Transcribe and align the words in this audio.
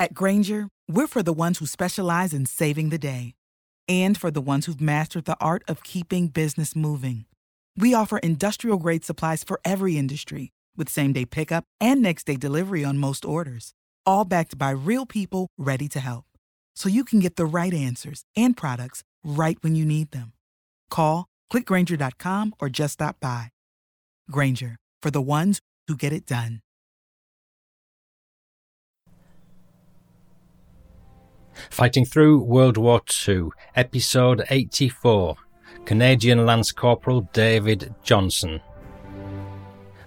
At 0.00 0.14
Grainger, 0.14 0.68
we're 0.88 1.06
for 1.06 1.22
the 1.22 1.34
ones 1.34 1.58
who 1.58 1.66
specialize 1.66 2.32
in 2.32 2.46
saving 2.46 2.88
the 2.88 2.96
day 2.96 3.34
and 3.86 4.16
for 4.16 4.30
the 4.30 4.40
ones 4.40 4.64
who've 4.64 4.80
mastered 4.80 5.26
the 5.26 5.36
art 5.42 5.62
of 5.68 5.82
keeping 5.82 6.28
business 6.28 6.74
moving. 6.74 7.26
We 7.76 7.92
offer 7.92 8.16
industrial 8.16 8.78
grade 8.78 9.04
supplies 9.04 9.44
for 9.44 9.60
every 9.62 9.98
industry 9.98 10.52
with 10.74 10.88
same 10.88 11.12
day 11.12 11.26
pickup 11.26 11.64
and 11.82 12.00
next 12.00 12.24
day 12.24 12.36
delivery 12.36 12.82
on 12.82 12.96
most 12.96 13.26
orders, 13.26 13.74
all 14.06 14.24
backed 14.24 14.56
by 14.56 14.70
real 14.70 15.04
people 15.04 15.48
ready 15.58 15.86
to 15.88 16.00
help. 16.00 16.24
So 16.74 16.88
you 16.88 17.04
can 17.04 17.20
get 17.20 17.36
the 17.36 17.44
right 17.44 17.74
answers 17.74 18.24
and 18.34 18.56
products 18.56 19.02
right 19.22 19.58
when 19.60 19.74
you 19.74 19.84
need 19.84 20.12
them. 20.12 20.32
Call, 20.88 21.26
clickgrainger.com, 21.52 22.54
or 22.58 22.70
just 22.70 22.94
stop 22.94 23.16
by. 23.20 23.50
Grainger, 24.30 24.76
for 25.02 25.10
the 25.10 25.20
ones 25.20 25.60
who 25.88 25.94
get 25.94 26.14
it 26.14 26.24
done. 26.24 26.60
Fighting 31.68 32.04
Through 32.04 32.42
World 32.44 32.76
War 32.76 33.02
II, 33.28 33.48
Episode 33.76 34.44
84 34.48 35.36
Canadian 35.84 36.46
Lance 36.46 36.72
Corporal 36.72 37.22
David 37.32 37.94
Johnson. 38.02 38.60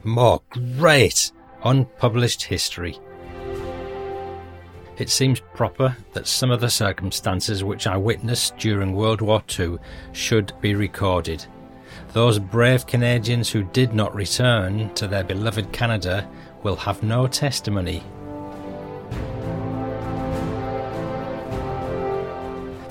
More 0.03 0.41
great 0.77 1.31
unpublished 1.63 2.43
history. 2.43 2.97
It 4.97 5.09
seems 5.09 5.41
proper 5.53 5.95
that 6.13 6.27
some 6.27 6.51
of 6.51 6.61
the 6.61 6.69
circumstances 6.69 7.63
which 7.63 7.87
I 7.87 7.97
witnessed 7.97 8.57
during 8.57 8.93
World 8.93 9.21
War 9.21 9.41
II 9.59 9.77
should 10.11 10.53
be 10.61 10.75
recorded. 10.75 11.45
Those 12.13 12.37
brave 12.37 12.85
Canadians 12.85 13.49
who 13.49 13.63
did 13.63 13.93
not 13.93 14.13
return 14.13 14.93
to 14.93 15.07
their 15.07 15.23
beloved 15.23 15.71
Canada 15.71 16.29
will 16.61 16.75
have 16.75 17.01
no 17.01 17.27
testimony 17.27 18.03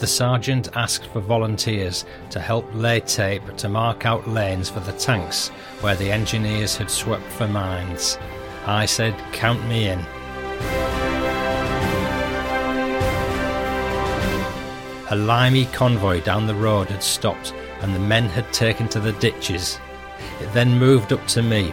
the 0.02 0.06
sergeant 0.08 0.68
asked 0.74 1.06
for 1.06 1.20
volunteers 1.20 2.04
to 2.28 2.40
help 2.40 2.68
lay 2.74 2.98
tape 2.98 3.56
to 3.56 3.68
mark 3.68 4.04
out 4.04 4.26
lanes 4.26 4.68
for 4.68 4.80
the 4.80 4.92
tanks 4.94 5.50
where 5.80 5.94
the 5.94 6.10
engineers 6.10 6.76
had 6.76 6.90
swept 6.90 7.22
for 7.22 7.46
mines. 7.46 8.18
I 8.66 8.84
said, 8.84 9.14
Count 9.30 9.64
me 9.68 9.86
in. 9.86 10.00
A 15.10 15.14
limey 15.14 15.66
convoy 15.66 16.20
down 16.22 16.48
the 16.48 16.56
road 16.56 16.88
had 16.88 17.04
stopped 17.04 17.54
and 17.80 17.94
the 17.94 18.00
men 18.00 18.24
had 18.24 18.52
taken 18.52 18.88
to 18.88 18.98
the 18.98 19.12
ditches. 19.12 19.78
It 20.40 20.52
then 20.52 20.80
moved 20.80 21.12
up 21.12 21.24
to 21.28 21.42
me, 21.42 21.72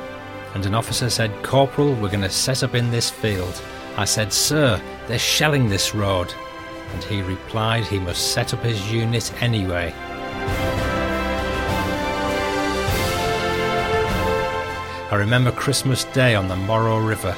and 0.53 0.67
an 0.67 0.75
officer 0.75 1.09
said, 1.09 1.33
Corporal, 1.41 1.95
we're 1.95 2.09
going 2.09 2.21
to 2.21 2.29
set 2.29 2.61
up 2.61 2.75
in 2.75 2.91
this 2.91 3.09
field. 3.09 3.59
I 3.97 4.05
said, 4.05 4.31
Sir, 4.31 4.79
they're 5.07 5.17
shelling 5.17 5.67
this 5.67 5.95
road 5.95 6.31
and 6.93 7.03
he 7.03 7.21
replied 7.21 7.85
he 7.85 7.99
must 7.99 8.33
set 8.33 8.53
up 8.53 8.63
his 8.63 8.91
unit 8.91 9.31
anyway. 9.41 9.93
I 15.11 15.15
remember 15.15 15.51
Christmas 15.51 16.03
Day 16.05 16.35
on 16.35 16.47
the 16.47 16.55
Moro 16.55 16.99
River. 16.99 17.35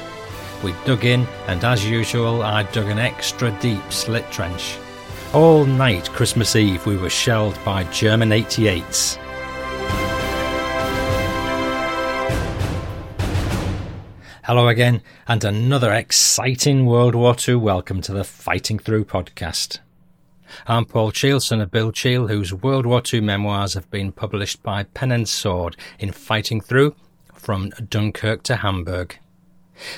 We 0.64 0.74
dug 0.86 1.06
in, 1.06 1.26
and 1.48 1.64
as 1.64 1.90
usual, 1.90 2.44
I 2.44 2.64
dug 2.64 2.88
an 2.88 3.00
extra 3.00 3.52
deep 3.62 3.92
slit 3.92 4.30
trench. 4.30 4.78
All 5.34 5.64
night 5.64 6.10
Christmas 6.10 6.56
Eve, 6.58 6.86
we 6.86 6.98
were 6.98 7.10
shelled 7.10 7.58
by 7.64 7.86
German 7.86 8.30
88s. 8.30 9.18
Hello 14.52 14.68
again, 14.68 15.02
and 15.30 15.46
another 15.46 15.94
exciting 15.94 16.86
World 16.86 17.16
War 17.16 17.38
II 17.48 17.56
welcome 17.56 18.02
to 18.02 18.12
the 18.12 18.26
Fighting 18.26 18.80
Through 18.80 19.06
podcast. 19.06 19.80
I'm 20.68 20.84
Paul 20.84 21.12
Cheall, 21.12 21.40
son 21.40 21.62
of 21.62 21.72
Bill 21.72 21.94
Cheall, 21.94 22.28
whose 22.28 22.54
World 22.54 22.86
War 22.86 23.02
II 23.02 23.22
memoirs 23.22 23.76
have 23.76 23.90
been 23.90 24.12
published 24.12 24.62
by 24.62 24.84
Pen 24.84 25.14
and 25.14 25.30
Sword 25.30 25.78
in 26.00 26.12
Fighting 26.12 26.60
Through 26.60 26.98
from 27.34 27.70
Dunkirk 27.70 28.44
to 28.44 28.58
Hamburg. 28.58 29.18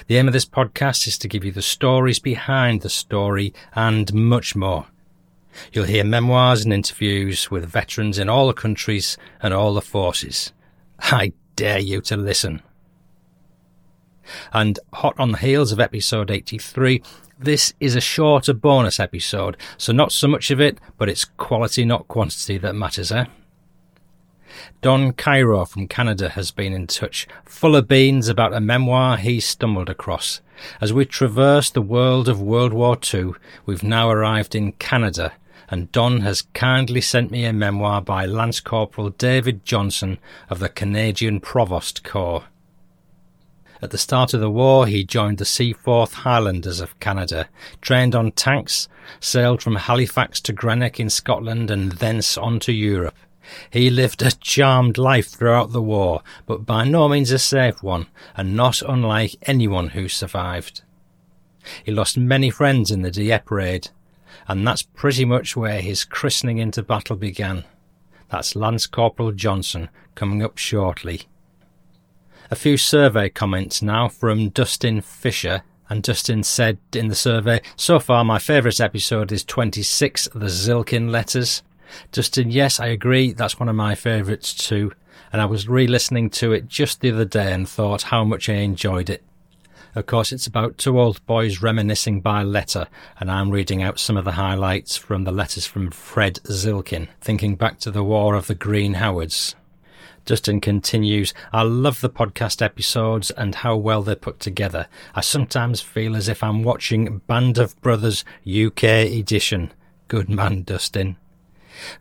The 0.06 0.18
aim 0.18 0.28
of 0.28 0.34
this 0.34 0.46
podcast 0.46 1.08
is 1.08 1.18
to 1.18 1.28
give 1.28 1.44
you 1.44 1.52
the 1.52 1.64
stories 1.64 2.20
behind 2.20 2.82
the 2.82 2.92
story 2.92 3.56
and 3.74 4.14
much 4.14 4.56
more. 4.56 4.86
You'll 5.72 5.86
hear 5.86 6.04
memoirs 6.04 6.64
and 6.64 6.72
interviews 6.72 7.50
with 7.50 7.66
veterans 7.66 8.20
in 8.20 8.30
all 8.30 8.46
the 8.46 8.54
countries 8.54 9.18
and 9.42 9.52
all 9.52 9.74
the 9.74 9.82
forces. 9.82 10.54
I 11.00 11.34
dare 11.56 11.80
you 11.80 12.02
to 12.02 12.16
listen. 12.16 12.62
And 14.52 14.80
hot 14.94 15.16
on 15.20 15.32
the 15.32 15.38
heels 15.38 15.72
of 15.72 15.80
episode 15.80 16.32
83, 16.32 17.02
this 17.40 17.74
is 17.80 17.96
a 17.96 18.02
shorter 18.02 18.54
bonus 18.54 19.00
episode, 19.00 19.58
so 19.78 19.92
not 19.92 20.12
so 20.12 20.28
much 20.28 20.52
of 20.52 20.62
it, 20.62 20.80
but 20.98 21.10
it's 21.10 21.26
quality, 21.26 21.84
not 21.84 22.08
quantity, 22.08 22.58
that 22.58 22.76
matters, 22.76 23.12
eh? 23.12 23.26
Don 24.82 25.14
Cairo 25.14 25.66
from 25.66 25.88
Canada 25.88 26.30
has 26.30 26.52
been 26.52 26.74
in 26.74 26.88
touch, 26.88 27.28
full 27.44 27.76
of 27.76 27.88
beans 27.88 28.30
about 28.30 28.54
a 28.54 28.60
memoir 28.60 29.18
he 29.18 29.40
stumbled 29.40 29.90
across. 29.90 30.42
As 30.80 30.94
we 30.94 31.06
traverse 31.06 31.70
the 31.70 31.82
world 31.82 32.30
of 32.30 32.42
World 32.42 32.74
War 32.74 32.98
II, 33.14 33.32
we've 33.66 33.84
now 33.84 34.10
arrived 34.10 34.56
in 34.56 34.74
Canada, 34.74 35.34
and 35.70 35.92
Don 35.92 36.22
has 36.22 36.44
kindly 36.54 37.02
sent 37.02 37.32
me 37.32 37.46
a 37.46 37.54
memoir 37.54 38.02
by 38.02 38.26
Lance 38.26 38.60
Corporal 38.60 39.10
David 39.10 39.66
Johnson 39.66 40.20
of 40.50 40.60
the 40.60 40.70
Canadian 40.70 41.40
Provost 41.40 42.04
Corps. 42.04 42.44
At 43.84 43.92
the 43.92 43.98
start 43.98 44.34
of 44.34 44.40
the 44.40 44.50
war, 44.50 44.88
he 44.88 45.04
joined 45.04 45.40
the 45.40 45.46
Seaforth 45.46 46.14
Highlanders 46.14 46.80
of 46.80 46.98
Canada, 47.02 47.50
trained 47.82 48.16
on 48.16 48.32
tanks, 48.32 48.88
sailed 49.20 49.62
from 49.62 49.76
Halifax 49.76 50.40
to 50.40 50.54
Greenock 50.54 51.02
in 51.02 51.10
Scotland, 51.10 51.70
and 51.70 51.92
thence 51.92 52.38
on 52.38 52.62
to 52.62 52.72
Europe. 52.72 53.18
He 53.70 53.90
lived 53.90 54.22
a 54.22 54.32
charmed 54.32 54.98
life 54.98 55.28
throughout 55.28 55.74
the 55.74 55.82
war, 55.82 56.24
but 56.46 56.66
by 56.66 56.86
no 56.86 57.10
means 57.10 57.30
a 57.32 57.38
safe 57.38 57.84
one, 57.84 58.08
and 58.38 58.56
not 58.56 58.82
unlike 58.82 59.36
anyone 59.42 59.90
who 59.90 60.08
survived. 60.08 60.82
He 61.84 61.92
lost 61.92 62.18
many 62.18 62.50
friends 62.50 62.90
in 62.90 63.02
the 63.02 63.12
Dieppe 63.12 63.54
raid, 63.54 63.90
and 64.48 64.66
that's 64.66 64.84
pretty 64.84 65.26
much 65.26 65.58
where 65.58 65.82
his 65.82 66.06
christening 66.06 66.58
into 66.58 66.84
battle 66.84 67.18
began. 67.18 67.66
That's 68.30 68.56
Lance 68.56 68.88
Corporal 68.88 69.34
Johnson 69.34 69.90
coming 70.16 70.42
up 70.42 70.58
shortly. 70.58 71.24
A 72.54 72.56
few 72.56 72.78
survey 72.78 73.30
comments 73.30 73.82
now 73.82 74.08
from 74.08 74.50
Dustin 74.50 75.02
Fisher. 75.02 75.64
And 75.90 76.04
Dustin 76.04 76.44
said 76.44 76.78
in 76.94 77.08
the 77.08 77.16
survey, 77.16 77.62
so 77.76 77.98
far 77.98 78.24
my 78.24 78.38
favourite 78.38 78.80
episode 78.80 79.32
is 79.32 79.44
26, 79.44 80.30
the 80.36 80.46
Zilkin 80.46 81.10
letters. 81.10 81.64
Dustin, 82.12 82.52
yes, 82.52 82.80
I 82.80 82.90
agree. 82.90 83.34
That's 83.34 83.60
one 83.60 83.70
of 83.70 83.76
my 83.76 83.96
favourites 83.96 84.54
too. 84.54 84.92
And 85.32 85.42
I 85.42 85.46
was 85.46 85.68
re-listening 85.68 86.30
to 86.30 86.54
it 86.54 86.68
just 86.68 87.02
the 87.02 87.10
other 87.10 87.26
day 87.26 87.52
and 87.52 87.68
thought 87.68 88.04
how 88.04 88.24
much 88.24 88.48
I 88.48 88.58
enjoyed 88.58 89.10
it. 89.10 89.24
Of 89.96 90.06
course, 90.06 90.32
it's 90.32 90.46
about 90.46 90.78
two 90.78 91.00
old 91.00 91.26
boys 91.26 91.60
reminiscing 91.60 92.22
by 92.22 92.44
letter, 92.44 92.86
and 93.20 93.32
I'm 93.32 93.50
reading 93.50 93.82
out 93.82 93.98
some 93.98 94.16
of 94.16 94.26
the 94.26 94.34
highlights 94.34 94.96
from 94.96 95.24
the 95.24 95.32
letters 95.32 95.66
from 95.66 95.90
Fred 95.90 96.36
Zilkin, 96.44 97.08
thinking 97.20 97.56
back 97.56 97.80
to 97.80 97.90
the 97.90 98.04
War 98.04 98.36
of 98.36 98.46
the 98.46 98.54
Green 98.54 98.94
Howards. 98.94 99.56
Justin 100.26 100.62
continues, 100.62 101.34
I 101.52 101.64
love 101.64 102.02
the 102.02 102.10
podcast 102.10 102.62
episodes 102.62 103.32
and 103.32 103.56
how 103.56 103.76
well 103.76 104.02
they're 104.02 104.16
put 104.16 104.40
together. 104.40 104.88
I 105.16 105.22
sometimes 105.22 105.82
feel 105.82 106.16
as 106.16 106.30
if 106.30 106.44
I'm 106.44 106.64
watching 106.64 107.22
Band 107.28 107.58
of 107.58 107.80
Brothers 107.82 108.24
UK 108.48 108.84
edition. 108.84 109.74
Good 110.08 110.30
man, 110.30 110.64
Dustin. 110.64 111.18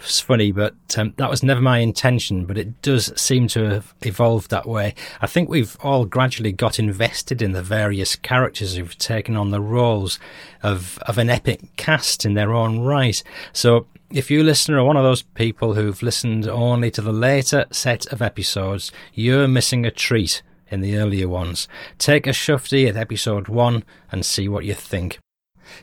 It's 0.01 0.21
funny, 0.21 0.53
but 0.53 0.75
um, 0.97 1.15
that 1.17 1.31
was 1.31 1.43
never 1.43 1.61
my 1.61 1.79
intention, 1.79 2.47
but 2.47 2.59
it 2.59 2.83
does 2.83 3.13
seem 3.21 3.49
to 3.49 3.65
have 3.71 3.95
evolved 4.03 4.51
that 4.51 4.67
way. 4.67 4.95
I 5.21 5.27
think 5.27 5.49
we've 5.49 5.77
all 5.81 6.05
gradually 6.05 6.53
got 6.53 6.79
invested 6.79 7.43
in 7.43 7.53
the 7.53 7.63
various 7.63 8.17
characters 8.17 8.77
who've 8.77 8.97
taken 8.99 9.37
on 9.37 9.51
the 9.51 9.61
roles 9.61 10.19
of, 10.63 10.99
of 11.03 11.19
an 11.19 11.31
epic 11.31 11.77
cast 11.77 12.25
in 12.25 12.35
their 12.35 12.53
own 12.53 12.81
right. 12.81 13.23
So 13.53 13.87
if 14.11 14.31
you 14.31 14.43
listener 14.43 14.79
are 14.79 14.85
one 14.85 14.97
of 14.97 15.05
those 15.05 15.23
people 15.23 15.75
who've 15.75 16.03
listened 16.03 16.47
only 16.47 16.91
to 16.91 17.03
the 17.03 17.13
later 17.13 17.67
set 17.71 18.07
of 18.13 18.21
episodes, 18.21 18.93
you're 19.15 19.49
missing 19.49 19.87
a 19.87 19.91
treat 19.91 20.43
in 20.69 20.81
the 20.81 20.97
earlier 20.97 21.29
ones. 21.29 21.69
Take 21.99 22.27
a 22.27 22.31
shufty 22.31 22.89
at 22.89 22.97
episode 22.97 23.49
one 23.49 23.85
and 24.11 24.25
see 24.25 24.49
what 24.49 24.65
you 24.65 24.75
think. 24.75 25.19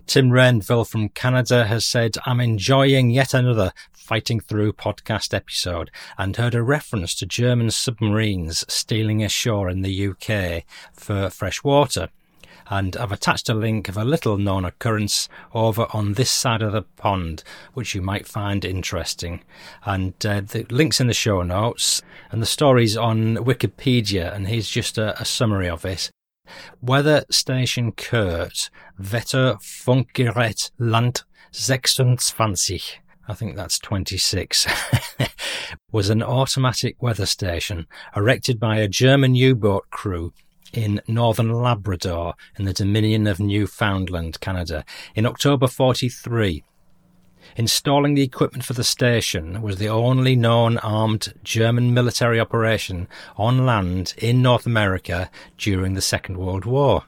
Tim 0.08 0.30
Rainville 0.30 0.88
from 0.88 1.10
Canada 1.10 1.66
has 1.66 1.86
said, 1.86 2.16
I'm 2.26 2.40
enjoying 2.40 3.10
yet 3.10 3.34
another 3.34 3.74
Fighting 3.92 4.40
Through 4.40 4.74
podcast 4.74 5.34
episode 5.34 5.92
and 6.18 6.36
heard 6.36 6.56
a 6.56 6.64
reference 6.64 7.14
to 7.16 7.26
German 7.26 7.72
submarines 7.72 8.66
stealing 8.68 9.24
ashore 9.24 9.70
in 9.70 9.82
the 9.82 10.08
UK 10.08 10.64
for 10.94 11.30
fresh 11.30 11.64
water 11.64 12.10
and 12.70 12.96
I've 12.98 13.12
attached 13.12 13.50
a 13.50 13.54
link 13.54 13.90
of 13.90 13.98
a 13.98 14.06
little 14.06 14.38
known 14.38 14.64
occurrence 14.64 15.28
over 15.54 15.88
on 15.92 16.14
this 16.14 16.30
side 16.30 16.62
of 16.62 16.72
the 16.72 16.84
pond, 16.84 17.44
which 17.74 17.96
you 17.96 18.02
might 18.02 18.28
find 18.28 18.64
interesting. 18.64 19.42
And 19.84 20.14
uh, 20.26 20.42
the 20.42 20.66
link's 20.70 21.02
in 21.02 21.08
the 21.08 21.14
show 21.14 21.42
notes, 21.42 22.02
and 22.32 22.42
the 22.42 22.46
story's 22.46 22.96
on 22.96 23.38
Wikipedia, 23.38 24.34
and 24.34 24.48
here's 24.48 24.70
just 24.70 24.98
a, 24.98 25.20
a 25.20 25.26
summary 25.26 25.68
of 25.68 25.84
it. 25.84 26.12
Weather 26.82 27.26
Station 27.30 27.92
Kurt, 27.92 28.70
Wetterfunkgerät 29.00 30.72
Land 30.78 31.24
26, 31.52 33.00
I 33.28 33.34
think 33.34 33.56
that's 33.56 33.80
26, 33.80 34.68
was 35.92 36.10
an 36.10 36.24
automatic 36.24 37.02
weather 37.02 37.26
station 37.26 37.88
erected 38.16 38.60
by 38.60 38.78
a 38.78 38.88
German 38.88 39.36
U-boat 39.36 39.90
crew 39.92 40.34
in 40.74 41.02
northern 41.08 41.52
Labrador 41.52 42.36
in 42.58 42.66
the 42.66 42.74
Dominion 42.74 43.28
of 43.28 43.40
Newfoundland, 43.40 44.40
Canada, 44.40 44.86
in 45.16 45.26
October 45.26 45.68
43. 45.68 46.64
Installing 47.60 48.14
the 48.14 48.22
equipment 48.22 48.64
for 48.64 48.72
the 48.72 48.86
station 48.86 49.62
was 49.62 49.80
the 49.80 49.90
only 49.90 50.34
known 50.34 50.78
armed 50.78 51.34
German 51.44 51.94
military 51.94 52.40
operation 52.40 53.06
on 53.36 53.66
land 53.66 54.14
in 54.18 54.42
North 54.42 54.66
America 54.66 55.30
during 55.58 55.94
the 55.94 56.02
Second 56.02 56.38
World 56.38 56.64
War. 56.64 57.04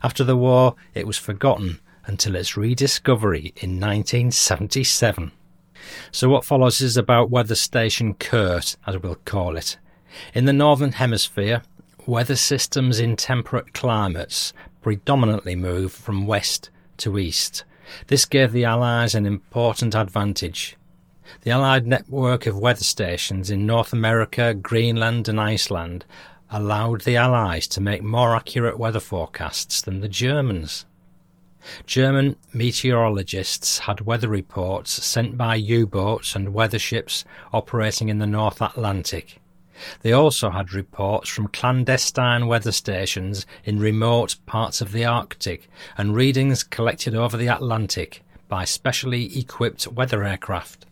After 0.00 0.22
the 0.22 0.36
war, 0.36 0.76
it 0.94 1.04
was 1.04 1.18
forgotten 1.18 1.80
until 2.06 2.36
its 2.36 2.56
rediscovery 2.56 3.52
in 3.56 3.80
1977. 3.80 5.32
So, 6.12 6.28
what 6.28 6.44
follows 6.44 6.80
is 6.80 6.96
about 6.96 7.30
Weather 7.30 7.56
Station 7.56 8.14
Kurt, 8.14 8.76
as 8.86 8.98
we'll 8.98 9.16
call 9.24 9.56
it. 9.56 9.78
In 10.32 10.44
the 10.44 10.52
Northern 10.52 10.92
Hemisphere, 10.92 11.62
weather 12.06 12.36
systems 12.36 13.00
in 13.00 13.16
temperate 13.16 13.74
climates 13.74 14.52
predominantly 14.80 15.56
move 15.56 15.90
from 15.90 16.28
west 16.28 16.70
to 16.98 17.18
east. 17.18 17.64
This 18.08 18.24
gave 18.24 18.52
the 18.52 18.64
Allies 18.64 19.14
an 19.14 19.26
important 19.26 19.94
advantage. 19.94 20.76
The 21.42 21.50
Allied 21.50 21.86
network 21.86 22.46
of 22.46 22.58
weather 22.58 22.84
stations 22.84 23.50
in 23.50 23.66
North 23.66 23.92
America, 23.92 24.54
Greenland, 24.54 25.28
and 25.28 25.40
Iceland 25.40 26.04
allowed 26.50 27.02
the 27.02 27.16
Allies 27.16 27.66
to 27.68 27.80
make 27.80 28.02
more 28.02 28.34
accurate 28.34 28.78
weather 28.78 29.00
forecasts 29.00 29.82
than 29.82 30.00
the 30.00 30.08
Germans. 30.08 30.86
German 31.86 32.36
meteorologists 32.52 33.80
had 33.80 34.02
weather 34.02 34.28
reports 34.28 34.90
sent 35.04 35.36
by 35.36 35.56
U 35.56 35.86
boats 35.86 36.34
and 36.34 36.54
weather 36.54 36.78
ships 36.78 37.24
operating 37.52 38.08
in 38.08 38.18
the 38.18 38.26
North 38.26 38.62
Atlantic. 38.62 39.40
They 40.02 40.12
also 40.12 40.50
had 40.50 40.72
reports 40.72 41.28
from 41.28 41.48
clandestine 41.48 42.46
weather 42.46 42.72
stations 42.72 43.46
in 43.64 43.78
remote 43.78 44.36
parts 44.46 44.80
of 44.80 44.92
the 44.92 45.04
Arctic 45.04 45.68
and 45.96 46.14
readings 46.14 46.62
collected 46.62 47.14
over 47.14 47.36
the 47.36 47.48
Atlantic 47.48 48.22
by 48.48 48.64
specially 48.64 49.38
equipped 49.38 49.86
weather 49.86 50.24
aircraft. 50.24 50.86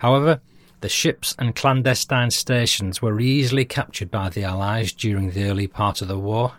However, 0.00 0.40
the 0.80 0.88
ships 0.88 1.34
and 1.38 1.54
clandestine 1.54 2.30
stations 2.30 3.00
were 3.00 3.20
easily 3.20 3.64
captured 3.64 4.10
by 4.10 4.28
the 4.28 4.44
Allies 4.44 4.92
during 4.92 5.30
the 5.30 5.44
early 5.44 5.66
part 5.66 6.02
of 6.02 6.08
the 6.08 6.18
war. 6.18 6.54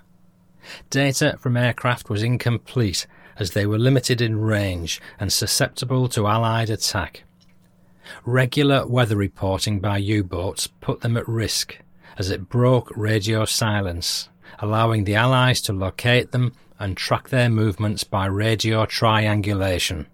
Data 0.90 1.38
from 1.40 1.56
aircraft 1.56 2.10
was 2.10 2.24
incomplete 2.24 3.06
as 3.38 3.52
they 3.52 3.66
were 3.66 3.78
limited 3.78 4.22
in 4.22 4.42
range 4.42 5.00
and 5.20 5.32
susceptible 5.32 6.08
to 6.10 6.28
Allied 6.28 6.70
attack. 6.70 7.24
Regular 8.26 8.88
weather 8.88 9.16
reporting 9.16 9.80
by 9.80 9.98
U-boats 9.98 10.68
put 10.68 11.02
them 11.02 11.18
at 11.18 11.28
risk 11.28 11.80
as 12.18 12.30
it 12.30 12.50
broke 12.50 12.92
radio 12.96 13.46
silence, 13.46 14.30
allowing 14.60 15.04
the 15.04 15.16
Allies 15.16 15.62
to 15.62 15.74
locate 15.74 16.32
them 16.32 16.54
and 16.80 16.98
track 16.98 17.30
their 17.30 17.50
movements 17.50 18.04
by 18.04 18.26
radio 18.26 18.86
triangulation. 18.86 20.08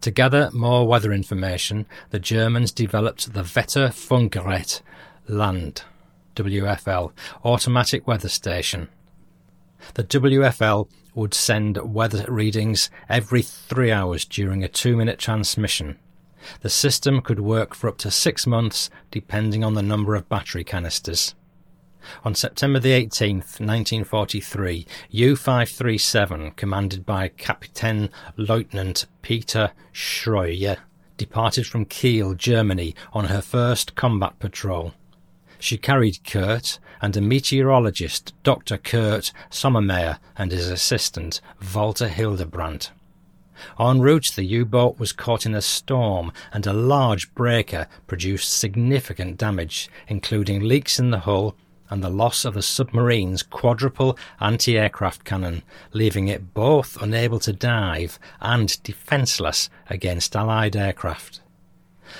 To 0.00 0.10
gather 0.10 0.50
more 0.52 0.86
weather 0.86 1.12
information, 1.12 1.86
the 2.10 2.18
Germans 2.18 2.72
developed 2.72 3.32
the 3.32 3.42
Wetterfunkgerät 3.42 4.80
Land 5.28 5.84
WFL 6.36 7.12
automatic 7.44 8.06
weather 8.06 8.28
station. 8.28 8.88
The 9.94 10.04
WFL 10.04 10.88
would 11.14 11.34
send 11.34 11.76
weather 11.94 12.24
readings 12.28 12.90
every 13.08 13.42
three 13.42 13.90
hours 13.90 14.24
during 14.24 14.62
a 14.62 14.68
two 14.68 14.96
minute 14.96 15.18
transmission. 15.18 15.98
The 16.60 16.70
system 16.70 17.20
could 17.20 17.40
work 17.40 17.74
for 17.74 17.88
up 17.88 17.98
to 17.98 18.10
six 18.10 18.46
months 18.46 18.90
depending 19.10 19.64
on 19.64 19.74
the 19.74 19.82
number 19.82 20.14
of 20.14 20.28
battery 20.28 20.64
canisters. 20.64 21.34
On 22.24 22.34
September 22.34 22.78
the 22.78 22.92
18th, 22.92 23.60
1943, 23.60 24.86
U-537, 25.10 26.56
commanded 26.56 27.04
by 27.04 27.28
Captain 27.28 28.10
Lieutenant 28.36 29.06
Peter 29.22 29.72
Schroyer, 29.92 30.78
departed 31.16 31.66
from 31.66 31.84
Kiel, 31.84 32.34
Germany, 32.34 32.94
on 33.12 33.26
her 33.26 33.42
first 33.42 33.94
combat 33.94 34.38
patrol. 34.38 34.94
She 35.58 35.76
carried 35.76 36.24
Kurt 36.24 36.78
and 37.02 37.16
a 37.16 37.20
meteorologist, 37.20 38.32
Dr. 38.42 38.78
Kurt 38.78 39.32
Sommermeyer, 39.50 40.18
and 40.36 40.52
his 40.52 40.70
assistant, 40.70 41.40
Walter 41.74 42.08
Hildebrandt. 42.08 42.90
En 43.78 44.00
route, 44.00 44.32
the 44.34 44.44
U-boat 44.44 44.98
was 44.98 45.12
caught 45.12 45.46
in 45.46 45.54
a 45.54 45.62
storm 45.62 46.32
and 46.52 46.66
a 46.66 46.72
large 46.72 47.34
breaker 47.34 47.86
produced 48.06 48.52
significant 48.52 49.36
damage, 49.36 49.88
including 50.08 50.62
leaks 50.62 50.98
in 50.98 51.10
the 51.10 51.20
hull 51.20 51.54
and 51.90 52.04
the 52.04 52.10
loss 52.10 52.44
of 52.44 52.54
the 52.54 52.62
submarine's 52.62 53.42
quadruple 53.42 54.16
anti-aircraft 54.40 55.24
cannon, 55.24 55.62
leaving 55.92 56.28
it 56.28 56.54
both 56.54 57.00
unable 57.02 57.40
to 57.40 57.52
dive 57.52 58.18
and 58.40 58.80
defenceless 58.82 59.68
against 59.88 60.36
Allied 60.36 60.76
aircraft. 60.76 61.40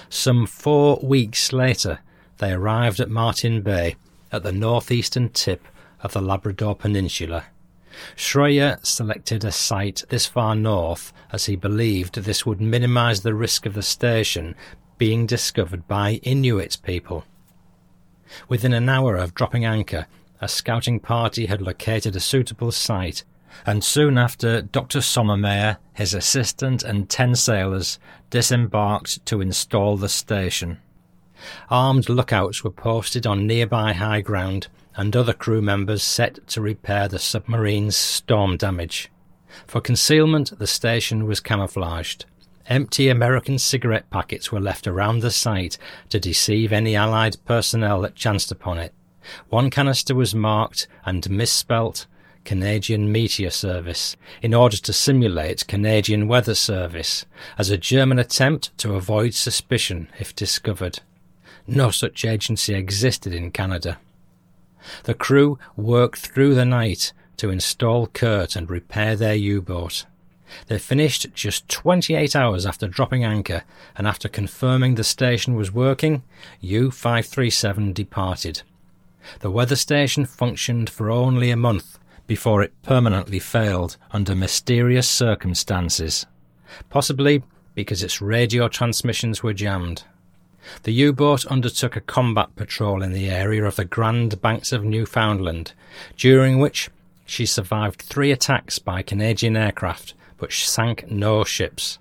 Some 0.08 0.46
four 0.46 0.98
weeks 1.02 1.52
later, 1.52 2.00
they 2.38 2.52
arrived 2.52 3.00
at 3.00 3.10
Martin 3.10 3.62
Bay, 3.62 3.96
at 4.32 4.42
the 4.42 4.52
northeastern 4.52 5.28
tip 5.28 5.66
of 6.02 6.12
the 6.12 6.20
Labrador 6.20 6.74
Peninsula. 6.74 7.46
Schroyer 8.16 8.84
selected 8.84 9.44
a 9.44 9.52
site 9.52 10.04
this 10.08 10.26
far 10.26 10.54
north 10.54 11.12
as 11.32 11.46
he 11.46 11.56
believed 11.56 12.14
this 12.14 12.46
would 12.46 12.60
minimize 12.60 13.22
the 13.22 13.34
risk 13.34 13.66
of 13.66 13.74
the 13.74 13.82
station 13.82 14.54
being 14.98 15.26
discovered 15.26 15.88
by 15.88 16.20
Inuit 16.22 16.78
people. 16.82 17.24
Within 18.48 18.72
an 18.72 18.88
hour 18.88 19.16
of 19.16 19.34
dropping 19.34 19.64
anchor, 19.64 20.06
a 20.40 20.48
scouting 20.48 21.00
party 21.00 21.46
had 21.46 21.60
located 21.60 22.14
a 22.14 22.20
suitable 22.20 22.70
site, 22.70 23.24
and 23.66 23.82
soon 23.82 24.16
after 24.16 24.62
Dr. 24.62 25.00
Sommermeyer, 25.00 25.78
his 25.94 26.14
assistant, 26.14 26.82
and 26.82 27.08
ten 27.10 27.34
sailors 27.34 27.98
disembarked 28.30 29.24
to 29.26 29.40
install 29.40 29.96
the 29.96 30.08
station. 30.08 30.78
Armed 31.70 32.08
lookouts 32.08 32.62
were 32.62 32.70
posted 32.70 33.26
on 33.26 33.46
nearby 33.46 33.92
high 33.92 34.20
ground, 34.20 34.68
and 34.96 35.14
other 35.14 35.32
crew 35.32 35.62
members 35.62 36.02
set 36.02 36.46
to 36.48 36.60
repair 36.60 37.08
the 37.08 37.18
submarine's 37.18 37.96
storm 37.96 38.56
damage. 38.56 39.10
For 39.66 39.80
concealment, 39.80 40.58
the 40.58 40.66
station 40.66 41.26
was 41.26 41.40
camouflaged. 41.40 42.24
Empty 42.66 43.08
American 43.08 43.58
cigarette 43.58 44.08
packets 44.10 44.52
were 44.52 44.60
left 44.60 44.86
around 44.86 45.20
the 45.20 45.30
site 45.30 45.76
to 46.08 46.20
deceive 46.20 46.72
any 46.72 46.94
Allied 46.94 47.36
personnel 47.44 48.00
that 48.02 48.14
chanced 48.14 48.52
upon 48.52 48.78
it. 48.78 48.94
One 49.48 49.70
canister 49.70 50.14
was 50.14 50.34
marked 50.34 50.86
and 51.04 51.28
misspelt 51.28 52.06
Canadian 52.44 53.12
Meteor 53.12 53.50
Service 53.50 54.16
in 54.40 54.54
order 54.54 54.76
to 54.76 54.92
simulate 54.92 55.66
Canadian 55.66 56.28
Weather 56.28 56.54
Service 56.54 57.26
as 57.58 57.70
a 57.70 57.78
German 57.78 58.18
attempt 58.18 58.76
to 58.78 58.94
avoid 58.94 59.34
suspicion 59.34 60.08
if 60.18 60.34
discovered. 60.34 61.00
No 61.66 61.90
such 61.90 62.24
agency 62.24 62.74
existed 62.74 63.34
in 63.34 63.50
Canada. 63.50 63.98
The 65.04 65.14
crew 65.14 65.58
worked 65.76 66.18
through 66.18 66.54
the 66.54 66.64
night 66.64 67.12
to 67.38 67.50
install 67.50 68.06
Kurt 68.06 68.56
and 68.56 68.68
repair 68.68 69.16
their 69.16 69.34
U-boat. 69.34 70.06
They 70.66 70.78
finished 70.78 71.32
just 71.32 71.68
28 71.68 72.34
hours 72.34 72.66
after 72.66 72.88
dropping 72.88 73.24
anchor, 73.24 73.62
and 73.96 74.06
after 74.06 74.28
confirming 74.28 74.94
the 74.94 75.04
station 75.04 75.54
was 75.54 75.72
working, 75.72 76.22
U-537 76.60 77.94
departed. 77.94 78.62
The 79.40 79.50
weather 79.50 79.76
station 79.76 80.24
functioned 80.24 80.90
for 80.90 81.10
only 81.10 81.50
a 81.50 81.56
month 81.56 81.98
before 82.26 82.62
it 82.62 82.72
permanently 82.82 83.38
failed 83.38 83.96
under 84.12 84.34
mysterious 84.34 85.08
circumstances, 85.08 86.26
possibly 86.88 87.42
because 87.74 88.02
its 88.02 88.20
radio 88.20 88.68
transmissions 88.68 89.42
were 89.42 89.54
jammed. 89.54 90.04
The 90.82 90.92
U-boat 90.92 91.46
undertook 91.46 91.96
a 91.96 92.00
combat 92.00 92.54
patrol 92.56 93.02
in 93.02 93.12
the 93.12 93.30
area 93.30 93.64
of 93.64 93.76
the 93.76 93.84
Grand 93.84 94.40
Banks 94.40 94.72
of 94.72 94.84
Newfoundland, 94.84 95.72
during 96.16 96.58
which 96.58 96.90
she 97.24 97.46
survived 97.46 98.02
three 98.02 98.30
attacks 98.30 98.78
by 98.78 99.02
Canadian 99.02 99.56
aircraft 99.56 100.14
but 100.40 100.52
sank 100.52 101.08
no 101.10 101.44
ships. 101.44 101.98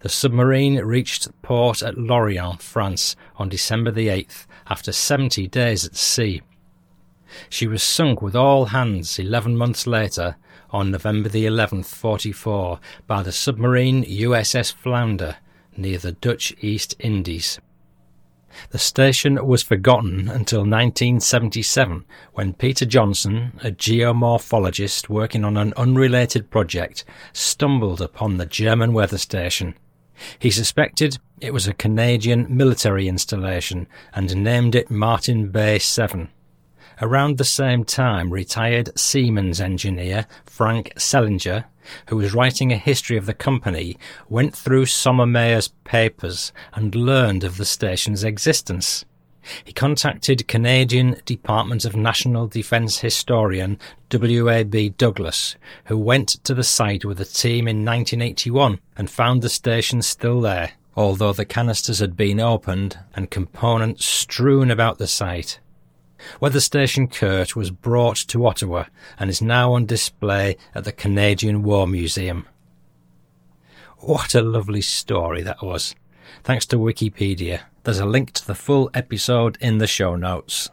The 0.00 0.08
submarine 0.08 0.78
reached 0.78 1.28
port 1.42 1.82
at 1.82 1.98
Lorient, 1.98 2.62
France, 2.62 3.14
on 3.36 3.48
December 3.48 3.90
the 3.90 4.08
8th 4.08 4.46
after 4.68 4.90
70 4.90 5.46
days 5.48 5.84
at 5.84 5.96
sea. 5.96 6.40
She 7.48 7.66
was 7.66 7.82
sunk 7.82 8.22
with 8.22 8.34
all 8.34 8.66
hands 8.66 9.18
11 9.18 9.56
months 9.56 9.86
later 9.86 10.36
on 10.70 10.90
November 10.90 11.28
the 11.28 11.44
11th, 11.44 11.86
44, 11.86 12.80
by 13.06 13.22
the 13.22 13.32
submarine 13.32 14.04
USS 14.04 14.72
Flounder 14.72 15.36
near 15.76 15.98
the 15.98 16.12
Dutch 16.12 16.54
East 16.60 16.94
Indies. 16.98 17.60
The 18.70 18.78
station 18.78 19.46
was 19.46 19.62
forgotten 19.62 20.28
until 20.28 20.60
1977 20.60 22.04
when 22.34 22.52
Peter 22.52 22.84
Johnson, 22.84 23.58
a 23.64 23.70
geomorphologist 23.70 25.08
working 25.08 25.44
on 25.44 25.56
an 25.56 25.72
unrelated 25.76 26.50
project, 26.50 27.04
stumbled 27.32 28.02
upon 28.02 28.36
the 28.36 28.46
German 28.46 28.92
weather 28.92 29.18
station. 29.18 29.74
He 30.38 30.50
suspected 30.50 31.18
it 31.40 31.52
was 31.52 31.66
a 31.66 31.74
Canadian 31.74 32.46
military 32.54 33.08
installation 33.08 33.88
and 34.12 34.44
named 34.44 34.74
it 34.74 34.90
Martin 34.90 35.48
Bay 35.48 35.78
7. 35.78 36.28
Around 37.00 37.38
the 37.38 37.44
same 37.44 37.84
time, 37.84 38.32
retired 38.32 38.96
Siemens 38.98 39.60
engineer 39.60 40.26
Frank 40.44 40.92
Selinger, 40.96 41.64
who 42.08 42.16
was 42.16 42.34
writing 42.34 42.72
a 42.72 42.76
history 42.76 43.16
of 43.16 43.26
the 43.26 43.34
company, 43.34 43.96
went 44.28 44.54
through 44.56 44.86
Sommermeyer's 44.86 45.68
papers 45.84 46.52
and 46.74 46.94
learned 46.94 47.44
of 47.44 47.56
the 47.56 47.64
station's 47.64 48.24
existence. 48.24 49.04
He 49.64 49.72
contacted 49.72 50.46
Canadian 50.46 51.20
Department 51.24 51.84
of 51.84 51.96
National 51.96 52.46
Defence 52.46 53.00
historian 53.00 53.78
W.A.B. 54.10 54.90
Douglas, 54.90 55.56
who 55.86 55.98
went 55.98 56.28
to 56.44 56.54
the 56.54 56.62
site 56.62 57.04
with 57.04 57.20
a 57.20 57.24
team 57.24 57.66
in 57.66 57.84
1981 57.84 58.78
and 58.96 59.10
found 59.10 59.42
the 59.42 59.48
station 59.48 60.00
still 60.02 60.40
there, 60.40 60.72
although 60.94 61.32
the 61.32 61.44
canisters 61.44 61.98
had 61.98 62.16
been 62.16 62.38
opened 62.38 62.98
and 63.14 63.30
components 63.30 64.04
strewn 64.04 64.70
about 64.70 64.98
the 64.98 65.08
site. 65.08 65.58
Weather 66.40 66.60
Station 66.60 67.08
Kurt 67.08 67.56
was 67.56 67.70
brought 67.70 68.16
to 68.16 68.46
Ottawa 68.46 68.84
and 69.18 69.30
is 69.30 69.42
now 69.42 69.72
on 69.72 69.86
display 69.86 70.56
at 70.74 70.84
the 70.84 70.92
Canadian 70.92 71.62
War 71.62 71.86
Museum. 71.86 72.46
What 73.98 74.34
a 74.34 74.42
lovely 74.42 74.82
story 74.82 75.42
that 75.42 75.62
was. 75.62 75.94
Thanks 76.42 76.66
to 76.66 76.76
Wikipedia. 76.76 77.60
There's 77.84 78.00
a 78.00 78.06
link 78.06 78.32
to 78.32 78.46
the 78.46 78.54
full 78.54 78.90
episode 78.94 79.58
in 79.60 79.78
the 79.78 79.86
show 79.86 80.16
notes. 80.16 80.70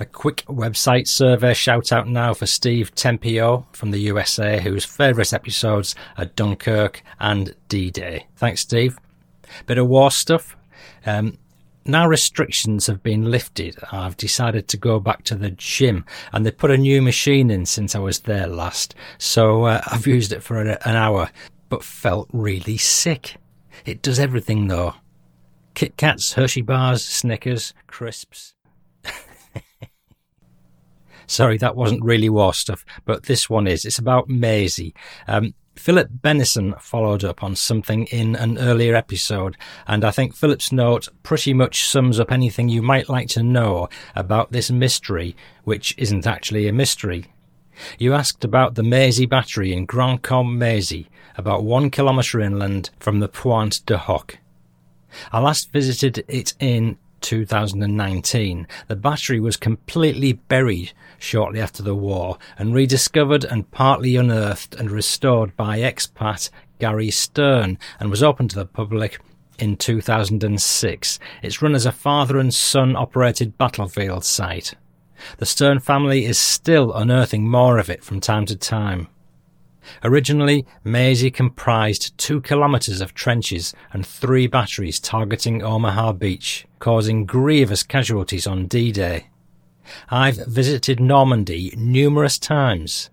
A 0.00 0.04
quick 0.04 0.44
website 0.46 1.06
survey 1.06 1.54
shout 1.54 1.92
out 1.92 2.08
now 2.08 2.34
for 2.34 2.46
Steve 2.46 2.94
Tempio 2.94 3.66
from 3.72 3.90
the 3.90 4.00
USA, 4.00 4.60
whose 4.60 4.84
favourite 4.84 5.32
episodes 5.32 5.94
are 6.16 6.24
Dunkirk 6.24 7.02
and 7.20 7.54
D 7.68 7.90
Day. 7.90 8.26
Thanks, 8.36 8.62
Steve. 8.62 8.98
Bit 9.66 9.78
of 9.78 9.86
war 9.86 10.10
stuff. 10.10 10.56
Um, 11.04 11.38
now 11.88 12.06
restrictions 12.06 12.86
have 12.86 13.02
been 13.02 13.30
lifted, 13.30 13.76
I've 13.92 14.16
decided 14.16 14.68
to 14.68 14.76
go 14.76 15.00
back 15.00 15.24
to 15.24 15.34
the 15.34 15.50
gym 15.50 16.04
and 16.32 16.44
they 16.44 16.50
put 16.50 16.70
a 16.70 16.76
new 16.76 17.02
machine 17.02 17.50
in 17.50 17.66
since 17.66 17.94
I 17.94 17.98
was 17.98 18.20
there 18.20 18.46
last. 18.46 18.94
So 19.18 19.64
uh, 19.64 19.80
I've 19.86 20.06
used 20.06 20.32
it 20.32 20.42
for 20.42 20.60
an 20.60 20.78
hour, 20.84 21.30
but 21.68 21.84
felt 21.84 22.28
really 22.32 22.76
sick. 22.76 23.36
It 23.84 24.02
does 24.02 24.18
everything 24.18 24.68
though. 24.68 24.94
Kit 25.74 25.96
Kats, 25.96 26.32
Hershey 26.32 26.62
bars, 26.62 27.04
Snickers, 27.04 27.74
crisps. 27.86 28.54
Sorry, 31.26 31.58
that 31.58 31.76
wasn't 31.76 32.04
really 32.04 32.30
war 32.30 32.54
stuff, 32.54 32.84
but 33.04 33.24
this 33.24 33.50
one 33.50 33.66
is. 33.66 33.84
It's 33.84 33.98
about 33.98 34.28
Maisy. 34.28 34.94
Um, 35.28 35.54
Philip 35.76 36.08
Bennison 36.22 36.80
followed 36.80 37.22
up 37.22 37.44
on 37.44 37.54
something 37.54 38.06
in 38.06 38.34
an 38.34 38.58
earlier 38.58 38.96
episode, 38.96 39.56
and 39.86 40.04
I 40.04 40.10
think 40.10 40.34
Philip's 40.34 40.72
note 40.72 41.08
pretty 41.22 41.52
much 41.52 41.86
sums 41.86 42.18
up 42.18 42.32
anything 42.32 42.68
you 42.68 42.82
might 42.82 43.08
like 43.08 43.28
to 43.28 43.42
know 43.42 43.88
about 44.14 44.52
this 44.52 44.70
mystery, 44.70 45.36
which 45.64 45.94
isn't 45.98 46.26
actually 46.26 46.66
a 46.66 46.72
mystery. 46.72 47.26
You 47.98 48.14
asked 48.14 48.42
about 48.42 48.74
the 48.74 48.82
Maisy 48.82 49.28
Battery 49.28 49.72
in 49.72 49.86
Grandcamp-Maisy, 49.86 51.06
about 51.36 51.62
one 51.62 51.90
kilometre 51.90 52.40
inland 52.40 52.90
from 52.98 53.20
the 53.20 53.28
Pointe 53.28 53.84
du 53.84 53.98
Hoc. 53.98 54.38
I 55.30 55.40
last 55.40 55.72
visited 55.72 56.24
it 56.26 56.54
in 56.58 56.98
2019, 57.26 58.68
the 58.86 58.94
battery 58.94 59.40
was 59.40 59.56
completely 59.56 60.34
buried 60.34 60.92
shortly 61.18 61.60
after 61.60 61.82
the 61.82 61.94
war 61.94 62.38
and 62.56 62.72
rediscovered 62.72 63.44
and 63.44 63.68
partly 63.72 64.14
unearthed 64.14 64.76
and 64.76 64.92
restored 64.92 65.56
by 65.56 65.80
expat 65.80 66.50
Gary 66.78 67.10
Sterne 67.10 67.78
and 67.98 68.10
was 68.10 68.22
open 68.22 68.46
to 68.46 68.54
the 68.54 68.64
public 68.64 69.18
in 69.58 69.76
2006. 69.76 71.18
It's 71.42 71.60
run 71.60 71.74
as 71.74 71.84
a 71.84 71.90
father 71.90 72.38
and 72.38 72.54
son 72.54 72.94
operated 72.94 73.58
battlefield 73.58 74.24
site. 74.24 74.74
The 75.38 75.46
Stern 75.46 75.80
family 75.80 76.26
is 76.26 76.38
still 76.38 76.92
unearthing 76.92 77.48
more 77.48 77.78
of 77.78 77.90
it 77.90 78.04
from 78.04 78.20
time 78.20 78.46
to 78.46 78.54
time. 78.54 79.08
Originally, 80.02 80.66
Maisy 80.84 81.32
comprised 81.32 82.16
two 82.18 82.40
kilometres 82.40 83.00
of 83.00 83.14
trenches 83.14 83.74
and 83.92 84.06
three 84.06 84.46
batteries 84.46 85.00
targeting 85.00 85.62
Omaha 85.62 86.12
Beach, 86.12 86.66
causing 86.78 87.24
grievous 87.24 87.82
casualties 87.82 88.46
on 88.46 88.66
D-Day. 88.66 89.28
I've 90.10 90.44
visited 90.46 91.00
Normandy 91.00 91.72
numerous 91.76 92.38
times 92.38 93.10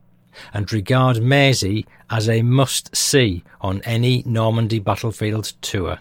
and 0.53 0.71
regard 0.73 1.17
Maisy 1.17 1.85
as 2.09 2.27
a 2.27 2.41
must-see 2.41 3.43
on 3.61 3.81
any 3.83 4.23
Normandy 4.25 4.79
battlefield 4.79 5.53
tour. 5.61 5.99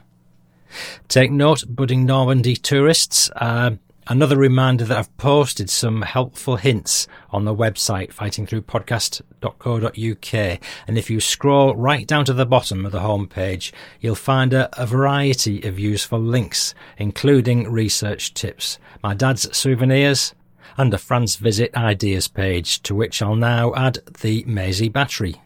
Take 1.09 1.31
note, 1.31 1.65
budding 1.69 2.07
Normandy 2.07 2.57
tourists, 2.57 3.31
uh, 3.37 3.73
Another 4.09 4.37
reminder 4.37 4.85
that 4.85 4.99
I've 4.99 5.17
posted 5.17 5.71
some 5.71 6.03
helpful 6.03 6.57
hints 6.57 7.07
on 7.31 7.45
the 7.45 7.55
website 7.55 8.13
fightingthroughpodcast.co.uk 8.13 10.61
and 10.89 10.99
if 10.99 11.09
you 11.09 11.21
scroll 11.21 11.77
right 11.77 12.05
down 12.05 12.25
to 12.25 12.33
the 12.33 12.45
bottom 12.45 12.85
of 12.85 12.91
the 12.91 12.99
homepage 12.99 13.71
you'll 14.01 14.17
find 14.17 14.53
a, 14.53 14.69
a, 14.81 14.87
variety 14.87 15.63
of 15.63 15.79
useful 15.79 16.19
links 16.19 16.75
including 16.99 17.71
research 17.71 18.35
tips, 18.35 18.81
my 19.05 19.15
dad's 19.15 19.57
souvenirs 19.57 20.35
and 20.77 20.93
a 20.93 20.99
France 20.99 21.37
visit 21.37 21.73
ideas 21.77 22.27
page 22.27 22.83
to 22.83 22.97
which 22.97 23.23
I'll 23.23 23.37
now 23.37 23.73
add 23.75 24.01
the 24.21 24.43
Maisy 24.45 24.93
battery. 24.93 25.41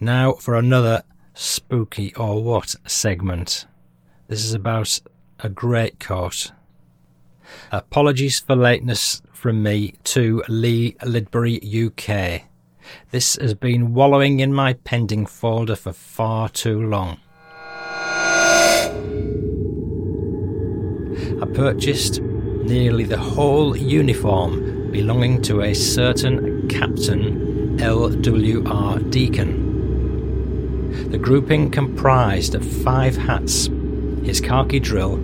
Now 0.00 0.32
for 0.32 0.54
another 0.54 1.02
spooky 1.34 2.14
or 2.14 2.42
what 2.42 2.76
segment. 2.86 3.66
This 4.28 4.42
is 4.42 4.54
about 4.54 5.00
a 5.40 5.50
great 5.50 6.00
coat. 6.00 6.52
Apologies 7.72 8.40
for 8.40 8.56
lateness 8.56 9.22
from 9.32 9.62
me 9.62 9.94
to 10.04 10.42
Lee 10.48 10.96
Lidbury 11.02 11.58
UK. 11.62 12.42
This 13.10 13.36
has 13.36 13.54
been 13.54 13.94
wallowing 13.94 14.40
in 14.40 14.52
my 14.52 14.74
pending 14.74 15.26
folder 15.26 15.76
for 15.76 15.92
far 15.92 16.48
too 16.48 16.80
long. 16.80 17.18
I 21.40 21.46
purchased 21.54 22.20
nearly 22.20 23.04
the 23.04 23.18
whole 23.18 23.76
uniform 23.76 24.90
belonging 24.90 25.42
to 25.42 25.62
a 25.62 25.74
certain 25.74 26.68
Captain 26.68 27.80
L.W.R. 27.80 28.98
Deacon. 28.98 29.70
The 31.10 31.18
grouping 31.18 31.70
comprised 31.70 32.54
of 32.54 32.64
five 32.82 33.16
hats, 33.16 33.68
his 34.22 34.40
khaki 34.40 34.80
drill, 34.80 35.16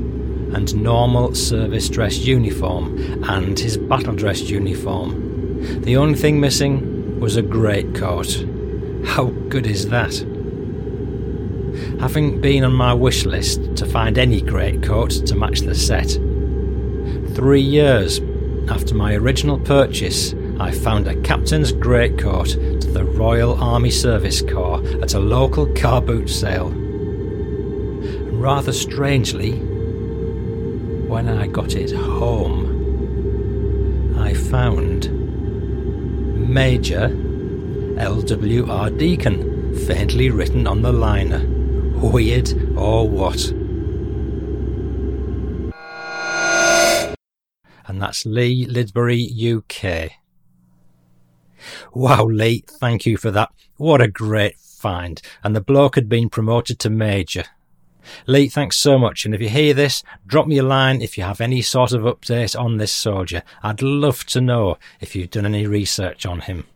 and 0.55 0.75
normal 0.83 1.35
service 1.35 1.89
dress 1.89 2.19
uniform 2.19 3.25
and 3.25 3.59
his 3.59 3.77
battle 3.77 4.15
dress 4.15 4.43
uniform. 4.43 5.83
The 5.83 5.97
only 5.97 6.19
thing 6.19 6.41
missing 6.41 7.19
was 7.21 7.37
a 7.37 7.43
greatcoat. 7.43 8.45
How 9.05 9.27
good 9.49 9.67
is 9.67 9.89
that? 9.89 10.15
Having 12.01 12.41
been 12.41 12.65
on 12.65 12.73
my 12.73 12.95
wish 12.95 13.25
list 13.25 13.77
to 13.77 13.87
find 13.87 14.19
any 14.19 14.41
greatcoat 14.41 15.11
to 15.27 15.35
match 15.35 15.61
the 15.61 15.75
set, 15.75 16.11
three 17.35 17.61
years 17.61 18.21
after 18.69 18.95
my 18.95 19.15
original 19.15 19.59
purchase, 19.59 20.35
I 20.59 20.71
found 20.71 21.07
a 21.07 21.21
captain's 21.21 21.73
greatcoat 21.73 22.49
to 22.49 22.91
the 22.91 23.05
Royal 23.05 23.55
Army 23.63 23.91
Service 23.91 24.41
Corps 24.43 24.83
at 25.03 25.15
a 25.15 25.21
local 25.21 25.67
car 25.75 26.01
boot 26.01 26.29
sale. 26.29 26.69
And 26.69 28.41
rather 28.41 28.73
strangely, 28.73 29.61
when 31.17 31.31
I 31.31 31.47
got 31.47 31.75
it 31.75 31.93
home, 31.93 32.67
I 34.19 34.35
found 34.35 35.09
Major 36.47 37.05
L.W.R. 37.97 38.91
Deacon 38.91 39.75
faintly 39.87 40.29
written 40.29 40.67
on 40.67 40.83
the 40.83 40.93
liner. 40.93 41.43
Weird 41.97 42.53
or 42.77 43.09
what? 43.09 43.49
And 47.89 48.03
that's 48.03 48.27
Lee 48.27 48.67
Lidbury, 48.67 49.25
UK. 49.57 50.11
Wow, 51.95 52.27
Lee, 52.27 52.63
thank 52.79 53.07
you 53.07 53.17
for 53.17 53.31
that. 53.31 53.49
What 53.79 54.03
a 54.03 54.09
great 54.09 54.59
find. 54.59 55.23
And 55.43 55.57
the 55.57 55.63
bloke 55.63 55.95
had 55.95 56.11
been 56.11 56.29
promoted 56.29 56.79
to 56.81 56.91
Major. 56.91 57.47
Lee, 58.27 58.49
thanks 58.49 58.77
so 58.77 58.99
much. 58.99 59.25
And 59.25 59.35
if 59.35 59.41
you 59.41 59.49
hear 59.49 59.75
this, 59.75 60.03
drop 60.27 60.47
me 60.47 60.59
a 60.59 60.63
line 60.63 61.03
if 61.03 61.17
you 61.17 61.25
have 61.25 61.41
any 61.41 61.63
sort 61.63 61.93
of 61.93 62.03
update 62.03 62.59
on 62.59 62.77
this 62.77 62.93
soldier. 62.93 63.43
I'd 63.63 63.83
love 63.83 64.25
to 64.27 64.41
know 64.41 64.79
if 65.01 65.15
you've 65.15 65.31
done 65.31 65.47
any 65.47 65.67
research 65.67 66.27
on 66.27 66.41
him. 66.41 66.67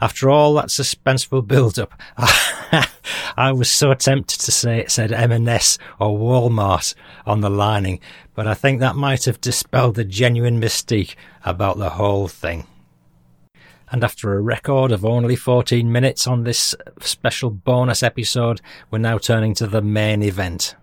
After 0.00 0.30
all 0.30 0.54
that 0.54 0.66
suspenseful 0.66 1.46
build 1.46 1.78
up, 1.78 1.92
I 3.36 3.52
was 3.52 3.70
so 3.70 3.92
tempted 3.94 4.40
to 4.40 4.52
say 4.52 4.78
it 4.78 4.90
said 4.90 5.12
M&S 5.12 5.78
or 5.98 6.18
Walmart 6.18 6.94
on 7.26 7.40
the 7.40 7.50
lining, 7.50 8.00
but 8.34 8.46
I 8.46 8.54
think 8.54 8.80
that 8.80 8.96
might 8.96 9.24
have 9.24 9.40
dispelled 9.40 9.96
the 9.96 10.04
genuine 10.04 10.60
mystique 10.60 11.14
about 11.44 11.78
the 11.78 11.90
whole 11.90 12.28
thing. 12.28 12.66
And 13.90 14.02
after 14.02 14.34
a 14.34 14.40
record 14.40 14.90
of 14.90 15.04
only 15.04 15.36
14 15.36 15.90
minutes 15.90 16.26
on 16.26 16.42
this 16.42 16.74
special 17.00 17.50
bonus 17.50 18.02
episode, 18.02 18.60
we're 18.90 18.98
now 18.98 19.18
turning 19.18 19.54
to 19.54 19.66
the 19.66 19.80
main 19.80 20.22
event. 20.22 20.74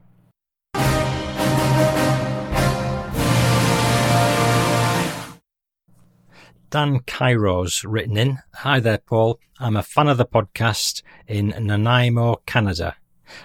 Dan 6.69 7.01
Cairo's 7.05 7.83
written 7.83 8.17
in 8.17 8.39
Hi 8.55 8.79
there, 8.79 8.97
Paul. 8.97 9.39
I'm 9.59 9.75
a 9.75 9.83
fan 9.83 10.07
of 10.07 10.17
the 10.17 10.25
podcast 10.25 11.03
in 11.27 11.49
Nanaimo, 11.49 12.37
Canada. 12.45 12.95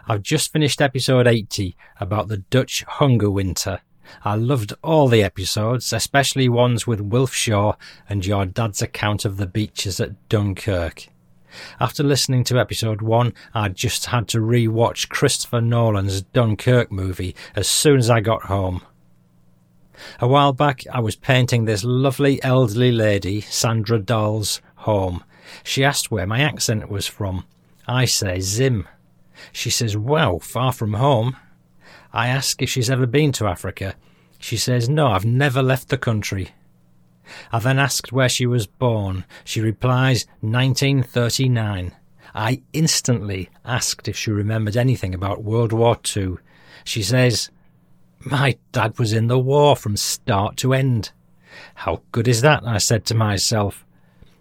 I've 0.06 0.22
just 0.22 0.52
finished 0.52 0.80
episode 0.80 1.26
80 1.26 1.76
about 2.00 2.28
the 2.28 2.38
Dutch 2.38 2.84
hunger 2.84 3.30
winter. 3.30 3.80
I 4.24 4.34
loved 4.36 4.72
all 4.82 5.08
the 5.08 5.22
episodes, 5.22 5.92
especially 5.92 6.48
ones 6.48 6.86
with 6.86 7.00
Wilf 7.00 7.34
Shaw 7.34 7.74
and 8.08 8.24
your 8.24 8.46
dad's 8.46 8.82
account 8.82 9.24
of 9.24 9.36
the 9.36 9.46
beaches 9.46 10.00
at 10.00 10.28
Dunkirk. 10.28 11.08
After 11.80 12.02
listening 12.02 12.44
to 12.44 12.58
episode 12.58 13.02
1, 13.02 13.32
I 13.54 13.68
just 13.68 14.06
had 14.06 14.28
to 14.28 14.40
re-watch 14.40 15.08
Christopher 15.08 15.60
Nolan's 15.60 16.22
Dunkirk 16.22 16.92
movie 16.92 17.34
as 17.56 17.68
soon 17.68 17.98
as 17.98 18.10
I 18.10 18.20
got 18.20 18.44
home. 18.44 18.82
A 20.20 20.28
while 20.28 20.52
back, 20.52 20.82
I 20.92 21.00
was 21.00 21.16
painting 21.16 21.64
this 21.64 21.84
lovely 21.84 22.42
elderly 22.42 22.92
lady, 22.92 23.40
Sandra 23.40 23.98
Dahl's 23.98 24.60
home. 24.76 25.24
She 25.64 25.84
asked 25.84 26.10
where 26.10 26.26
my 26.26 26.40
accent 26.40 26.88
was 26.88 27.06
from. 27.06 27.44
I 27.86 28.04
say 28.04 28.40
Zim. 28.40 28.86
She 29.52 29.70
says, 29.70 29.96
Wow, 29.96 30.38
far 30.38 30.72
from 30.72 30.94
home. 30.94 31.36
I 32.12 32.28
ask 32.28 32.60
if 32.62 32.70
she's 32.70 32.90
ever 32.90 33.06
been 33.06 33.32
to 33.32 33.46
Africa. 33.46 33.94
She 34.38 34.56
says, 34.56 34.88
No, 34.88 35.08
I've 35.08 35.24
never 35.24 35.62
left 35.62 35.88
the 35.88 35.98
country. 35.98 36.50
I 37.52 37.58
then 37.58 37.78
asked 37.78 38.12
where 38.12 38.28
she 38.28 38.46
was 38.46 38.66
born. 38.66 39.24
She 39.44 39.60
replies, 39.60 40.26
1939. 40.40 41.94
I 42.34 42.62
instantly 42.72 43.50
asked 43.64 44.08
if 44.08 44.16
she 44.16 44.30
remembered 44.30 44.76
anything 44.76 45.14
about 45.14 45.44
World 45.44 45.72
War 45.72 45.98
II. 46.16 46.36
She 46.84 47.02
says, 47.02 47.50
my 48.20 48.58
dad 48.72 48.98
was 48.98 49.12
in 49.12 49.28
the 49.28 49.38
war 49.38 49.76
from 49.76 49.96
start 49.96 50.56
to 50.58 50.74
end. 50.74 51.12
How 51.74 52.02
good 52.12 52.28
is 52.28 52.40
that? 52.42 52.66
I 52.66 52.78
said 52.78 53.04
to 53.06 53.14
myself. 53.14 53.84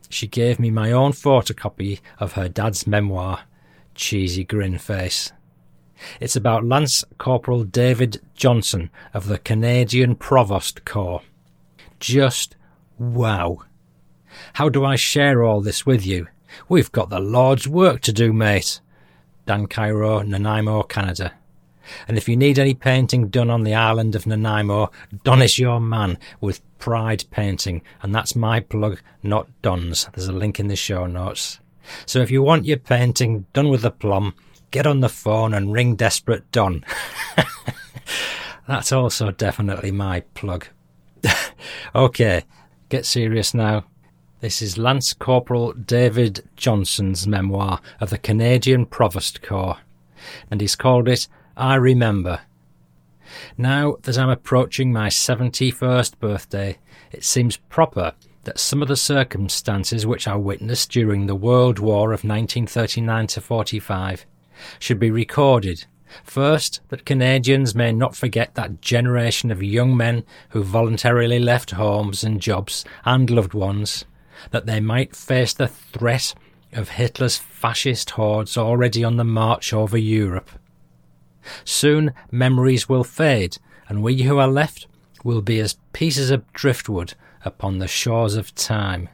She 0.10 0.28
gave 0.28 0.60
me 0.60 0.72
my 0.72 0.92
own 0.92 1.12
photocopy 1.12 2.00
of 2.20 2.34
her 2.34 2.50
dad's 2.50 2.88
memoir. 2.88 3.42
Cheesy 3.94 4.44
grin 4.44 4.78
face. 4.78 5.32
It's 6.20 6.36
about 6.36 6.66
Lance 6.66 7.04
Corporal 7.18 7.64
David 7.64 8.22
Johnson 8.36 8.90
of 9.14 9.28
the 9.28 9.38
Canadian 9.38 10.16
Provost 10.16 10.86
Corps. 10.86 11.22
Just 12.00 12.56
wow. 13.00 13.60
How 14.54 14.70
do 14.70 14.86
I 14.86 14.96
share 14.96 15.44
all 15.44 15.62
this 15.62 15.86
with 15.86 16.06
you? 16.06 16.28
We've 16.70 16.92
got 16.92 17.10
the 17.10 17.20
Lord's 17.20 17.68
work 17.68 18.02
to 18.02 18.14
do, 18.14 18.34
mate. 18.34 18.80
Dan 19.46 19.68
Cairo, 19.68 20.22
Nanaimo, 20.22 20.84
Canada. 20.84 21.34
And 22.08 22.18
if 22.18 22.28
you 22.28 22.36
need 22.36 22.60
any 22.60 22.74
painting 22.74 23.30
done 23.30 23.50
on 23.50 23.64
the 23.64 23.74
island 23.74 24.16
of 24.16 24.28
Nanaimo, 24.28 24.92
Don 25.24 25.42
is 25.42 25.58
your 25.58 25.80
man 25.80 26.18
with 26.42 26.62
Pride 26.80 27.24
Painting. 27.32 27.82
And 28.02 28.14
that's 28.14 28.36
my 28.36 28.60
plug, 28.60 29.00
not 29.24 29.48
Don's. 29.62 30.10
There's 30.14 30.28
a 30.28 30.34
link 30.34 30.60
in 30.60 30.68
the 30.68 30.76
show 30.76 31.06
notes. 31.06 31.60
So 32.06 32.20
if 32.20 32.30
you 32.30 32.44
want 32.44 32.66
your 32.66 32.78
painting 32.78 33.46
done 33.54 33.70
with 33.70 33.86
a 33.86 33.92
plum, 33.92 34.36
get 34.72 34.88
on 34.88 35.00
the 35.00 35.10
phone 35.10 35.54
and 35.54 35.74
ring 35.74 35.96
Desperate 35.96 36.52
Don. 36.52 36.84
that's 38.68 38.92
also 38.92 39.32
definitely 39.32 39.92
my 39.92 40.22
plug. 40.34 40.68
okay, 41.96 42.44
get 42.90 43.06
serious 43.06 43.54
now. 43.54 43.86
This 44.40 44.62
is 44.62 44.78
Lance 44.78 45.14
Corporal 45.14 45.74
David 45.74 46.48
Johnson's 46.56 47.26
memoir 47.26 47.82
of 48.00 48.12
the 48.12 48.20
Canadian 48.20 48.86
Provost 48.86 49.42
Corps, 49.42 49.80
and 50.52 50.62
he's 50.62 50.76
called 50.76 51.08
it 51.08 51.28
I 51.56 51.74
remember. 51.76 52.42
Now 53.58 53.98
that 54.04 54.18
I'm 54.18 54.30
approaching 54.30 54.94
my 54.94 55.08
71st 55.08 56.20
birthday, 56.20 56.78
it 57.12 57.24
seems 57.24 57.58
proper 57.58 58.14
that 58.44 58.60
some 58.60 58.82
of 58.82 58.88
the 58.88 58.96
circumstances 58.96 60.06
which 60.06 60.28
I 60.28 60.36
witnessed 60.36 60.92
during 60.92 61.26
the 61.26 61.36
World 61.36 61.80
War 61.80 62.14
of 62.14 62.24
1939 62.24 63.28
to 63.28 63.42
45 63.42 64.26
should 64.80 65.00
be 65.00 65.12
recorded. 65.12 65.86
First, 66.24 66.80
that 66.90 67.06
Canadians 67.06 67.76
may 67.76 67.92
not 67.92 68.16
forget 68.16 68.56
that 68.56 68.82
generation 68.82 69.52
of 69.52 69.62
young 69.62 69.96
men 69.96 70.24
who 70.50 70.64
voluntarily 70.64 71.40
left 71.40 71.72
homes 71.72 72.24
and 72.24 72.42
jobs 72.42 72.86
and 73.06 73.30
loved 73.30 73.54
ones, 73.54 74.06
that 74.52 74.66
they 74.66 74.80
might 74.80 75.16
face 75.16 75.54
the 75.54 75.68
threat 75.68 76.34
of 76.74 76.90
Hitler's 76.90 77.38
fascist 77.38 78.12
hordes 78.12 78.58
already 78.58 79.04
on 79.04 79.18
the 79.18 79.24
march 79.24 79.74
over 79.74 79.98
Europe. 79.98 80.50
Soon 81.64 82.14
memories 82.32 82.90
will 82.90 83.04
fade, 83.04 83.58
and 83.88 84.04
we 84.04 84.24
who 84.24 84.38
are 84.38 84.48
left 84.48 84.88
will 85.24 85.42
be 85.42 85.60
as 85.60 85.78
pieces 85.94 86.30
of 86.30 86.52
driftwood 86.54 87.14
upon 87.44 87.80
the 87.80 87.88
shores 87.88 88.36
of 88.36 88.54
time. 88.56 89.10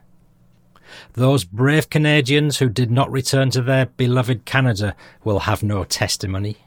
Those 1.13 1.43
brave 1.43 1.89
Canadians 1.89 2.57
who 2.57 2.69
did 2.69 2.91
not 2.91 3.11
return 3.11 3.49
to 3.51 3.61
their 3.61 3.85
beloved 3.85 4.45
Canada 4.45 4.95
will 5.23 5.39
have 5.39 5.63
no 5.63 5.83
testimony. 5.83 6.57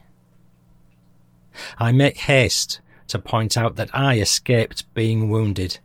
I 1.79 1.91
make 1.91 2.17
haste 2.17 2.79
to 3.07 3.19
point 3.19 3.57
out 3.57 3.75
that 3.75 3.89
I 3.93 4.19
escaped 4.19 4.91
being 4.93 5.29
wounded. 5.29 5.79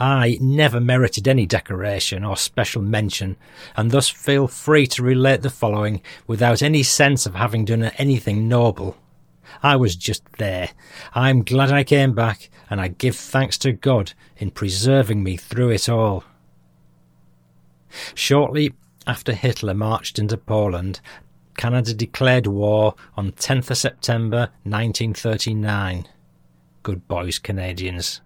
I 0.00 0.38
never 0.40 0.80
merited 0.80 1.28
any 1.28 1.46
decoration 1.46 2.24
or 2.24 2.36
special 2.36 2.80
mention, 2.80 3.36
and 3.76 3.90
thus 3.90 4.08
feel 4.08 4.48
free 4.48 4.86
to 4.88 5.02
relate 5.02 5.42
the 5.42 5.50
following 5.50 6.00
without 6.26 6.62
any 6.62 6.82
sense 6.82 7.26
of 7.26 7.34
having 7.34 7.64
done 7.64 7.84
anything 7.84 8.48
noble. 8.48 8.96
I 9.62 9.76
was 9.76 9.96
just 9.96 10.22
there. 10.38 10.70
I'm 11.14 11.42
glad 11.42 11.70
I 11.70 11.84
came 11.84 12.14
back, 12.14 12.48
and 12.70 12.80
I 12.80 12.88
give 12.88 13.16
thanks 13.16 13.58
to 13.58 13.72
God 13.72 14.12
in 14.36 14.50
preserving 14.50 15.22
me 15.22 15.36
through 15.36 15.70
it 15.70 15.88
all. 15.88 16.24
Shortly 18.14 18.72
after 19.06 19.32
Hitler 19.32 19.74
marched 19.74 20.18
into 20.18 20.36
Poland, 20.36 21.00
Canada 21.56 21.92
declared 21.94 22.46
war 22.46 22.94
on 23.16 23.32
10th 23.32 23.70
of 23.70 23.78
September 23.78 24.50
1939. 24.64 26.06
Good 26.82 27.08
boys, 27.08 27.38
Canadians. 27.38 28.20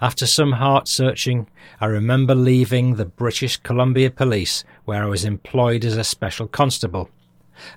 After 0.00 0.26
some 0.26 0.52
heart 0.52 0.88
searching, 0.88 1.48
I 1.80 1.86
remember 1.86 2.34
leaving 2.34 2.94
the 2.94 3.04
British 3.04 3.56
Columbia 3.58 4.10
Police, 4.10 4.64
where 4.84 5.02
I 5.02 5.06
was 5.06 5.24
employed 5.24 5.84
as 5.84 5.96
a 5.96 6.04
special 6.04 6.46
constable, 6.46 7.10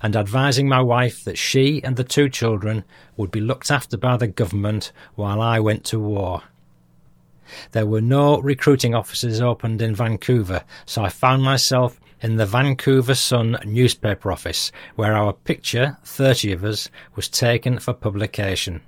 and 0.01 0.15
advising 0.15 0.69
my 0.69 0.81
wife 0.81 1.23
that 1.23 1.37
she 1.37 1.83
and 1.83 1.95
the 1.95 2.03
two 2.03 2.29
children 2.29 2.83
would 3.15 3.31
be 3.31 3.41
looked 3.41 3.71
after 3.71 3.97
by 3.97 4.17
the 4.17 4.27
government 4.27 4.91
while 5.15 5.41
I 5.41 5.59
went 5.59 5.83
to 5.85 5.99
war. 5.99 6.43
There 7.71 7.85
were 7.85 8.01
no 8.01 8.39
recruiting 8.39 8.95
offices 8.95 9.41
opened 9.41 9.81
in 9.81 9.95
Vancouver, 9.95 10.63
so 10.85 11.03
I 11.03 11.09
found 11.09 11.43
myself 11.43 11.99
in 12.21 12.37
the 12.37 12.45
Vancouver 12.45 13.15
Sun 13.15 13.57
newspaper 13.65 14.31
office, 14.31 14.71
where 14.95 15.15
our 15.15 15.33
picture, 15.33 15.97
30 16.03 16.51
of 16.51 16.63
us, 16.63 16.89
was 17.15 17.27
taken 17.27 17.79
for 17.79 17.93
publication. 17.93 18.81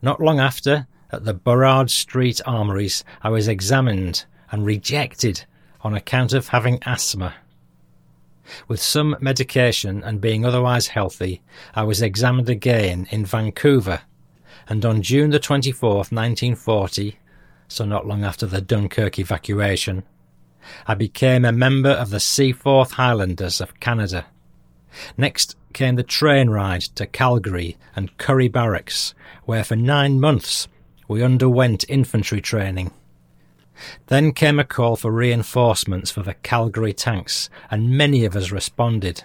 Not 0.00 0.20
long 0.20 0.40
after, 0.40 0.86
at 1.10 1.24
the 1.24 1.34
Burrard 1.34 1.90
Street 1.90 2.40
Armories, 2.46 3.04
I 3.22 3.28
was 3.28 3.48
examined 3.48 4.24
and 4.50 4.66
rejected 4.66 5.44
on 5.82 5.94
account 5.94 6.32
of 6.32 6.48
having 6.48 6.78
asthma. 6.84 7.34
With 8.66 8.82
some 8.82 9.16
medication 9.20 10.02
and 10.02 10.20
being 10.20 10.44
otherwise 10.44 10.88
healthy, 10.88 11.42
I 11.74 11.84
was 11.84 12.02
examined 12.02 12.48
again 12.48 13.06
in 13.10 13.24
Vancouver, 13.24 14.02
and 14.68 14.84
on 14.84 15.02
June 15.02 15.30
the 15.30 15.40
24th, 15.40 16.10
1940, 16.12 17.18
so 17.72 17.84
not 17.84 18.06
long 18.06 18.22
after 18.22 18.46
the 18.46 18.60
Dunkirk 18.60 19.18
evacuation, 19.18 20.02
I 20.86 20.94
became 20.94 21.44
a 21.44 21.52
member 21.52 21.90
of 21.90 22.10
the 22.10 22.20
Seaforth 22.20 22.92
Highlanders 22.92 23.60
of 23.60 23.80
Canada. 23.80 24.26
Next 25.16 25.56
came 25.72 25.96
the 25.96 26.02
train 26.02 26.50
ride 26.50 26.82
to 26.82 27.06
Calgary 27.06 27.78
and 27.96 28.16
Currie 28.18 28.48
Barracks, 28.48 29.14
where 29.44 29.64
for 29.64 29.74
nine 29.74 30.20
months 30.20 30.68
we 31.08 31.22
underwent 31.22 31.84
infantry 31.88 32.40
training. 32.40 32.92
Then 34.08 34.32
came 34.32 34.58
a 34.58 34.64
call 34.64 34.96
for 34.96 35.10
reinforcements 35.10 36.10
for 36.10 36.22
the 36.22 36.34
Calgary 36.34 36.92
tanks, 36.92 37.48
and 37.70 37.96
many 37.96 38.24
of 38.24 38.36
us 38.36 38.52
responded. 38.52 39.24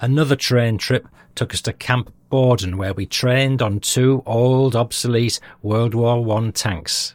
Another 0.00 0.36
train 0.36 0.76
trip 0.76 1.08
took 1.34 1.54
us 1.54 1.62
to 1.62 1.72
Camp 1.72 2.12
Borden, 2.28 2.76
where 2.76 2.92
we 2.92 3.06
trained 3.06 3.62
on 3.62 3.80
two 3.80 4.22
old, 4.26 4.76
obsolete 4.76 5.40
World 5.62 5.94
War 5.94 6.38
I 6.38 6.50
tanks. 6.50 7.14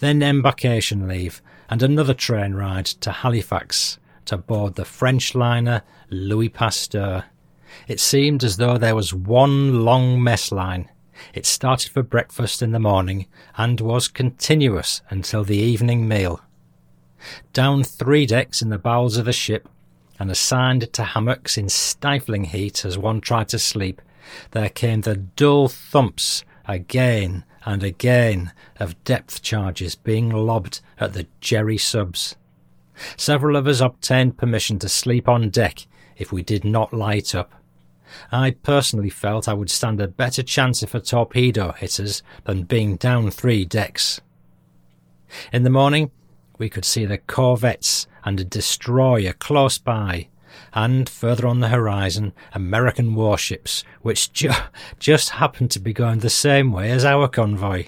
Then 0.00 0.22
embarkation 0.22 1.08
leave, 1.08 1.42
and 1.68 1.82
another 1.82 2.14
train 2.14 2.54
ride 2.54 2.86
to 2.86 3.10
Halifax, 3.10 3.98
to 4.26 4.36
board 4.36 4.74
the 4.74 4.84
French 4.84 5.34
liner 5.34 5.82
Louis 6.10 6.48
Pasteur. 6.48 7.24
It 7.88 8.00
seemed 8.00 8.44
as 8.44 8.58
though 8.58 8.78
there 8.78 8.94
was 8.94 9.14
one 9.14 9.84
long 9.84 10.22
mess 10.22 10.52
line. 10.52 10.88
It 11.34 11.46
started 11.46 11.90
for 11.90 12.02
breakfast 12.02 12.62
in 12.62 12.72
the 12.72 12.78
morning 12.78 13.26
and 13.56 13.80
was 13.80 14.08
continuous 14.08 15.02
until 15.10 15.44
the 15.44 15.56
evening 15.56 16.06
meal. 16.08 16.40
Down 17.52 17.84
three 17.84 18.26
decks 18.26 18.62
in 18.62 18.70
the 18.70 18.78
bowels 18.78 19.16
of 19.16 19.26
the 19.26 19.32
ship 19.32 19.68
and 20.18 20.30
assigned 20.30 20.92
to 20.92 21.04
hammocks 21.04 21.56
in 21.56 21.68
stifling 21.68 22.44
heat 22.44 22.84
as 22.84 22.98
one 22.98 23.20
tried 23.20 23.48
to 23.48 23.58
sleep, 23.58 24.02
there 24.50 24.68
came 24.68 25.00
the 25.00 25.16
dull 25.16 25.68
thumps 25.68 26.44
again 26.66 27.44
and 27.64 27.82
again 27.82 28.52
of 28.78 29.02
depth 29.04 29.42
charges 29.42 29.94
being 29.94 30.30
lobbed 30.30 30.80
at 30.98 31.12
the 31.12 31.26
jerry 31.40 31.78
subs. 31.78 32.36
Several 33.16 33.56
of 33.56 33.66
us 33.66 33.80
obtained 33.80 34.36
permission 34.36 34.78
to 34.80 34.88
sleep 34.88 35.28
on 35.28 35.50
deck 35.50 35.86
if 36.16 36.32
we 36.32 36.42
did 36.42 36.64
not 36.64 36.92
light 36.92 37.34
up. 37.34 37.52
I 38.30 38.50
personally 38.50 39.10
felt 39.10 39.48
I 39.48 39.54
would 39.54 39.70
stand 39.70 40.00
a 40.00 40.08
better 40.08 40.42
chance 40.42 40.82
if 40.82 40.94
a 40.94 41.00
torpedo 41.00 41.72
hit 41.72 41.98
us 41.98 42.22
than 42.44 42.64
being 42.64 42.96
down 42.96 43.30
three 43.30 43.64
decks. 43.64 44.20
In 45.52 45.62
the 45.62 45.70
morning, 45.70 46.10
we 46.58 46.68
could 46.68 46.84
see 46.84 47.06
the 47.06 47.18
corvettes 47.18 48.06
and 48.24 48.38
a 48.38 48.44
destroyer 48.44 49.32
close 49.32 49.78
by, 49.78 50.28
and 50.72 51.08
further 51.08 51.46
on 51.46 51.60
the 51.60 51.68
horizon, 51.68 52.32
American 52.52 53.14
warships, 53.14 53.84
which 54.02 54.32
ju- 54.32 54.50
just 54.98 55.30
happened 55.30 55.70
to 55.72 55.80
be 55.80 55.92
going 55.92 56.18
the 56.20 56.30
same 56.30 56.72
way 56.72 56.90
as 56.90 57.04
our 57.04 57.28
convoy. 57.28 57.86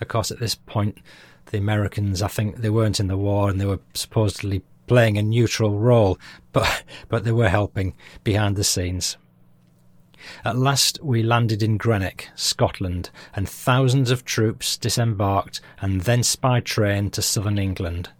Of 0.00 0.08
course, 0.08 0.30
at 0.30 0.40
this 0.40 0.54
point, 0.54 0.98
the 1.46 1.58
Americans, 1.58 2.22
I 2.22 2.28
think 2.28 2.56
they 2.56 2.70
weren't 2.70 3.00
in 3.00 3.08
the 3.08 3.16
war 3.16 3.50
and 3.50 3.60
they 3.60 3.66
were 3.66 3.80
supposedly 3.94 4.62
playing 4.86 5.18
a 5.18 5.22
neutral 5.22 5.78
role, 5.78 6.18
but, 6.52 6.82
but 7.08 7.24
they 7.24 7.32
were 7.32 7.48
helping 7.48 7.94
behind 8.24 8.56
the 8.56 8.64
scenes. 8.64 9.16
At 10.44 10.58
last 10.58 11.02
we 11.02 11.22
landed 11.22 11.62
in 11.62 11.78
Greenock, 11.78 12.26
Scotland, 12.34 13.10
and 13.34 13.48
thousands 13.48 14.10
of 14.10 14.24
troops 14.24 14.76
disembarked 14.76 15.60
and 15.80 16.02
thence 16.02 16.36
by 16.36 16.60
train 16.60 17.10
to 17.10 17.22
southern 17.22 17.58
England. 17.58 18.10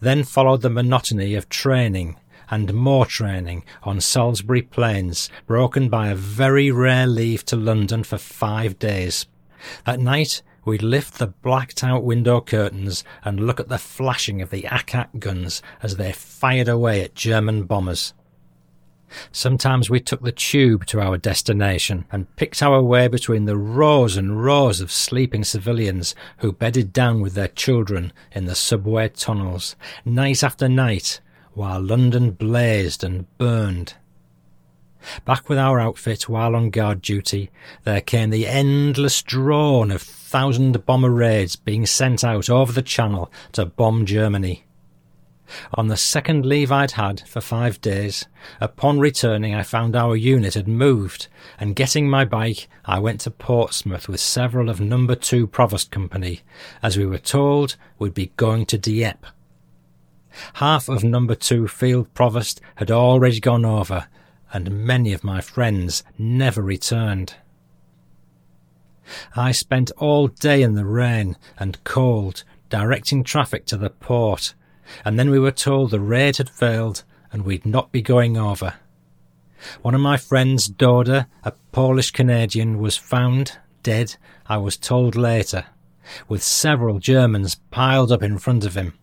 Then 0.00 0.24
followed 0.24 0.60
the 0.60 0.70
monotony 0.70 1.34
of 1.34 1.48
training 1.48 2.16
and 2.52 2.74
more 2.74 3.06
training 3.06 3.64
on 3.82 3.98
Salisbury 3.98 4.60
Plains, 4.60 5.30
broken 5.46 5.88
by 5.88 6.08
a 6.08 6.14
very 6.14 6.70
rare 6.70 7.06
leave 7.06 7.46
to 7.46 7.56
London 7.56 8.04
for 8.04 8.18
five 8.18 8.78
days. 8.78 9.26
At 9.86 10.00
night, 10.00 10.42
we'd 10.66 10.82
lift 10.82 11.14
the 11.14 11.28
blacked 11.28 11.82
out 11.82 12.04
window 12.04 12.42
curtains 12.42 13.04
and 13.24 13.46
look 13.46 13.58
at 13.58 13.70
the 13.70 13.78
flashing 13.78 14.42
of 14.42 14.50
the 14.50 14.66
Ack-Ack 14.66 15.18
guns 15.18 15.62
as 15.82 15.96
they 15.96 16.12
fired 16.12 16.68
away 16.68 17.00
at 17.02 17.14
German 17.14 17.62
bombers. 17.64 18.12
Sometimes 19.30 19.88
we 19.88 20.00
took 20.00 20.20
the 20.20 20.30
tube 20.30 20.84
to 20.86 21.00
our 21.00 21.16
destination 21.16 22.04
and 22.12 22.36
picked 22.36 22.62
our 22.62 22.82
way 22.82 23.08
between 23.08 23.46
the 23.46 23.56
rows 23.56 24.18
and 24.18 24.44
rows 24.44 24.82
of 24.82 24.92
sleeping 24.92 25.42
civilians 25.42 26.14
who 26.38 26.52
bedded 26.52 26.92
down 26.92 27.22
with 27.22 27.32
their 27.32 27.48
children 27.48 28.12
in 28.32 28.44
the 28.44 28.54
subway 28.54 29.08
tunnels, 29.08 29.74
night 30.04 30.44
after 30.44 30.68
night, 30.68 31.21
while 31.54 31.80
London 31.80 32.30
blazed 32.30 33.04
and 33.04 33.26
burned. 33.38 33.94
Back 35.24 35.48
with 35.48 35.58
our 35.58 35.80
outfit 35.80 36.28
while 36.28 36.54
on 36.54 36.70
guard 36.70 37.02
duty, 37.02 37.50
there 37.84 38.00
came 38.00 38.30
the 38.30 38.46
endless 38.46 39.22
drone 39.22 39.90
of 39.90 40.00
thousand 40.00 40.86
bomber 40.86 41.10
raids 41.10 41.56
being 41.56 41.86
sent 41.86 42.22
out 42.22 42.48
over 42.48 42.72
the 42.72 42.82
Channel 42.82 43.30
to 43.52 43.66
bomb 43.66 44.06
Germany. 44.06 44.64
On 45.74 45.88
the 45.88 45.96
second 45.96 46.46
leave 46.46 46.72
I'd 46.72 46.92
had 46.92 47.20
for 47.28 47.40
five 47.40 47.80
days, 47.80 48.26
upon 48.60 49.00
returning 49.00 49.54
I 49.54 49.62
found 49.62 49.94
our 49.94 50.16
unit 50.16 50.54
had 50.54 50.68
moved, 50.68 51.28
and 51.58 51.76
getting 51.76 52.08
my 52.08 52.24
bike, 52.24 52.68
I 52.84 52.98
went 53.00 53.20
to 53.22 53.30
Portsmouth 53.30 54.08
with 54.08 54.20
several 54.20 54.70
of 54.70 54.80
Number 54.80 55.14
2 55.14 55.46
Provost 55.48 55.90
Company, 55.90 56.40
as 56.82 56.96
we 56.96 57.04
were 57.04 57.18
told 57.18 57.76
we'd 57.98 58.14
be 58.14 58.32
going 58.36 58.64
to 58.66 58.78
Dieppe. 58.78 59.26
Half 60.54 60.88
of 60.88 61.04
Number 61.04 61.34
2 61.34 61.68
Field 61.68 62.12
Provost 62.14 62.60
had 62.76 62.90
already 62.90 63.40
gone 63.40 63.64
over, 63.64 64.06
and 64.52 64.84
many 64.84 65.12
of 65.12 65.24
my 65.24 65.40
friends 65.40 66.02
never 66.18 66.62
returned. 66.62 67.34
I 69.34 69.52
spent 69.52 69.90
all 69.98 70.28
day 70.28 70.62
in 70.62 70.74
the 70.74 70.84
rain 70.84 71.36
and 71.58 71.82
cold, 71.84 72.44
directing 72.68 73.24
traffic 73.24 73.66
to 73.66 73.76
the 73.76 73.90
port, 73.90 74.54
and 75.04 75.18
then 75.18 75.30
we 75.30 75.38
were 75.38 75.50
told 75.50 75.90
the 75.90 76.00
raid 76.00 76.36
had 76.36 76.50
failed 76.50 77.04
and 77.30 77.44
we'd 77.44 77.66
not 77.66 77.92
be 77.92 78.02
going 78.02 78.36
over. 78.36 78.74
One 79.80 79.94
of 79.94 80.00
my 80.00 80.16
friends, 80.16 80.66
Doda, 80.66 81.28
a 81.44 81.52
Polish 81.72 82.10
Canadian, 82.10 82.78
was 82.78 82.96
found 82.96 83.58
dead, 83.82 84.16
I 84.46 84.58
was 84.58 84.76
told 84.76 85.16
later, 85.16 85.66
with 86.28 86.42
several 86.42 86.98
Germans 86.98 87.56
piled 87.70 88.12
up 88.12 88.22
in 88.22 88.38
front 88.38 88.64
of 88.64 88.74
him. 88.74 88.94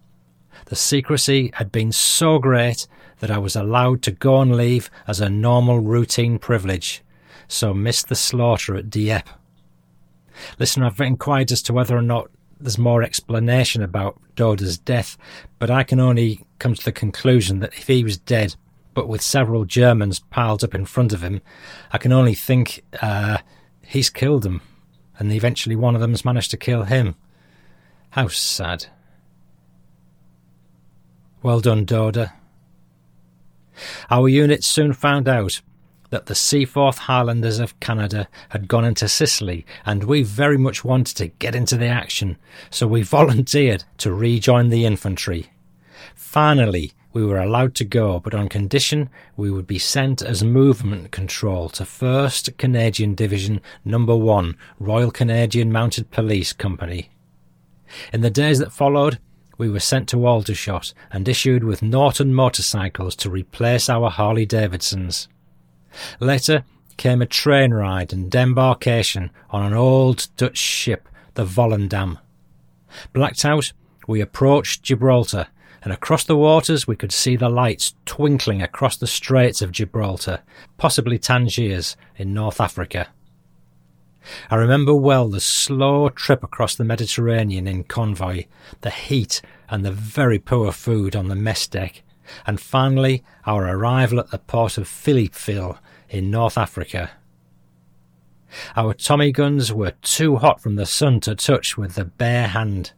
The 0.70 0.76
secrecy 0.76 1.50
had 1.56 1.72
been 1.72 1.92
so 1.92 2.38
great 2.38 2.88
that 3.20 3.32
I 3.32 3.40
was 3.40 3.56
allowed 3.56 4.04
to 4.04 4.12
go 4.12 4.36
on 4.36 4.56
leave 4.56 4.92
as 5.08 5.20
a 5.20 5.28
normal 5.28 5.80
routine 5.80 6.38
privilege, 6.38 7.02
so 7.48 7.74
missed 7.74 8.08
the 8.08 8.16
slaughter 8.16 8.76
at 8.76 8.90
Dieppe. 8.92 9.32
Listener, 10.60 10.86
I've 10.86 11.02
inquired 11.02 11.52
as 11.52 11.64
to 11.64 11.74
whether 11.74 11.98
or 11.98 12.04
not 12.04 12.30
there's 12.60 12.78
more 12.78 13.02
explanation 13.02 13.82
about 13.82 14.22
Doda's 14.36 14.78
death, 14.78 15.18
but 15.58 15.72
I 15.72 15.82
can 15.82 16.00
only 16.00 16.46
come 16.60 16.76
to 16.76 16.86
the 16.86 16.92
conclusion 16.92 17.60
that 17.60 17.74
if 17.74 17.88
he 17.88 18.04
was 18.04 18.20
dead, 18.20 18.56
but 18.94 19.08
with 19.08 19.24
several 19.24 19.66
Germans 19.66 20.20
piled 20.20 20.64
up 20.64 20.76
in 20.76 20.86
front 20.86 21.14
of 21.14 21.24
him, 21.24 21.42
I 21.92 21.98
can 21.98 22.12
only 22.12 22.36
think 22.36 22.84
uh, 23.02 23.40
he's 23.82 24.12
killed 24.12 24.44
them, 24.44 24.62
and 25.18 25.34
eventually 25.34 25.76
one 25.76 25.96
of 25.96 26.02
them's 26.02 26.24
managed 26.24 26.52
to 26.52 26.58
kill 26.58 26.84
him. 26.84 27.16
How 28.12 28.28
sad. 28.28 28.86
Well 31.42 31.62
done, 31.62 31.86
Doda. 31.86 32.34
Our 34.10 34.28
unit 34.28 34.64
soon 34.64 34.92
found 34.94 35.30
out 35.30 35.62
that 36.10 36.26
the 36.26 36.36
Seaforth 36.36 36.98
Highlanders 36.98 37.60
of 37.60 37.80
Canada 37.80 38.28
had 38.50 38.68
gone 38.68 38.84
into 38.84 39.08
Sicily, 39.08 39.66
and 39.86 40.04
we 40.04 40.24
very 40.24 40.58
much 40.58 40.84
wanted 40.84 41.16
to 41.18 41.28
get 41.28 41.56
into 41.56 41.78
the 41.78 41.88
action, 41.88 42.38
so 42.70 42.88
we 42.88 43.02
volunteered 43.04 43.84
to 44.00 44.14
rejoin 44.14 44.70
the 44.70 44.86
infantry. 44.86 45.48
Finally, 46.16 46.94
we 47.14 47.26
were 47.26 47.40
allowed 47.40 47.74
to 47.76 47.86
go, 47.86 48.20
but 48.20 48.36
on 48.36 48.50
condition 48.50 49.10
we 49.36 49.50
would 49.50 49.66
be 49.66 49.80
sent 49.80 50.22
as 50.22 50.44
movement 50.44 51.12
control 51.12 51.70
to 51.70 51.84
1st 51.84 52.58
Canadian 52.58 53.16
Division 53.16 53.62
Number 53.84 54.16
1 54.16 54.56
Royal 54.80 55.10
Canadian 55.10 55.72
Mounted 55.72 56.12
Police 56.12 56.54
Company. 56.54 57.10
In 58.14 58.22
the 58.22 58.30
days 58.30 58.60
that 58.60 58.72
followed, 58.72 59.20
we 59.60 59.70
were 59.70 59.80
sent 59.80 60.08
to 60.08 60.26
Aldershot 60.26 60.94
and 61.12 61.28
issued 61.28 61.66
with 61.66 61.84
Norton 61.84 62.34
motorcycles 62.34 63.16
to 63.18 63.30
replace 63.30 63.90
our 63.90 64.10
Harley 64.10 64.46
Davidsons. 64.46 65.28
Later 66.20 66.64
came 66.96 67.22
a 67.22 67.26
train 67.26 67.74
ride 67.74 68.14
and 68.14 68.34
embarkation 68.34 69.30
on 69.50 69.62
an 69.64 69.74
old 69.74 70.28
Dutch 70.38 70.58
ship, 70.58 71.10
the 71.34 71.46
Volendam. 71.46 72.20
Blacked 73.12 73.44
out, 73.44 73.74
we 74.08 74.22
approached 74.22 74.82
Gibraltar, 74.82 75.48
and 75.84 75.92
across 75.92 76.24
the 76.24 76.38
waters 76.38 76.88
we 76.88 76.96
could 76.96 77.12
see 77.12 77.36
the 77.36 77.50
lights 77.50 77.96
twinkling 78.06 78.62
across 78.62 78.96
the 78.96 79.08
Straits 79.08 79.62
of 79.62 79.74
Gibraltar, 79.74 80.40
possibly 80.78 81.20
Tangiers 81.20 81.98
in 82.16 82.34
North 82.34 82.62
Africa. 82.62 83.10
I 84.50 84.56
remember 84.56 84.94
well 84.94 85.30
the 85.30 85.40
slow 85.40 86.10
trip 86.10 86.44
across 86.44 86.76
the 86.76 86.84
Mediterranean 86.84 87.68
in 87.68 87.84
convoy, 87.84 88.46
the 88.82 88.90
heat 88.90 89.42
and 89.70 89.86
the 89.86 89.92
very 89.92 90.40
poor 90.40 90.72
food 90.72 91.16
on 91.16 91.28
the 91.28 91.36
mess 91.36 91.68
deck, 91.68 92.04
and 92.46 92.60
finally 92.60 93.24
our 93.46 93.68
arrival 93.68 94.20
at 94.20 94.32
the 94.32 94.40
port 94.40 94.78
of 94.78 94.88
Philippeville 94.88 95.78
in 96.10 96.32
North 96.32 96.58
Africa. 96.58 97.12
Our 98.76 98.94
Tommy 98.94 99.32
guns 99.32 99.72
were 99.72 99.94
too 100.02 100.38
hot 100.38 100.60
from 100.62 100.76
the 100.76 100.86
sun 100.86 101.20
to 101.22 101.36
touch 101.36 101.78
with 101.78 101.96
the 101.96 102.06
bare 102.06 102.48
hand. 102.48 102.94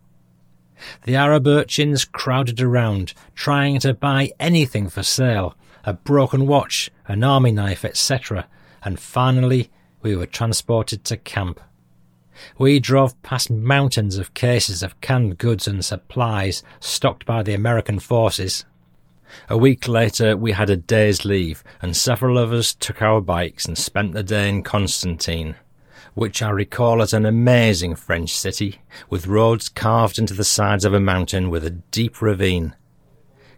The 1.03 1.15
Arab 1.15 1.45
urchins 1.45 2.05
crowded 2.05 2.61
around, 2.61 3.13
trying 3.35 3.79
to 3.81 3.93
buy 3.93 4.31
anything 4.39 4.89
for 4.89 5.03
sale 5.03 5.55
a 5.83 5.93
broken 5.93 6.45
watch, 6.45 6.91
an 7.07 7.23
army 7.23 7.51
knife, 7.51 7.83
etc. 7.83 8.47
And 8.83 8.99
finally, 8.99 9.71
we 10.01 10.15
were 10.15 10.25
transported 10.25 11.03
to 11.05 11.17
camp. 11.17 11.59
We 12.57 12.79
drove 12.79 13.21
past 13.21 13.49
mountains 13.49 14.17
of 14.17 14.33
cases 14.33 14.81
of 14.81 14.99
canned 15.01 15.37
goods 15.37 15.67
and 15.67 15.83
supplies 15.83 16.63
stocked 16.79 17.25
by 17.25 17.43
the 17.43 17.53
American 17.53 17.99
forces. 17.99 18.65
A 19.47 19.57
week 19.57 19.87
later, 19.87 20.35
we 20.35 20.51
had 20.51 20.69
a 20.69 20.75
day's 20.75 21.23
leave, 21.23 21.63
and 21.81 21.95
several 21.95 22.37
of 22.37 22.51
us 22.51 22.73
took 22.73 23.01
our 23.01 23.21
bikes 23.21 23.65
and 23.65 23.77
spent 23.77 24.13
the 24.13 24.23
day 24.23 24.49
in 24.49 24.63
Constantine, 24.63 25.55
which 26.13 26.41
I 26.41 26.49
recall 26.49 27.01
as 27.01 27.13
an 27.13 27.25
amazing 27.25 27.95
French 27.95 28.35
city, 28.35 28.81
with 29.09 29.27
roads 29.27 29.69
carved 29.69 30.19
into 30.19 30.33
the 30.33 30.43
sides 30.43 30.83
of 30.83 30.93
a 30.93 30.99
mountain 30.99 31.49
with 31.49 31.65
a 31.65 31.69
deep 31.69 32.21
ravine. 32.21 32.75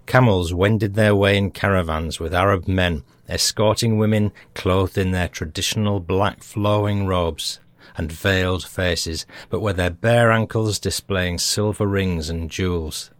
Camels 0.06 0.54
wended 0.54 0.94
their 0.94 1.16
way 1.16 1.38
in 1.38 1.52
caravans 1.52 2.20
with 2.20 2.34
Arab 2.34 2.68
men 2.68 3.04
escorting 3.30 3.98
women 3.98 4.32
clothed 4.54 4.98
in 4.98 5.12
their 5.12 5.28
traditional 5.28 6.00
black 6.00 6.44
flowing 6.44 7.06
robes 7.06 7.60
and 7.96 8.12
veiled 8.12 8.66
faces, 8.66 9.26
but 9.50 9.60
with 9.60 9.78
their 9.78 9.89
bare 9.89 10.32
ankles 10.32 10.80
displaying 10.80 11.38
silver 11.38 11.88
rings 11.88 12.30
and 12.30 12.50
jewels. 12.50 13.12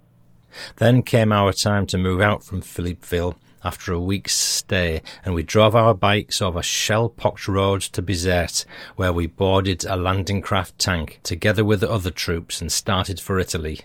Then 0.78 1.04
came 1.04 1.32
our 1.32 1.54
time 1.54 1.86
to 1.88 1.98
move 1.98 2.22
out 2.22 2.43
from 2.43 2.62
Philippeville 2.62 3.36
after 3.63 3.93
a 3.93 4.00
week's 4.00 4.36
stay, 4.36 5.02
and 5.24 5.34
we 5.34 5.41
drove 5.41 5.76
our 5.76 5.93
bikes 5.93 6.41
over 6.41 6.62
shell-pocked 6.62 7.48
roads 7.48 7.88
to 7.89 8.02
Bizerte, 8.02 8.65
where 8.96 9.13
we 9.13 9.26
boarded 9.26 9.86
a 9.86 9.96
landing 9.96 10.41
craft 10.41 10.78
tank 10.78 11.19
together 11.24 11.63
with 11.63 11.80
the 11.80 11.89
other 11.89 12.12
troops 12.12 12.60
and 12.60 12.72
started 12.72 13.19
for 13.19 13.39
Italy. 13.39 13.82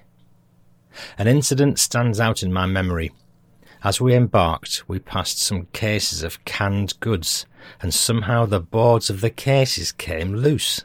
An 1.16 1.26
incident 1.26 1.78
stands 1.78 2.20
out 2.20 2.42
in 2.42 2.52
my 2.52 2.66
memory. 2.66 3.12
As 3.84 4.00
we 4.00 4.14
embarked, 4.14 4.82
we 4.88 4.98
passed 4.98 5.38
some 5.38 5.66
cases 5.66 6.22
of 6.22 6.44
canned 6.44 6.98
goods, 7.00 7.46
and 7.80 7.94
somehow 7.94 8.44
the 8.44 8.60
boards 8.60 9.08
of 9.08 9.20
the 9.20 9.30
cases 9.30 9.92
came 9.92 10.34
loose. 10.34 10.84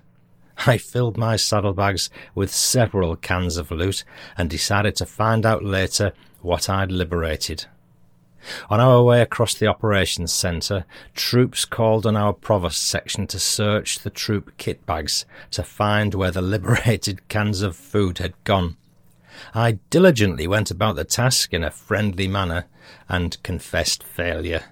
I 0.68 0.78
filled 0.78 1.18
my 1.18 1.36
saddlebags 1.36 2.10
with 2.36 2.54
several 2.54 3.16
cans 3.16 3.58
of 3.58 3.72
loot 3.72 4.04
and 4.38 4.50
decided 4.50 4.96
to 4.98 5.06
find 5.06 5.46
out 5.46 5.64
later 5.64 6.14
what 6.42 6.70
I'd 6.70 6.92
liberated. 6.92 7.66
On 8.70 8.80
our 8.80 9.02
way 9.02 9.22
across 9.22 9.54
the 9.54 9.68
operations 9.68 10.34
centre, 10.34 10.86
troops 11.16 11.66
called 11.66 12.06
on 12.06 12.16
our 12.16 12.34
provost 12.34 12.86
section 12.86 13.26
to 13.28 13.40
search 13.40 14.00
the 14.00 14.10
troop 14.10 14.52
kit 14.58 14.86
bags 14.86 15.26
to 15.52 15.64
find 15.64 16.14
where 16.14 16.32
the 16.32 16.42
liberated 16.54 17.28
cans 17.30 17.62
of 17.62 17.76
food 17.76 18.20
had 18.20 18.34
gone. 18.44 18.78
I 19.54 19.80
diligently 19.90 20.48
went 20.48 20.72
about 20.72 20.96
the 20.96 21.04
task 21.04 21.54
in 21.54 21.64
a 21.64 21.72
friendly 21.72 22.28
manner 22.28 22.66
and 23.10 23.42
confessed 23.44 24.04
failure. 24.04 24.64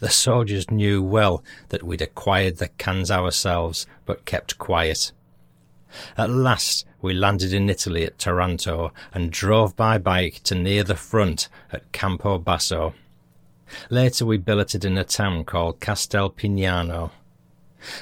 The 0.00 0.10
soldiers 0.10 0.70
knew 0.70 1.02
well 1.02 1.44
that 1.68 1.82
we'd 1.82 2.02
acquired 2.02 2.56
the 2.56 2.68
cans 2.68 3.10
ourselves, 3.10 3.86
but 4.04 4.24
kept 4.24 4.58
quiet. 4.58 5.12
At 6.16 6.30
last 6.30 6.86
we 7.00 7.14
landed 7.14 7.52
in 7.52 7.70
Italy 7.70 8.04
at 8.04 8.18
Taranto 8.18 8.92
and 9.12 9.30
drove 9.30 9.76
by 9.76 9.98
bike 9.98 10.40
to 10.44 10.54
near 10.54 10.82
the 10.82 10.96
front 10.96 11.48
at 11.72 11.92
Campo 11.92 12.38
Basso. 12.38 12.94
Later 13.90 14.26
we 14.26 14.36
billeted 14.36 14.84
in 14.84 14.98
a 14.98 15.04
town 15.04 15.44
called 15.44 15.80
Castel 15.80 16.30
Pignano. 16.30 17.12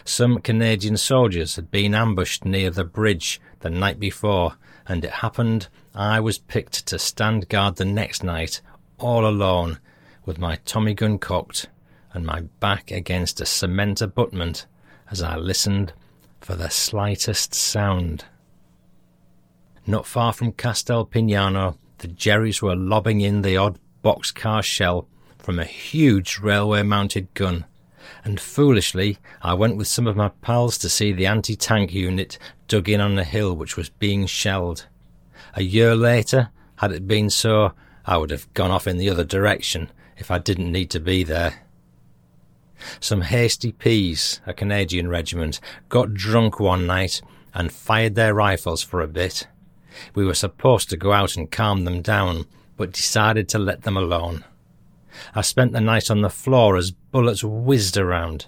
Some 0.05 0.39
Canadian 0.39 0.97
soldiers 0.97 1.57
had 1.57 1.71
been 1.71 1.95
ambushed 1.95 2.45
near 2.45 2.71
the 2.71 2.85
bridge 2.85 3.41
the 3.61 3.71
night 3.71 3.99
before, 3.99 4.57
and 4.93 5.07
it 5.07 5.11
happened 5.11 5.69
I 5.95 6.21
was 6.21 6.37
picked 6.37 6.85
to 6.89 6.99
stand 6.99 7.49
guard 7.49 7.77
the 7.77 7.85
next 7.87 8.23
night, 8.23 8.61
all 8.99 9.27
alone, 9.27 9.79
with 10.27 10.39
my 10.39 10.57
Tommy 10.67 10.93
gun 10.93 11.19
cocked 11.19 11.67
and 12.13 12.27
my 12.27 12.43
back 12.61 12.91
against 12.91 13.41
a 13.41 13.47
cement 13.47 14.03
abutment 14.03 14.67
as 15.11 15.23
I 15.23 15.37
listened 15.37 15.95
for 16.43 16.57
the 16.57 16.69
slightest 16.69 17.55
sound. 17.55 18.27
Not 19.87 20.07
far 20.07 20.35
from 20.35 20.53
Castel 20.53 21.07
Pignano, 21.07 21.79
the 21.99 22.09
Jerrys 22.09 22.61
were 22.61 22.77
lobbing 22.77 23.23
in 23.23 23.41
the 23.41 23.57
odd 23.57 23.79
boxcar 24.05 24.63
shell 24.63 25.09
from 25.39 25.59
a 25.59 25.65
huge 25.65 26.39
railway 26.39 26.83
mounted 26.83 27.33
gun, 27.33 27.65
and 28.25 28.39
foolishly 28.39 29.17
I 29.41 29.55
went 29.55 29.79
with 29.79 29.89
some 29.89 30.07
of 30.07 30.17
my 30.17 30.29
pals 30.43 30.77
to 30.79 30.91
see 30.91 31.13
the 31.13 31.27
anti 31.27 31.57
tank 31.57 31.95
unit 31.95 32.39
dug 32.73 32.89
in 32.89 33.03
on 33.03 33.19
a 33.19 33.25
hill 33.25 33.55
which 33.55 33.77
was 33.77 33.91
being 33.91 34.25
shelled. 34.25 34.87
A 35.53 35.63
year 35.63 35.95
later, 35.95 36.49
had 36.77 36.91
it 36.91 37.07
been 37.07 37.29
so, 37.29 37.73
I 38.07 38.17
would 38.17 38.31
have 38.31 38.51
gone 38.55 38.71
off 38.71 38.87
in 38.87 38.97
the 38.97 39.11
other 39.11 39.25
direction 39.25 39.91
if 40.17 40.31
I 40.31 40.39
didn't 40.39 40.73
need 40.73 40.89
to 40.93 40.99
be 40.99 41.23
there. 41.23 41.67
Some 42.99 43.21
Hasty 43.21 43.73
P's, 43.73 44.41
a 44.47 44.55
Canadian 44.55 45.09
regiment, 45.09 45.61
got 45.91 46.15
drunk 46.15 46.59
one 46.59 46.87
night 46.87 47.21
and 47.53 47.71
fired 47.71 48.15
their 48.15 48.33
rifles 48.33 48.83
for 48.83 49.03
a 49.03 49.07
bit. 49.07 49.47
We 50.15 50.25
were 50.25 50.33
supposed 50.33 50.89
to 50.89 50.97
go 50.97 51.13
out 51.13 51.37
and 51.37 51.51
calm 51.51 51.85
them 51.85 52.01
down, 52.01 52.47
but 52.79 52.93
decided 52.93 53.51
to 53.51 53.59
let 53.59 53.83
them 53.83 53.99
alone. 53.99 54.47
I 55.35 55.43
spent 55.43 55.73
the 55.73 55.81
night 55.83 56.11
on 56.11 56.23
the 56.23 56.31
floor 56.31 56.79
as 56.79 56.91
bullets 56.91 57.45
whizzed 57.45 57.99
around. 57.99 58.47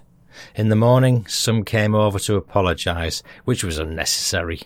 In 0.54 0.68
the 0.68 0.76
morning, 0.76 1.26
some 1.26 1.64
came 1.64 1.94
over 1.94 2.18
to 2.20 2.36
apologise, 2.36 3.22
which 3.44 3.64
was 3.64 3.78
unnecessary. 3.78 4.62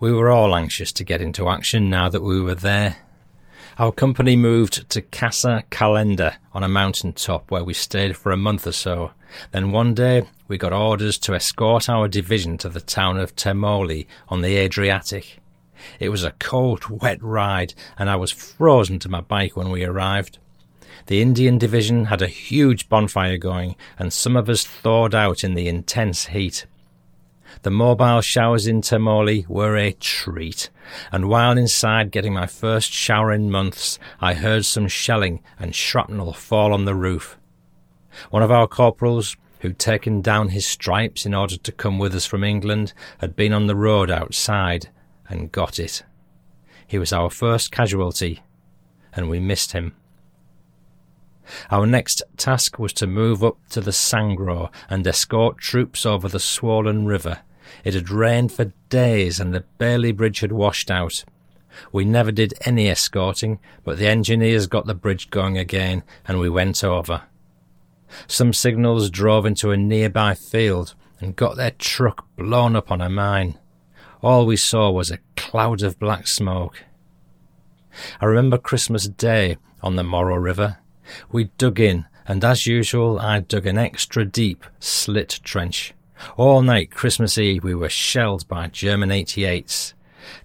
We 0.00 0.12
were 0.12 0.30
all 0.30 0.54
anxious 0.54 0.92
to 0.92 1.04
get 1.04 1.20
into 1.20 1.48
action 1.48 1.88
now 1.88 2.08
that 2.08 2.22
we 2.22 2.40
were 2.40 2.54
there. 2.54 2.96
Our 3.78 3.92
company 3.92 4.36
moved 4.36 4.88
to 4.90 5.00
Casa 5.00 5.64
Calenda 5.70 6.36
on 6.52 6.62
a 6.62 6.68
mountain 6.68 7.12
top 7.14 7.50
where 7.50 7.64
we 7.64 7.72
stayed 7.72 8.16
for 8.16 8.30
a 8.30 8.36
month 8.36 8.66
or 8.66 8.72
so. 8.72 9.12
Then 9.50 9.72
one 9.72 9.94
day 9.94 10.26
we 10.46 10.58
got 10.58 10.72
orders 10.72 11.18
to 11.20 11.34
escort 11.34 11.88
our 11.88 12.06
division 12.06 12.58
to 12.58 12.68
the 12.68 12.80
town 12.80 13.16
of 13.16 13.34
Termoli 13.34 14.06
on 14.28 14.42
the 14.42 14.56
Adriatic. 14.56 15.38
It 15.98 16.10
was 16.10 16.22
a 16.22 16.32
cold, 16.32 16.88
wet 16.90 17.22
ride, 17.22 17.74
and 17.98 18.10
I 18.10 18.16
was 18.16 18.30
frozen 18.30 18.98
to 19.00 19.08
my 19.08 19.20
bike 19.20 19.56
when 19.56 19.70
we 19.70 19.84
arrived. 19.84 20.38
The 21.06 21.20
Indian 21.20 21.58
division 21.58 22.06
had 22.06 22.22
a 22.22 22.28
huge 22.28 22.88
bonfire 22.88 23.36
going, 23.36 23.76
and 23.98 24.12
some 24.12 24.36
of 24.36 24.48
us 24.48 24.64
thawed 24.64 25.14
out 25.14 25.42
in 25.42 25.54
the 25.54 25.68
intense 25.68 26.26
heat. 26.26 26.66
The 27.62 27.70
mobile 27.70 28.22
showers 28.22 28.66
in 28.66 28.80
Termoli 28.80 29.46
were 29.46 29.76
a 29.76 29.92
treat, 29.92 30.70
and 31.10 31.28
while 31.28 31.58
inside 31.58 32.10
getting 32.10 32.32
my 32.32 32.46
first 32.46 32.92
shower 32.92 33.30
in 33.30 33.50
months, 33.50 33.98
I 34.20 34.34
heard 34.34 34.64
some 34.64 34.88
shelling 34.88 35.42
and 35.58 35.74
shrapnel 35.74 36.32
fall 36.32 36.72
on 36.72 36.86
the 36.86 36.94
roof. 36.94 37.36
One 38.30 38.42
of 38.42 38.50
our 38.50 38.66
corporals, 38.66 39.36
who'd 39.60 39.78
taken 39.78 40.22
down 40.22 40.48
his 40.48 40.66
stripes 40.66 41.24
in 41.24 41.34
order 41.34 41.56
to 41.56 41.72
come 41.72 41.98
with 41.98 42.14
us 42.14 42.26
from 42.26 42.42
England, 42.42 42.92
had 43.18 43.36
been 43.36 43.52
on 43.52 43.66
the 43.66 43.76
road 43.76 44.10
outside 44.10 44.88
and 45.28 45.52
got 45.52 45.78
it. 45.78 46.02
He 46.86 46.98
was 46.98 47.12
our 47.12 47.30
first 47.30 47.70
casualty, 47.70 48.42
and 49.14 49.28
we 49.28 49.38
missed 49.38 49.72
him. 49.72 49.94
Our 51.70 51.86
next 51.86 52.22
task 52.36 52.78
was 52.78 52.92
to 52.94 53.06
move 53.06 53.42
up 53.42 53.58
to 53.70 53.80
the 53.80 53.90
Sangro 53.90 54.70
and 54.88 55.06
escort 55.06 55.58
troops 55.58 56.06
over 56.06 56.28
the 56.28 56.40
swollen 56.40 57.06
river. 57.06 57.40
It 57.84 57.94
had 57.94 58.10
rained 58.10 58.52
for 58.52 58.72
days 58.88 59.40
and 59.40 59.54
the 59.54 59.64
Bailey 59.78 60.12
Bridge 60.12 60.40
had 60.40 60.52
washed 60.52 60.90
out. 60.90 61.24
We 61.90 62.04
never 62.04 62.32
did 62.32 62.54
any 62.66 62.88
escorting, 62.88 63.58
but 63.84 63.98
the 63.98 64.08
engineers 64.08 64.66
got 64.66 64.86
the 64.86 64.94
bridge 64.94 65.30
going 65.30 65.56
again 65.56 66.02
and 66.26 66.38
we 66.38 66.48
went 66.48 66.84
over. 66.84 67.22
Some 68.26 68.52
signals 68.52 69.10
drove 69.10 69.46
into 69.46 69.70
a 69.70 69.76
nearby 69.76 70.34
field 70.34 70.94
and 71.20 71.36
got 71.36 71.56
their 71.56 71.70
truck 71.70 72.26
blown 72.36 72.76
up 72.76 72.90
on 72.90 73.00
a 73.00 73.08
mine. 73.08 73.58
All 74.22 74.44
we 74.44 74.56
saw 74.56 74.90
was 74.90 75.10
a 75.10 75.18
cloud 75.36 75.82
of 75.82 75.98
black 75.98 76.26
smoke. 76.26 76.84
I 78.20 78.26
remember 78.26 78.58
Christmas 78.58 79.08
Day 79.08 79.56
on 79.82 79.96
the 79.96 80.04
Moro 80.04 80.36
River 80.36 80.78
we 81.30 81.44
dug 81.58 81.80
in, 81.80 82.06
and 82.26 82.44
as 82.44 82.66
usual, 82.66 83.18
I 83.18 83.40
dug 83.40 83.66
an 83.66 83.78
extra 83.78 84.24
deep 84.24 84.64
slit 84.80 85.40
trench. 85.42 85.94
All 86.36 86.62
night 86.62 86.90
Christmas 86.90 87.36
Eve 87.36 87.64
we 87.64 87.74
were 87.74 87.88
shelled 87.88 88.46
by 88.48 88.68
German 88.68 89.10
88s. 89.10 89.94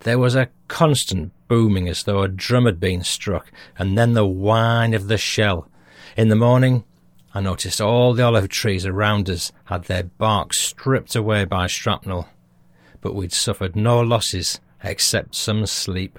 There 0.02 0.18
was 0.18 0.36
a 0.36 0.50
constant 0.68 1.32
booming 1.48 1.88
as 1.88 2.04
though 2.04 2.24
a 2.24 2.28
drum 2.28 2.66
had 2.66 2.80
been 2.80 3.04
struck, 3.04 3.52
and 3.78 3.98
then 3.98 4.14
the 4.14 4.26
whine 4.26 4.94
of 4.94 5.08
the 5.08 5.18
shell. 5.18 5.70
In 6.16 6.30
the 6.30 6.36
morning, 6.36 6.84
I 7.34 7.42
noticed 7.42 7.80
all 7.80 8.14
the 8.14 8.24
olive 8.24 8.50
trees 8.50 8.86
around 8.86 9.30
us 9.30 9.52
had 9.66 9.84
their 9.84 10.04
bark 10.04 10.54
stripped 10.54 11.16
away 11.16 11.46
by 11.46 11.68
shrapnel, 11.68 12.28
but 13.02 13.14
we'd 13.14 13.34
suffered 13.34 13.76
no 13.76 14.00
losses 14.00 14.60
except 14.84 15.36
some 15.36 15.66
sleep. 15.66 16.18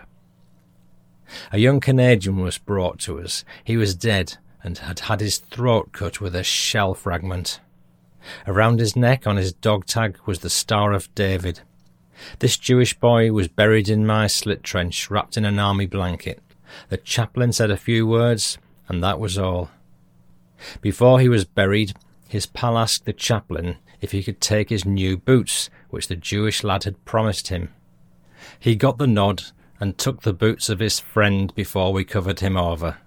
A 1.53 1.59
young 1.59 1.81
Canadian 1.81 2.39
was 2.39 2.59
brought 2.59 2.99
to 3.01 3.21
us. 3.21 3.45
He 3.65 3.77
was 3.77 3.95
dead 3.95 4.37
and 4.63 4.79
had 4.79 5.01
had 5.01 5.21
his 5.21 5.39
throat 5.39 5.93
cut 5.93 6.21
with 6.21 6.35
a 6.35 6.43
shell 6.43 6.95
fragment. 6.95 7.61
Around 8.47 8.81
his 8.81 8.97
neck 8.97 9.27
on 9.27 9.37
his 9.37 9.53
dog 9.53 9.87
tag 9.87 10.19
was 10.27 10.41
the 10.41 10.51
Star 10.51 10.93
of 10.93 11.15
David. 11.15 11.61
This 12.41 12.57
Jewish 12.57 12.99
boy 12.99 13.31
was 13.33 13.49
buried 13.49 13.89
in 13.89 14.07
my 14.07 14.27
slit 14.27 14.63
trench, 14.63 15.11
wrapped 15.11 15.37
in 15.37 15.45
an 15.45 15.59
army 15.59 15.87
blanket. 15.87 16.43
The 16.89 16.97
chaplain 16.97 17.53
said 17.53 17.71
a 17.71 17.77
few 17.77 18.07
words, 18.07 18.59
and 18.89 19.03
that 19.03 19.21
was 19.21 19.39
all. 19.39 19.71
Before 20.81 21.21
he 21.21 21.29
was 21.29 21.45
buried, 21.45 21.95
his 22.29 22.47
pal 22.47 22.77
asked 22.77 23.05
the 23.05 23.13
chaplain 23.13 23.77
if 24.01 24.13
he 24.13 24.23
could 24.23 24.41
take 24.41 24.71
his 24.71 24.85
new 24.85 25.17
boots, 25.17 25.71
which 25.91 26.09
the 26.09 26.17
Jewish 26.17 26.65
lad 26.65 26.85
had 26.85 27.05
promised 27.05 27.49
him. 27.49 27.73
He 28.59 28.77
got 28.77 28.99
the 28.99 29.07
nod 29.07 29.45
and 29.81 29.97
took 29.97 30.23
the 30.23 30.33
boots 30.33 30.69
of 30.69 30.81
his 30.81 30.99
friend 30.99 31.55
before 31.55 31.93
we 31.93 32.05
covered 32.05 32.41
him 32.41 32.57
over. 32.57 32.99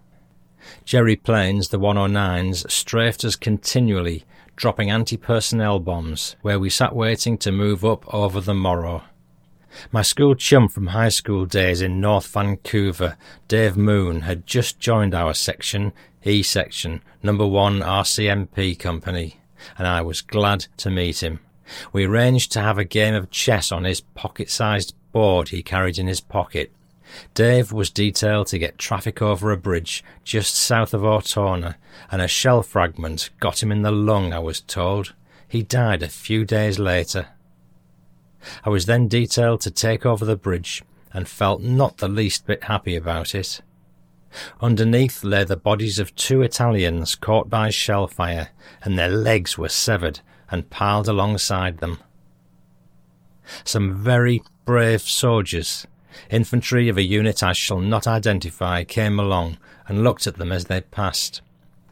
Jerry 0.85 1.15
planes, 1.15 1.69
the 1.69 1.79
109s, 1.79 2.69
strafed 2.69 3.25
us 3.25 3.35
continually, 3.35 4.23
dropping 4.55 4.91
anti 4.91 5.17
personnel 5.17 5.79
bombs, 5.79 6.35
where 6.41 6.59
we 6.59 6.69
sat 6.69 6.95
waiting 6.95 7.37
to 7.39 7.51
move 7.51 7.83
up 7.83 8.11
over 8.13 8.39
the 8.39 8.53
Moro. 8.53 9.03
My 9.91 10.01
school 10.01 10.35
chum 10.35 10.67
from 10.67 10.87
high 10.87 11.09
school 11.09 11.45
days 11.45 11.81
in 11.81 12.01
North 12.01 12.27
Vancouver, 12.27 13.17
Dave 13.47 13.77
Moon, 13.77 14.21
had 14.21 14.45
just 14.45 14.79
joined 14.79 15.15
our 15.15 15.33
section, 15.33 15.93
E 16.23 16.43
section, 16.43 17.01
number 17.23 17.47
one 17.47 17.79
RCMP 17.79 18.77
company, 18.77 19.39
and 19.77 19.87
I 19.87 20.01
was 20.01 20.21
glad 20.21 20.67
to 20.77 20.89
meet 20.89 21.23
him. 21.23 21.39
We 21.93 22.05
arranged 22.05 22.51
to 22.51 22.61
have 22.61 22.77
a 22.77 22.83
game 22.83 23.15
of 23.15 23.31
chess 23.31 23.71
on 23.71 23.85
his 23.85 24.01
pocket 24.01 24.49
sized 24.49 24.93
board 25.11 25.49
he 25.49 25.63
carried 25.63 25.97
in 25.97 26.07
his 26.07 26.21
pocket. 26.21 26.71
Dave 27.33 27.71
was 27.71 27.89
detailed 27.89 28.47
to 28.47 28.59
get 28.59 28.77
traffic 28.77 29.21
over 29.21 29.51
a 29.51 29.57
bridge 29.57 30.03
just 30.23 30.55
south 30.55 30.93
of 30.93 31.03
Ortona, 31.03 31.75
and 32.09 32.21
a 32.21 32.27
shell 32.27 32.63
fragment 32.63 33.29
got 33.39 33.61
him 33.61 33.71
in 33.71 33.81
the 33.81 33.91
lung, 33.91 34.33
I 34.33 34.39
was 34.39 34.61
told. 34.61 35.13
He 35.47 35.63
died 35.63 36.01
a 36.01 36.07
few 36.07 36.45
days 36.45 36.79
later. 36.79 37.27
I 38.63 38.69
was 38.69 38.85
then 38.85 39.07
detailed 39.07 39.61
to 39.61 39.71
take 39.71 40.05
over 40.05 40.25
the 40.25 40.37
bridge 40.37 40.83
and 41.13 41.27
felt 41.27 41.61
not 41.61 41.97
the 41.97 42.07
least 42.07 42.47
bit 42.47 42.63
happy 42.63 42.95
about 42.95 43.35
it. 43.35 43.61
Underneath 44.61 45.23
lay 45.23 45.43
the 45.43 45.57
bodies 45.57 45.99
of 45.99 46.15
two 46.15 46.41
Italians 46.41 47.15
caught 47.15 47.49
by 47.49 47.69
shell 47.69 48.07
fire, 48.07 48.49
and 48.81 48.97
their 48.97 49.09
legs 49.09 49.57
were 49.57 49.69
severed 49.69 50.21
and 50.49 50.69
piled 50.69 51.09
alongside 51.09 51.79
them. 51.79 51.99
Some 53.65 53.95
very 53.95 54.41
brave 54.65 55.01
soldiers, 55.01 55.87
infantry 56.29 56.89
of 56.89 56.97
a 56.97 57.03
unit 57.03 57.43
I 57.43 57.53
shall 57.53 57.79
not 57.79 58.07
identify, 58.07 58.83
came 58.83 59.19
along 59.19 59.57
and 59.87 60.03
looked 60.03 60.27
at 60.27 60.35
them 60.35 60.51
as 60.51 60.65
they 60.65 60.81
passed. 60.81 61.41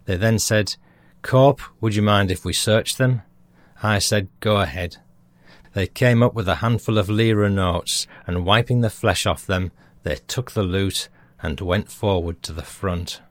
They 0.05 0.17
then 0.17 0.39
said, 0.39 0.75
Corp, 1.21 1.61
would 1.81 1.95
you 1.95 2.01
mind 2.01 2.31
if 2.31 2.45
we 2.45 2.53
searched 2.53 2.97
them? 2.97 3.21
I 3.81 3.99
said, 3.99 4.29
Go 4.39 4.57
ahead. 4.57 4.97
They 5.73 5.87
came 5.87 6.23
up 6.23 6.33
with 6.33 6.47
a 6.47 6.55
handful 6.55 6.97
of 6.97 7.09
lira 7.09 7.49
notes, 7.49 8.07
and 8.25 8.45
wiping 8.45 8.81
the 8.81 8.89
flesh 8.89 9.25
off 9.25 9.45
them, 9.45 9.71
they 10.03 10.15
took 10.27 10.51
the 10.51 10.63
loot 10.63 11.09
and 11.41 11.59
went 11.61 11.91
forward 11.91 12.41
to 12.43 12.53
the 12.53 12.63
front. 12.63 13.21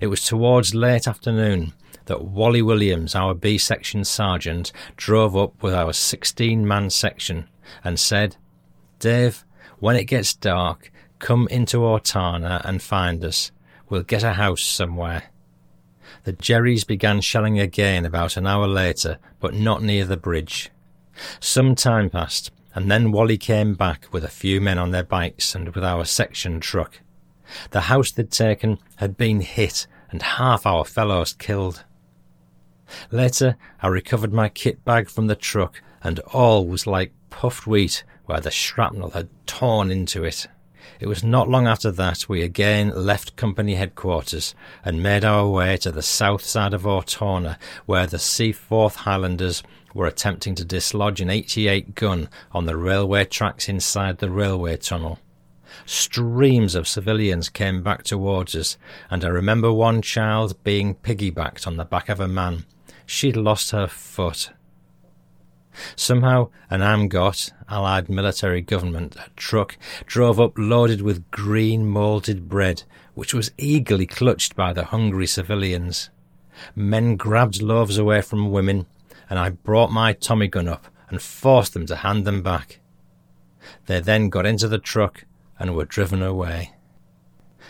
It 0.00 0.08
was 0.08 0.24
towards 0.24 0.74
late 0.74 1.06
afternoon 1.06 1.72
that 2.06 2.24
Wally 2.24 2.62
Williams, 2.62 3.14
our 3.14 3.34
B 3.34 3.58
section 3.58 4.04
sergeant, 4.04 4.72
drove 4.96 5.36
up 5.36 5.62
with 5.62 5.74
our 5.74 5.92
16 5.92 6.66
man 6.66 6.90
section 6.90 7.48
and 7.84 7.98
said, 7.98 8.36
Dave, 8.98 9.44
when 9.78 9.96
it 9.96 10.04
gets 10.04 10.34
dark, 10.34 10.90
come 11.18 11.48
into 11.50 11.78
Ortona 11.78 12.60
and 12.64 12.82
find 12.82 13.24
us. 13.24 13.50
We'll 13.88 14.02
get 14.02 14.22
a 14.22 14.34
house 14.34 14.62
somewhere. 14.62 15.24
The 16.24 16.32
Jerrys 16.32 16.86
began 16.86 17.20
shelling 17.20 17.58
again 17.58 18.04
about 18.04 18.36
an 18.36 18.46
hour 18.46 18.66
later, 18.66 19.18
but 19.40 19.54
not 19.54 19.82
near 19.82 20.04
the 20.04 20.16
bridge. 20.16 20.70
Some 21.40 21.74
time 21.74 22.10
passed, 22.10 22.50
and 22.74 22.90
then 22.90 23.12
Wally 23.12 23.38
came 23.38 23.74
back 23.74 24.06
with 24.12 24.24
a 24.24 24.28
few 24.28 24.60
men 24.60 24.78
on 24.78 24.90
their 24.90 25.04
bikes 25.04 25.54
and 25.54 25.74
with 25.74 25.84
our 25.84 26.04
section 26.04 26.60
truck. 26.60 27.00
The 27.70 27.82
house 27.82 28.10
they'd 28.10 28.30
taken 28.30 28.78
had 28.96 29.16
been 29.16 29.40
hit 29.40 29.86
and 30.10 30.22
half 30.22 30.66
our 30.66 30.84
fellows 30.84 31.32
killed. 31.32 31.84
Later, 33.10 33.56
I 33.80 33.88
recovered 33.88 34.32
my 34.32 34.48
kit 34.48 34.84
bag 34.84 35.08
from 35.10 35.26
the 35.26 35.36
truck, 35.36 35.82
and 36.02 36.18
all 36.32 36.66
was 36.66 36.86
like 36.86 37.12
puffed 37.30 37.66
wheat 37.66 38.04
where 38.26 38.40
the 38.40 38.50
shrapnel 38.50 39.10
had 39.10 39.28
torn 39.46 39.90
into 39.90 40.24
it. 40.24 40.46
It 41.00 41.06
was 41.06 41.22
not 41.22 41.48
long 41.48 41.66
after 41.66 41.90
that 41.92 42.28
we 42.28 42.42
again 42.42 42.90
left 42.94 43.36
company 43.36 43.74
headquarters 43.74 44.54
and 44.84 45.02
made 45.02 45.24
our 45.24 45.48
way 45.48 45.76
to 45.78 45.92
the 45.92 46.02
south 46.02 46.44
side 46.44 46.74
of 46.74 46.82
Ortona, 46.82 47.56
where 47.86 48.06
the 48.06 48.18
Seaforth 48.18 48.96
Highlanders 48.96 49.62
were 49.94 50.06
attempting 50.06 50.54
to 50.56 50.64
dislodge 50.64 51.20
an 51.20 51.30
88 51.30 51.94
gun 51.94 52.28
on 52.52 52.66
the 52.66 52.76
railway 52.76 53.24
tracks 53.24 53.68
inside 53.68 54.18
the 54.18 54.30
railway 54.30 54.76
tunnel. 54.76 55.18
Streams 55.86 56.74
of 56.74 56.88
civilians 56.88 57.48
came 57.48 57.82
back 57.82 58.02
towards 58.02 58.54
us, 58.54 58.76
and 59.10 59.24
I 59.24 59.28
remember 59.28 59.72
one 59.72 60.02
child 60.02 60.62
being 60.64 60.94
piggybacked 60.94 61.66
on 61.66 61.76
the 61.76 61.84
back 61.84 62.08
of 62.08 62.20
a 62.20 62.28
man. 62.28 62.64
She'd 63.06 63.36
lost 63.36 63.70
her 63.70 63.86
foot. 63.86 64.50
Somehow 65.96 66.50
an 66.70 66.80
AMGOT, 66.80 67.52
Allied 67.68 68.08
military 68.08 68.60
government, 68.60 69.16
truck 69.36 69.76
drove 70.06 70.40
up 70.40 70.52
loaded 70.56 71.02
with 71.02 71.30
green 71.30 71.86
moulded 71.86 72.48
bread, 72.48 72.82
which 73.14 73.34
was 73.34 73.52
eagerly 73.58 74.06
clutched 74.06 74.56
by 74.56 74.72
the 74.72 74.86
hungry 74.86 75.26
civilians. 75.26 76.10
Men 76.74 77.16
grabbed 77.16 77.62
loaves 77.62 77.98
away 77.98 78.20
from 78.20 78.50
women, 78.50 78.86
and 79.30 79.38
I 79.38 79.50
brought 79.50 79.92
my 79.92 80.12
Tommy 80.12 80.48
gun 80.48 80.68
up 80.68 80.86
and 81.08 81.22
forced 81.22 81.74
them 81.74 81.86
to 81.86 81.96
hand 81.96 82.24
them 82.24 82.42
back. 82.42 82.80
They 83.86 84.00
then 84.00 84.28
got 84.28 84.46
into 84.46 84.68
the 84.68 84.78
truck 84.78 85.24
and 85.58 85.74
were 85.74 85.84
driven 85.84 86.22
away. 86.22 86.72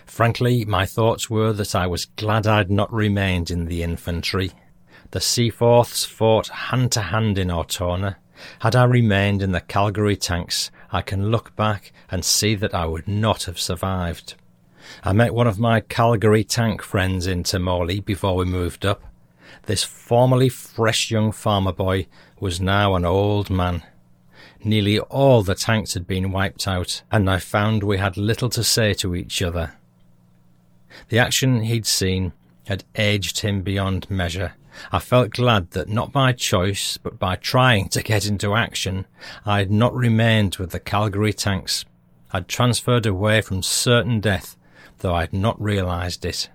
Frankly, 0.07 0.65
my 0.65 0.87
thoughts 0.87 1.29
were 1.29 1.53
that 1.53 1.75
I 1.75 1.87
was 1.87 2.07
glad 2.07 2.47
I'd 2.47 2.71
not 2.71 2.93
remained 2.93 3.51
in 3.51 3.67
the 3.67 3.83
infantry. 3.83 4.53
The 5.11 5.21
Seaforths 5.21 6.05
fought 6.05 6.49
hand 6.49 6.93
to 6.93 7.01
hand 7.01 7.39
in 7.39 7.51
Ortona. 7.51 8.17
Had 8.61 8.77
I 8.77 8.85
remained 8.85 9.43
in 9.43 9.53
the 9.53 9.61
Calgary 9.61 10.17
tanks, 10.17 10.71
I 10.93 11.01
can 11.01 11.31
look 11.31 11.57
back 11.57 11.93
and 12.11 12.25
see 12.25 12.55
that 12.57 12.75
I 12.75 12.85
would 12.85 13.09
not 13.09 13.45
have 13.45 13.59
survived. 13.59 14.35
I 15.03 15.13
met 15.13 15.35
one 15.35 15.47
of 15.47 15.59
my 15.59 15.81
Calgary 15.81 16.45
tank 16.45 16.83
friends 16.83 17.27
in 17.27 17.43
Tamale 17.43 18.01
before 18.01 18.37
we 18.37 18.45
moved 18.45 18.85
up. 18.85 19.03
This 19.65 19.83
formerly 19.83 20.51
fresh 20.51 21.11
young 21.11 21.33
farmer 21.33 21.73
boy 21.73 22.07
was 22.39 22.61
now 22.61 22.95
an 22.95 23.05
old 23.05 23.49
man. 23.49 23.83
Nearly 24.63 24.99
all 24.99 25.43
the 25.43 25.55
tanks 25.55 25.95
had 25.95 26.07
been 26.07 26.33
wiped 26.33 26.69
out, 26.69 27.03
and 27.11 27.31
I 27.31 27.39
found 27.39 27.83
we 27.83 27.99
had 27.99 28.17
little 28.17 28.51
to 28.51 28.65
say 28.65 28.93
to 28.95 29.15
each 29.15 29.41
other. 29.41 29.75
The 31.09 31.19
action 31.19 31.63
he'd 31.63 31.87
seen 31.87 32.33
had 32.67 32.85
aged 32.97 33.41
him 33.41 33.63
beyond 33.63 34.11
measure. 34.11 34.55
I 34.93 34.99
felt 34.99 35.31
glad 35.31 35.73
that 35.73 35.89
not 35.89 36.13
by 36.13 36.33
choice, 36.33 36.97
but 36.97 37.19
by 37.19 37.37
trying 37.37 37.89
to 37.91 38.03
get 38.03 38.27
into 38.27 38.55
action, 38.55 39.07
I 39.45 39.59
had 39.59 39.71
not 39.71 39.95
remained 39.95 40.57
with 40.57 40.71
the 40.71 40.81
Calgary 40.81 41.33
tanks. 41.33 41.85
I'd 42.33 42.49
transferred 42.49 43.07
away 43.07 43.41
from 43.41 43.63
certain 43.63 44.21
death, 44.21 44.57
though 44.99 45.15
I 45.15 45.21
had 45.21 45.33
not 45.33 45.61
realised 45.61 46.25
it. 46.25 46.51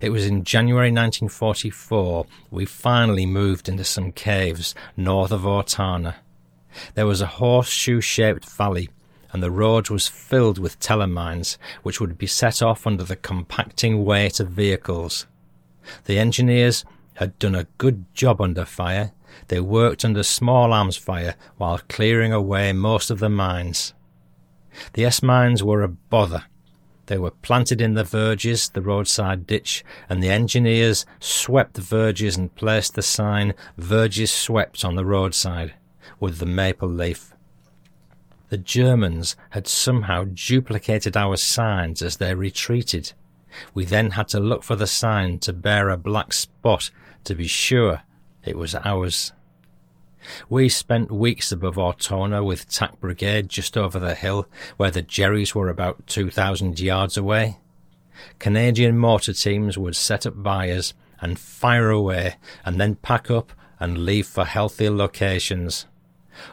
It 0.00 0.10
was 0.10 0.26
in 0.26 0.44
January 0.44 0.90
1944 0.90 2.26
we 2.50 2.64
finally 2.64 3.26
moved 3.26 3.68
into 3.68 3.84
some 3.84 4.12
caves 4.12 4.74
north 4.96 5.32
of 5.32 5.46
Ortona. 5.46 6.16
There 6.94 7.06
was 7.06 7.20
a 7.20 7.26
horseshoe 7.26 8.00
shaped 8.00 8.44
valley, 8.44 8.90
and 9.32 9.42
the 9.42 9.50
road 9.50 9.90
was 9.90 10.08
filled 10.08 10.58
with 10.58 10.80
Tellermines, 10.80 11.58
which 11.82 12.00
would 12.00 12.16
be 12.18 12.26
set 12.26 12.62
off 12.62 12.86
under 12.86 13.04
the 13.04 13.16
compacting 13.16 14.04
weight 14.04 14.40
of 14.40 14.48
vehicles. 14.48 15.26
The 16.04 16.18
engineers 16.18 16.84
had 17.14 17.38
done 17.38 17.54
a 17.54 17.66
good 17.78 18.04
job 18.14 18.40
under 18.40 18.64
fire. 18.64 19.12
They 19.48 19.60
worked 19.60 20.04
under 20.04 20.22
small 20.22 20.72
arms 20.72 20.96
fire 20.96 21.34
while 21.56 21.80
clearing 21.88 22.32
away 22.32 22.72
most 22.72 23.10
of 23.10 23.18
the 23.18 23.28
mines. 23.28 23.94
The 24.92 25.04
S 25.04 25.22
mines 25.22 25.62
were 25.62 25.82
a 25.82 25.88
bother. 25.88 26.44
They 27.06 27.18
were 27.18 27.30
planted 27.30 27.80
in 27.80 27.94
the 27.94 28.04
verges, 28.04 28.68
the 28.68 28.82
roadside 28.82 29.46
ditch, 29.46 29.84
and 30.08 30.22
the 30.22 30.28
engineers 30.28 31.06
swept 31.20 31.74
the 31.74 31.80
verges 31.80 32.36
and 32.36 32.54
placed 32.54 32.94
the 32.94 33.02
sign 33.02 33.54
Verges 33.78 34.32
Swept 34.32 34.84
on 34.84 34.96
the 34.96 35.04
roadside 35.04 35.74
with 36.18 36.38
the 36.38 36.46
maple 36.46 36.88
leaf. 36.88 37.32
The 38.48 38.58
Germans 38.58 39.36
had 39.50 39.66
somehow 39.66 40.24
duplicated 40.24 41.16
our 41.16 41.36
signs 41.36 42.02
as 42.02 42.16
they 42.16 42.34
retreated. 42.34 43.12
We 43.74 43.84
then 43.84 44.12
had 44.12 44.28
to 44.28 44.40
look 44.40 44.62
for 44.62 44.76
the 44.76 44.86
sign 44.86 45.38
to 45.40 45.52
bear 45.52 45.88
a 45.88 45.96
black 45.96 46.32
spot 46.32 46.90
to 47.24 47.34
be 47.34 47.46
sure 47.46 48.02
it 48.44 48.56
was 48.56 48.74
ours. 48.74 49.32
We 50.48 50.68
spent 50.68 51.12
weeks 51.12 51.52
above 51.52 51.76
Ortona 51.76 52.44
with 52.44 52.68
TAC 52.68 53.00
Brigade 53.00 53.48
just 53.48 53.76
over 53.76 53.98
the 53.98 54.14
hill, 54.14 54.48
where 54.76 54.90
the 54.90 55.02
Jerrys 55.02 55.54
were 55.54 55.68
about 55.68 56.06
2,000 56.06 56.80
yards 56.80 57.16
away. 57.16 57.58
Canadian 58.38 58.98
mortar 58.98 59.32
teams 59.32 59.78
would 59.78 59.94
set 59.94 60.26
up 60.26 60.42
by 60.42 60.70
us 60.70 60.94
and 61.20 61.38
fire 61.38 61.90
away, 61.90 62.36
and 62.64 62.80
then 62.80 62.96
pack 62.96 63.30
up 63.30 63.52
and 63.78 64.04
leave 64.04 64.26
for 64.26 64.44
healthier 64.44 64.90
locations. 64.90 65.86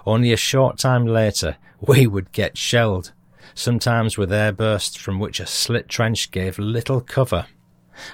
Only 0.06 0.32
a 0.32 0.38
short 0.38 0.78
time 0.78 1.06
later, 1.06 1.58
we 1.82 2.08
would 2.08 2.32
get 2.32 2.58
shelled, 2.58 3.12
sometimes 3.54 4.18
with 4.18 4.32
airbursts 4.32 4.98
from 4.98 5.20
which 5.20 5.40
a 5.40 5.46
slit 5.46 5.90
trench 5.90 6.32
gave 6.32 6.58
little 6.60 7.02
cover. 7.02 7.48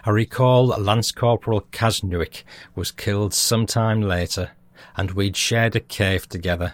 I 0.06 0.10
recall 0.10 0.68
Lance 0.68 1.12
Corporal 1.12 1.62
Kasnuik 1.72 2.44
was 2.76 2.92
killed 2.92 3.34
some 3.34 3.66
time 3.66 4.02
later, 4.02 4.52
and 4.98 5.12
we'd 5.12 5.38
shared 5.38 5.76
a 5.76 5.80
cave 5.80 6.28
together. 6.28 6.74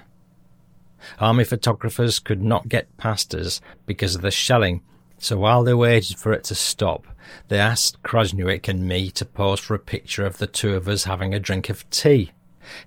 Army 1.19 1.43
photographers 1.43 2.19
could 2.19 2.41
not 2.41 2.69
get 2.69 2.97
past 2.97 3.35
us 3.35 3.61
because 3.85 4.15
of 4.15 4.21
the 4.21 4.31
shelling, 4.31 4.81
so 5.17 5.37
while 5.37 5.63
they 5.63 5.73
waited 5.73 6.17
for 6.17 6.33
it 6.33 6.43
to 6.45 6.55
stop, 6.55 7.05
they 7.47 7.59
asked 7.59 8.01
Krasnuik 8.03 8.67
and 8.67 8.87
me 8.87 9.11
to 9.11 9.25
pose 9.25 9.59
for 9.59 9.75
a 9.75 9.79
picture 9.79 10.25
of 10.25 10.37
the 10.37 10.47
two 10.47 10.75
of 10.75 10.87
us 10.87 11.05
having 11.05 11.33
a 11.33 11.39
drink 11.39 11.69
of 11.69 11.89
tea. 11.89 12.31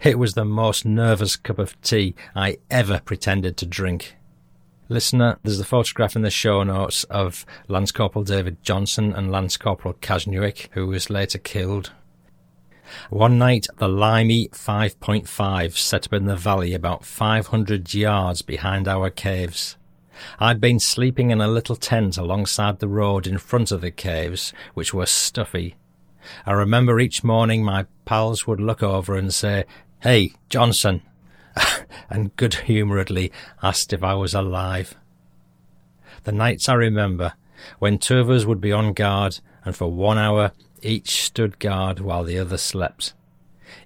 It 0.02 0.18
was 0.18 0.34
the 0.34 0.44
most 0.44 0.84
nervous 0.84 1.36
cup 1.36 1.58
of 1.58 1.80
tea 1.82 2.14
I 2.34 2.58
ever 2.70 3.00
pretended 3.04 3.56
to 3.58 3.66
drink. 3.66 4.16
Listener, 4.90 5.38
there's 5.42 5.60
a 5.60 5.64
photograph 5.64 6.16
in 6.16 6.22
the 6.22 6.30
show 6.30 6.62
notes 6.62 7.04
of 7.04 7.44
Lance 7.68 7.92
Corporal 7.92 8.24
David 8.24 8.62
Johnson 8.62 9.12
and 9.12 9.30
Lance 9.30 9.58
Corporal 9.58 9.92
Kazniewicz, 9.92 10.68
who 10.72 10.86
was 10.86 11.10
later 11.10 11.36
killed. 11.36 11.92
One 13.10 13.36
night, 13.36 13.66
the 13.76 13.88
Limey 13.88 14.48
5.5 14.48 15.76
set 15.76 16.06
up 16.06 16.14
in 16.14 16.24
the 16.24 16.36
valley 16.36 16.72
about 16.72 17.04
500 17.04 17.92
yards 17.92 18.40
behind 18.40 18.88
our 18.88 19.10
caves. 19.10 19.76
I'd 20.40 20.58
been 20.58 20.80
sleeping 20.80 21.30
in 21.30 21.42
a 21.42 21.48
little 21.48 21.76
tent 21.76 22.16
alongside 22.16 22.78
the 22.78 22.88
road 22.88 23.26
in 23.26 23.36
front 23.36 23.70
of 23.70 23.82
the 23.82 23.90
caves, 23.90 24.54
which 24.72 24.94
were 24.94 25.04
stuffy. 25.04 25.76
I 26.46 26.52
remember 26.52 26.98
each 26.98 27.22
morning 27.22 27.62
my 27.62 27.84
pals 28.06 28.46
would 28.46 28.58
look 28.58 28.82
over 28.82 29.16
and 29.16 29.34
say, 29.34 29.66
Hey, 30.00 30.32
Johnson, 30.48 31.02
and 32.10 32.34
good 32.36 32.54
humouredly 32.54 33.32
asked 33.62 33.92
if 33.92 34.02
I 34.02 34.14
was 34.14 34.34
alive. 34.34 34.96
The 36.24 36.32
nights 36.32 36.68
I 36.68 36.74
remember, 36.74 37.34
when 37.78 37.98
two 37.98 38.18
of 38.18 38.30
us 38.30 38.44
would 38.44 38.60
be 38.60 38.72
on 38.72 38.92
guard, 38.92 39.40
and 39.64 39.76
for 39.76 39.90
one 39.90 40.18
hour 40.18 40.52
each 40.82 41.22
stood 41.22 41.58
guard 41.58 42.00
while 42.00 42.24
the 42.24 42.38
other 42.38 42.58
slept. 42.58 43.14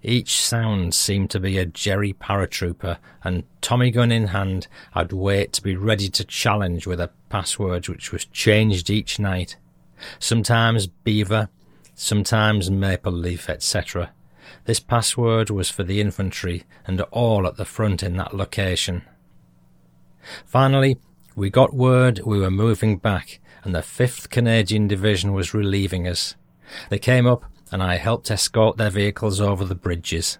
Each 0.02 0.40
sound 0.40 0.94
seemed 0.94 1.30
to 1.30 1.40
be 1.40 1.58
a 1.58 1.66
Jerry 1.66 2.12
paratrooper, 2.12 2.98
and 3.24 3.44
Tommy 3.60 3.90
gun 3.90 4.12
in 4.12 4.28
hand, 4.28 4.66
I'd 4.94 5.12
wait 5.12 5.52
to 5.54 5.62
be 5.62 5.76
ready 5.76 6.08
to 6.10 6.24
challenge 6.24 6.86
with 6.86 7.00
a 7.00 7.10
password 7.28 7.88
which 7.88 8.12
was 8.12 8.24
changed 8.26 8.90
each 8.90 9.18
night. 9.18 9.56
Sometimes 10.18 10.86
beaver, 10.86 11.48
sometimes 11.94 12.70
maple 12.70 13.12
leaf, 13.12 13.48
etc. 13.48 14.12
This 14.64 14.80
password 14.80 15.50
was 15.50 15.70
for 15.70 15.82
the 15.82 16.00
infantry 16.00 16.64
and 16.86 17.00
all 17.11 17.46
at 17.46 17.57
the 17.57 17.64
front 17.64 18.03
in 18.03 18.16
that 18.16 18.34
location. 18.34 19.03
Finally, 20.44 20.98
we 21.34 21.50
got 21.50 21.74
word 21.74 22.20
we 22.24 22.38
were 22.38 22.50
moving 22.50 22.98
back 22.98 23.40
and 23.64 23.74
the 23.74 23.80
5th 23.80 24.28
Canadian 24.30 24.88
Division 24.88 25.32
was 25.32 25.55
relieving 25.55 26.07
us. 26.07 26.34
They 26.90 26.98
came 26.98 27.26
up 27.26 27.44
and 27.70 27.82
I 27.82 27.96
helped 27.96 28.30
escort 28.30 28.76
their 28.76 28.90
vehicles 28.90 29.40
over 29.40 29.64
the 29.64 29.74
bridges. 29.74 30.38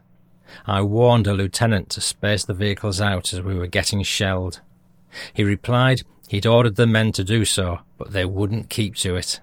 I 0.67 0.83
warned 0.83 1.27
a 1.27 1.33
lieutenant 1.33 1.89
to 1.91 2.01
space 2.01 2.45
the 2.45 2.55
vehicles 2.55 3.01
out 3.01 3.33
as 3.33 3.41
we 3.41 3.55
were 3.55 3.67
getting 3.67 4.03
shelled. 4.03 4.61
He 5.33 5.45
replied 5.45 6.03
he'd 6.29 6.47
ordered 6.47 6.77
the 6.77 6.87
men 6.87 7.13
to 7.13 7.25
do 7.25 7.45
so, 7.45 7.81
but 7.97 8.13
they 8.13 8.25
wouldn't 8.25 8.71
keep 8.71 8.97
to 8.97 9.17
it. 9.17 9.41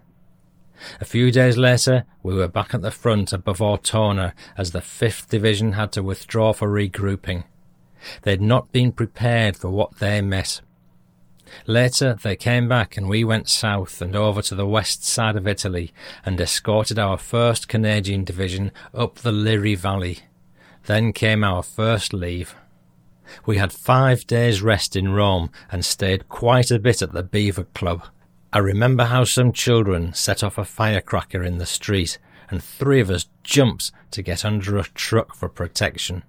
A 1.00 1.06
few 1.06 1.32
days 1.32 1.58
later, 1.58 2.06
we 2.24 2.34
were 2.34 2.48
back 2.48 2.74
at 2.74 2.82
the 2.82 2.92
front 2.92 3.34
above 3.34 3.60
Ortona 3.60 4.34
as 4.58 4.72
the 4.72 4.80
5th 4.80 5.28
Division 5.28 5.74
had 5.74 5.92
to 5.94 6.04
withdraw 6.04 6.54
for 6.54 6.68
regrouping. 6.68 7.44
They'd 8.24 8.42
not 8.42 8.72
been 8.72 8.92
prepared 8.92 9.58
for 9.58 9.70
what 9.70 10.00
they 10.00 10.22
met. 10.22 10.62
Later, 11.66 12.18
they 12.22 12.36
came 12.36 12.68
back 12.68 12.96
and 12.96 13.10
we 13.10 13.24
went 13.24 13.50
south 13.50 14.02
and 14.02 14.16
over 14.16 14.42
to 14.44 14.56
the 14.56 14.68
west 14.68 15.04
side 15.04 15.36
of 15.36 15.48
Italy 15.48 15.92
and 16.26 16.40
escorted 16.40 17.00
our 17.00 17.18
1st 17.18 17.68
Canadian 17.68 18.24
Division 18.24 18.72
up 18.94 19.16
the 19.16 19.32
Liri 19.32 19.78
Valley. 19.78 20.20
Then 20.86 21.12
came 21.12 21.44
our 21.44 21.64
first 21.64 22.14
leave. 22.14 22.56
We 23.46 23.58
had 23.58 23.72
five 23.72 24.26
days' 24.26 24.62
rest 24.62 24.96
in 24.96 25.14
Rome 25.14 25.52
and 25.72 25.86
stayed 25.86 26.30
quite 26.30 26.72
a 26.72 26.80
bit 26.80 27.02
at 27.02 27.14
the 27.14 27.24
Beaver 27.24 27.66
Club. 27.66 28.04
I 28.52 28.58
remember 28.58 29.04
how 29.04 29.26
some 29.26 29.54
children 29.54 30.12
set 30.16 30.44
off 30.44 30.58
a 30.58 30.66
firecracker 30.66 31.44
in 31.44 31.60
the 31.60 31.68
street 31.68 32.18
and 32.50 32.64
three 32.64 33.00
of 33.00 33.12
us 33.12 33.28
jumped 33.44 33.92
to 34.10 34.24
get 34.24 34.44
under 34.44 34.76
a 34.78 34.84
truck 34.96 35.36
for 35.36 35.48
protection. 35.48 36.24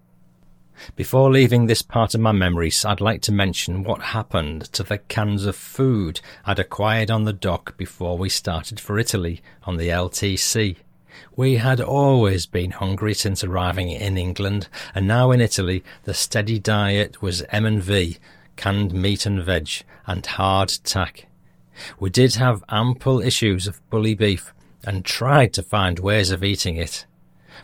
Before 0.97 1.31
leaving 1.31 1.65
this 1.65 1.81
part 1.81 2.15
of 2.15 2.21
my 2.21 2.33
memories, 2.33 2.85
I'd 2.85 3.01
like 3.01 3.23
to 3.23 3.33
mention 3.33 3.85
what 3.85 4.03
happened 4.03 4.71
to 4.75 4.83
the 4.83 4.99
cans 4.99 5.47
of 5.47 5.57
food 5.57 6.21
I'd 6.45 6.59
acquired 6.59 7.11
on 7.11 7.25
the 7.25 7.33
dock 7.33 7.79
before 7.79 8.19
we 8.19 8.29
started 8.29 8.79
for 8.79 8.99
Italy 8.99 9.41
on 9.63 9.79
the 9.79 9.89
LTC. 9.89 10.77
We 11.37 11.57
had 11.57 11.81
always 11.81 12.45
been 12.45 12.73
hungry 12.73 13.15
since 13.15 13.43
arriving 13.43 13.89
in 13.89 14.19
England, 14.19 14.69
and 14.95 15.09
now 15.09 15.31
in 15.31 15.41
Italy 15.41 15.83
the 16.05 16.13
steady 16.13 16.59
diet 16.59 17.23
was 17.23 17.43
M&V, 17.49 18.19
canned 18.57 18.93
meat 18.93 19.25
and 19.25 19.43
veg, 19.43 19.71
and 20.07 20.27
hard 20.27 20.69
tack. 20.85 21.27
We 21.99 22.11
did 22.11 22.35
have 22.37 22.65
ample 22.69 23.21
issues 23.21 23.67
of 23.67 23.89
bully 23.91 24.15
beef, 24.15 24.53
and 24.85 25.05
tried 25.05 25.53
to 25.55 25.63
find 25.63 25.99
ways 25.99 26.31
of 26.31 26.43
eating 26.43 26.77
it. 26.77 27.07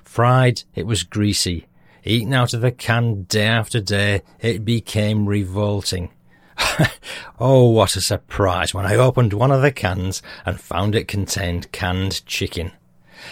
Fried, 0.05 0.65
it 0.75 0.87
was 0.87 1.03
greasy, 1.03 1.67
Eaten 2.07 2.33
out 2.33 2.55
of 2.55 2.63
a 2.63 2.71
can 2.71 3.25
day 3.25 3.47
after 3.47 3.81
day, 3.81 4.23
it 4.39 4.65
became 4.65 5.27
revolting. 5.27 6.11
oh, 7.41 7.69
what 7.71 7.97
a 7.97 8.01
surprise 8.01 8.73
when 8.73 8.87
I 8.87 8.95
opened 8.95 9.33
one 9.33 9.51
of 9.51 9.61
the 9.61 9.73
cans 9.73 10.23
and 10.45 10.61
found 10.61 10.95
it 10.95 11.09
contained 11.09 11.73
canned 11.73 12.25
chicken. 12.25 12.71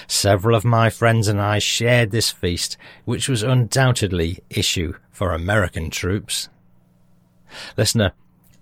Several 0.09 0.57
of 0.57 0.65
my 0.65 0.91
friends 0.91 1.29
and 1.29 1.41
I 1.41 1.61
shared 1.61 2.11
this 2.11 2.33
feast, 2.33 2.77
which 3.05 3.29
was 3.29 3.45
undoubtedly 3.45 4.41
issue 4.51 4.95
for 5.13 5.33
American 5.33 5.89
troops. 5.89 6.49
Listener, 7.77 8.11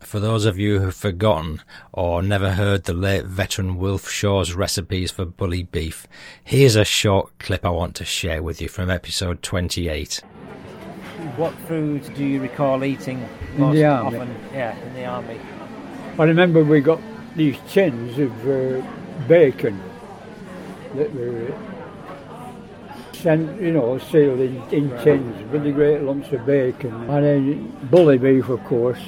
for 0.05 0.21
those 0.21 0.45
of 0.45 0.59
you 0.59 0.81
who've 0.81 0.95
forgotten 0.95 1.61
or 1.93 2.23
never 2.23 2.53
heard 2.53 2.85
the 2.85 2.93
late 2.93 3.25
veteran 3.25 3.77
Wilf 3.77 4.11
Shaw's 4.11 4.53
recipes 4.55 5.11
for 5.11 5.25
bully 5.25 5.63
beef, 5.63 6.07
here's 6.45 6.77
a 6.77 6.85
short 6.85 7.39
clip 7.39 7.65
I 7.65 7.71
want 7.71 7.95
to 7.97 8.05
share 8.05 8.43
with 8.43 8.61
you 8.61 8.69
from 8.69 8.91
episode 8.91 9.43
28. 9.43 10.23
What 11.37 11.55
foods 11.67 12.09
do 12.11 12.25
you 12.25 12.41
recall 12.41 12.85
eating 12.85 13.27
most 13.57 13.75
the 13.75 13.85
army. 13.85 14.19
often? 14.19 14.37
Yeah, 14.53 14.77
in 14.77 14.95
the 14.95 15.05
army. 15.05 15.41
I 16.19 16.25
remember 16.25 16.63
we 16.63 16.81
got 16.81 17.01
these 17.37 17.57
tins 17.71 18.19
of 18.19 18.49
uh, 18.49 18.87
bacon 19.27 19.81
that 20.95 21.15
were 21.15 21.55
sent, 23.15 23.61
you 23.61 23.73
know, 23.73 23.99
sealed 23.99 24.41
in, 24.41 24.63
in 24.71 24.91
tins, 25.03 25.43
really 25.53 25.73
great 25.73 26.03
lumps 26.03 26.33
of 26.33 26.45
bacon. 26.45 26.93
And 27.09 27.25
then 27.25 27.89
bully 27.91 28.19
beef, 28.19 28.49
of 28.49 28.63
course. 28.65 29.01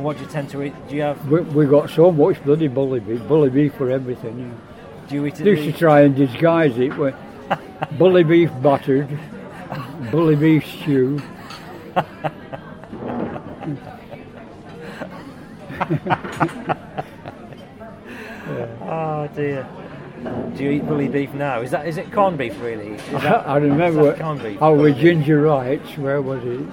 Yeah. 0.00 0.06
And 0.06 0.06
what 0.06 0.16
do 0.16 0.22
you 0.24 0.30
tend 0.30 0.48
to 0.50 0.62
eat? 0.62 0.74
Do 0.88 0.96
you 0.96 1.02
have? 1.02 1.28
We, 1.28 1.40
we 1.42 1.66
got 1.66 1.90
so 1.90 2.10
much 2.10 2.42
bloody 2.42 2.68
bully 2.68 3.00
beef, 3.00 3.20
bully 3.28 3.50
beef 3.50 3.74
for 3.74 3.90
everything. 3.90 4.58
Do 5.08 5.14
you 5.14 5.26
eat 5.26 5.40
it? 5.40 5.46
Used 5.46 5.64
to 5.64 5.72
try 5.72 6.00
and 6.02 6.16
disguise 6.16 6.78
it 6.78 6.96
with 6.96 7.14
bully 7.98 8.24
beef 8.24 8.50
buttered, 8.62 9.08
bully 10.10 10.36
beef 10.36 10.64
stew. 10.66 11.20
Oh 18.82 19.28
dear. 19.34 19.68
Do 20.56 20.64
you 20.64 20.70
eat 20.70 20.86
bully 20.86 21.08
beef 21.08 21.32
now? 21.34 21.60
Is 21.62 21.70
that 21.72 21.86
is 21.86 21.96
it 21.96 22.10
corned 22.12 22.38
beef 22.38 22.58
really? 22.60 22.96
That, 22.96 23.46
I 23.46 23.56
remember 23.56 24.04
that 24.04 24.20
corned 24.20 24.42
beef? 24.42 24.58
how 24.60 24.74
with 24.74 24.96
Ginger 24.98 25.42
Wrights, 25.42 25.96
where 25.98 26.22
was 26.22 26.42
it? 26.44 26.66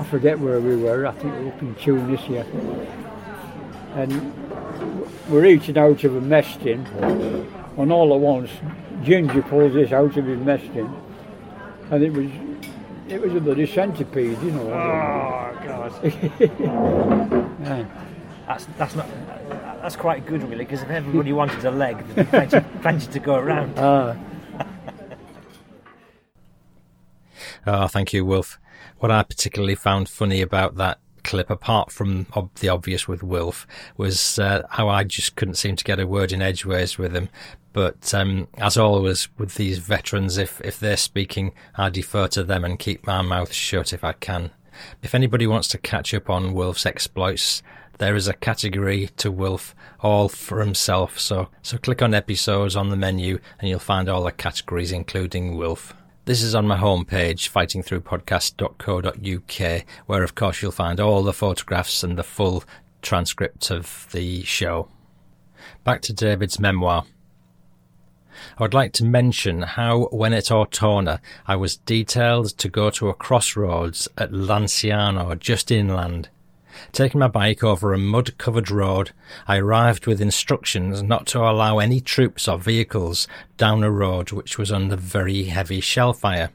I 0.00 0.04
forget 0.04 0.38
where 0.38 0.60
we 0.60 0.76
were, 0.76 1.06
I 1.06 1.12
think 1.12 1.34
we 1.36 1.44
were 1.44 1.52
up 1.52 1.62
in 1.62 1.74
Tunisia. 1.74 2.46
And 3.94 4.32
we're 5.28 5.44
eating 5.44 5.76
out 5.76 6.02
of 6.04 6.16
a 6.16 6.20
mess 6.20 6.56
tin, 6.56 6.86
and 7.76 7.92
all 7.92 8.14
at 8.14 8.20
once, 8.20 8.50
Ginger 9.02 9.42
pulls 9.42 9.74
this 9.74 9.92
out 9.92 10.16
of 10.16 10.24
his 10.24 10.38
mess 10.38 10.62
tin, 10.72 10.88
and 11.90 12.02
it 12.02 12.12
was 12.12 12.30
it 13.08 13.20
was 13.20 13.34
a 13.34 13.40
bloody 13.40 13.66
centipede, 13.66 14.40
you 14.42 14.50
know. 14.52 14.70
Oh 14.72 15.58
god. 15.64 15.92
Yeah. 17.60 17.84
That's 18.46 18.66
that's 18.78 18.94
not. 18.96 19.06
That's 19.82 19.96
quite 19.96 20.24
good 20.24 20.42
really, 20.44 20.64
because 20.64 20.82
if 20.82 20.88
everybody 20.90 21.32
wanted 21.32 21.62
a 21.64 21.70
leg, 21.70 21.98
there'd 22.14 22.30
be 22.30 22.30
plenty, 22.30 22.60
plenty 22.80 23.06
to 23.12 23.18
go 23.18 23.34
around. 23.34 23.74
Ah, 23.78 24.16
Oh, 27.66 27.86
thank 27.96 28.12
you, 28.14 28.24
Wilf. 28.24 28.58
What 29.00 29.10
I 29.10 29.22
particularly 29.22 29.74
found 29.74 30.10
funny 30.10 30.42
about 30.42 30.76
that 30.76 30.98
clip, 31.24 31.48
apart 31.48 31.90
from 31.90 32.26
ob- 32.36 32.54
the 32.56 32.68
obvious 32.68 33.08
with 33.08 33.22
Wilf, 33.22 33.66
was 33.96 34.38
uh, 34.38 34.66
how 34.68 34.90
I 34.90 35.04
just 35.04 35.36
couldn't 35.36 35.54
seem 35.54 35.74
to 35.76 35.84
get 35.84 35.98
a 35.98 36.06
word 36.06 36.32
in 36.32 36.42
edgeways 36.42 36.98
with 36.98 37.16
him. 37.16 37.30
But 37.72 38.12
um, 38.12 38.48
as 38.58 38.76
always 38.76 39.28
with 39.38 39.54
these 39.54 39.78
veterans, 39.78 40.36
if 40.36 40.60
if 40.60 40.78
they're 40.78 40.98
speaking, 40.98 41.52
I 41.76 41.88
defer 41.88 42.28
to 42.28 42.44
them 42.44 42.62
and 42.62 42.78
keep 42.78 43.06
my 43.06 43.22
mouth 43.22 43.54
shut 43.54 43.94
if 43.94 44.04
I 44.04 44.12
can. 44.12 44.50
If 45.02 45.14
anybody 45.14 45.46
wants 45.46 45.68
to 45.68 45.78
catch 45.78 46.12
up 46.12 46.28
on 46.28 46.52
Wilf's 46.52 46.84
exploits, 46.84 47.62
there 47.96 48.16
is 48.16 48.28
a 48.28 48.34
category 48.34 49.08
to 49.16 49.30
Wilf 49.30 49.74
all 50.00 50.28
for 50.28 50.60
himself. 50.60 51.18
So 51.18 51.48
so 51.62 51.78
click 51.78 52.02
on 52.02 52.12
episodes 52.12 52.76
on 52.76 52.90
the 52.90 52.96
menu 52.96 53.38
and 53.58 53.70
you'll 53.70 53.78
find 53.78 54.10
all 54.10 54.24
the 54.24 54.32
categories, 54.32 54.92
including 54.92 55.56
Wilf. 55.56 55.94
This 56.26 56.42
is 56.42 56.54
on 56.54 56.66
my 56.66 56.76
homepage, 56.76 57.50
fightingthroughpodcast.co.uk, 57.50 59.84
where 60.06 60.22
of 60.22 60.34
course 60.34 60.60
you'll 60.60 60.70
find 60.70 61.00
all 61.00 61.22
the 61.22 61.32
photographs 61.32 62.04
and 62.04 62.18
the 62.18 62.22
full 62.22 62.62
transcript 63.00 63.70
of 63.70 64.06
the 64.12 64.42
show. 64.42 64.90
Back 65.82 66.02
to 66.02 66.12
David's 66.12 66.60
memoir. 66.60 67.06
I 68.58 68.62
would 68.62 68.74
like 68.74 68.92
to 68.94 69.04
mention 69.04 69.62
how, 69.62 70.08
when 70.12 70.32
at 70.34 70.50
Ortona, 70.50 71.20
I 71.46 71.56
was 71.56 71.78
detailed 71.78 72.48
to 72.58 72.68
go 72.68 72.90
to 72.90 73.08
a 73.08 73.14
crossroads 73.14 74.06
at 74.18 74.30
Lanciano, 74.30 75.38
just 75.38 75.70
inland. 75.70 76.28
Taking 76.92 77.20
my 77.20 77.28
bike 77.28 77.62
over 77.64 77.92
a 77.92 77.98
mud 77.98 78.36
covered 78.38 78.70
road, 78.70 79.12
I 79.46 79.56
arrived 79.56 80.06
with 80.06 80.20
instructions 80.20 81.02
not 81.02 81.26
to 81.28 81.40
allow 81.40 81.78
any 81.78 82.00
troops 82.00 82.48
or 82.48 82.58
vehicles 82.58 83.26
down 83.56 83.82
a 83.82 83.90
road 83.90 84.32
which 84.32 84.58
was 84.58 84.72
under 84.72 84.96
very 84.96 85.44
heavy 85.44 85.80
shell 85.80 86.12
fire. 86.12 86.50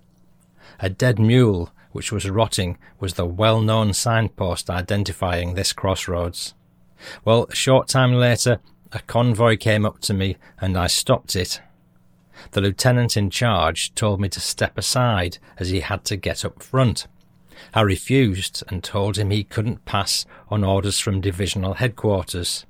A 0.80 0.90
dead 0.90 1.20
mule, 1.20 1.72
which 1.92 2.12
was 2.12 2.30
rotting, 2.30 2.78
was 3.00 3.14
the 3.14 3.26
well 3.26 3.62
known 3.62 3.94
signpost 3.94 4.70
identifying 4.70 5.54
this 5.54 5.74
crossroads. 5.74 6.54
Well, 7.24 7.48
a 7.50 7.56
short 7.56 7.88
time 7.88 8.14
later, 8.14 8.60
a 8.92 9.00
convoy 9.00 9.58
came 9.58 9.86
up 9.86 10.00
to 10.02 10.14
me 10.14 10.38
and 10.60 10.78
I 10.78 10.88
stopped 10.88 11.36
it. 11.36 11.62
The 12.52 12.62
lieutenant 12.62 13.18
in 13.18 13.30
charge 13.30 13.94
told 13.96 14.20
me 14.20 14.30
to 14.30 14.40
step 14.40 14.78
aside 14.78 15.38
as 15.58 15.70
he 15.70 15.80
had 15.80 16.04
to 16.06 16.16
get 16.16 16.44
up 16.46 16.62
front. 16.62 17.08
I 17.74 17.82
refused 17.82 18.64
and 18.68 18.84
told 18.84 19.18
him 19.18 19.30
he 19.30 19.44
couldn't 19.44 19.86
pass 19.86 20.26
on 20.50 20.64
orders 20.64 21.00
from 21.00 21.22
divisional 21.22 21.76
headquarters. 21.76 22.66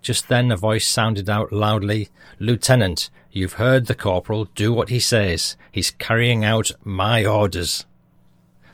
Just 0.00 0.28
then 0.28 0.50
a 0.50 0.56
voice 0.56 0.86
sounded 0.86 1.28
out 1.28 1.52
loudly, 1.52 2.08
Lieutenant, 2.38 3.10
you've 3.30 3.54
heard 3.54 3.86
the 3.86 3.94
corporal, 3.94 4.44
do 4.54 4.72
what 4.72 4.88
he 4.88 5.00
says. 5.00 5.56
He's 5.70 5.90
carrying 5.90 6.44
out 6.44 6.70
my 6.84 7.24
orders. 7.24 7.84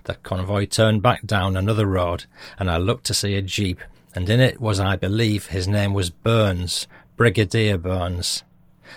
The 0.05 0.15
convoy 0.15 0.67
turned 0.67 1.03
back 1.03 1.27
down 1.27 1.57
another 1.57 1.87
road, 1.87 2.25
and 2.59 2.71
I 2.71 2.79
looked 2.79 3.05
to 3.07 3.15
see 3.15 3.35
a 3.35 3.43
jeep, 3.43 3.81
and 4.15 4.29
in 4.29 4.41
it 4.41 4.61
was, 4.61 4.81
I 4.81 4.97
believe, 4.97 5.47
his 5.47 5.69
name 5.69 5.93
was 5.93 6.11
Burns, 6.11 6.87
Brigadier 7.17 7.79
Burns. 7.79 8.43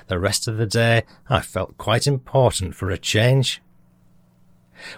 The 0.07 0.19
rest 0.19 0.47
of 0.47 0.57
the 0.57 0.65
day 0.65 1.03
I 1.29 1.41
felt 1.41 1.77
quite 1.77 2.07
important 2.07 2.75
for 2.75 2.89
a 2.89 2.97
change. 2.97 3.61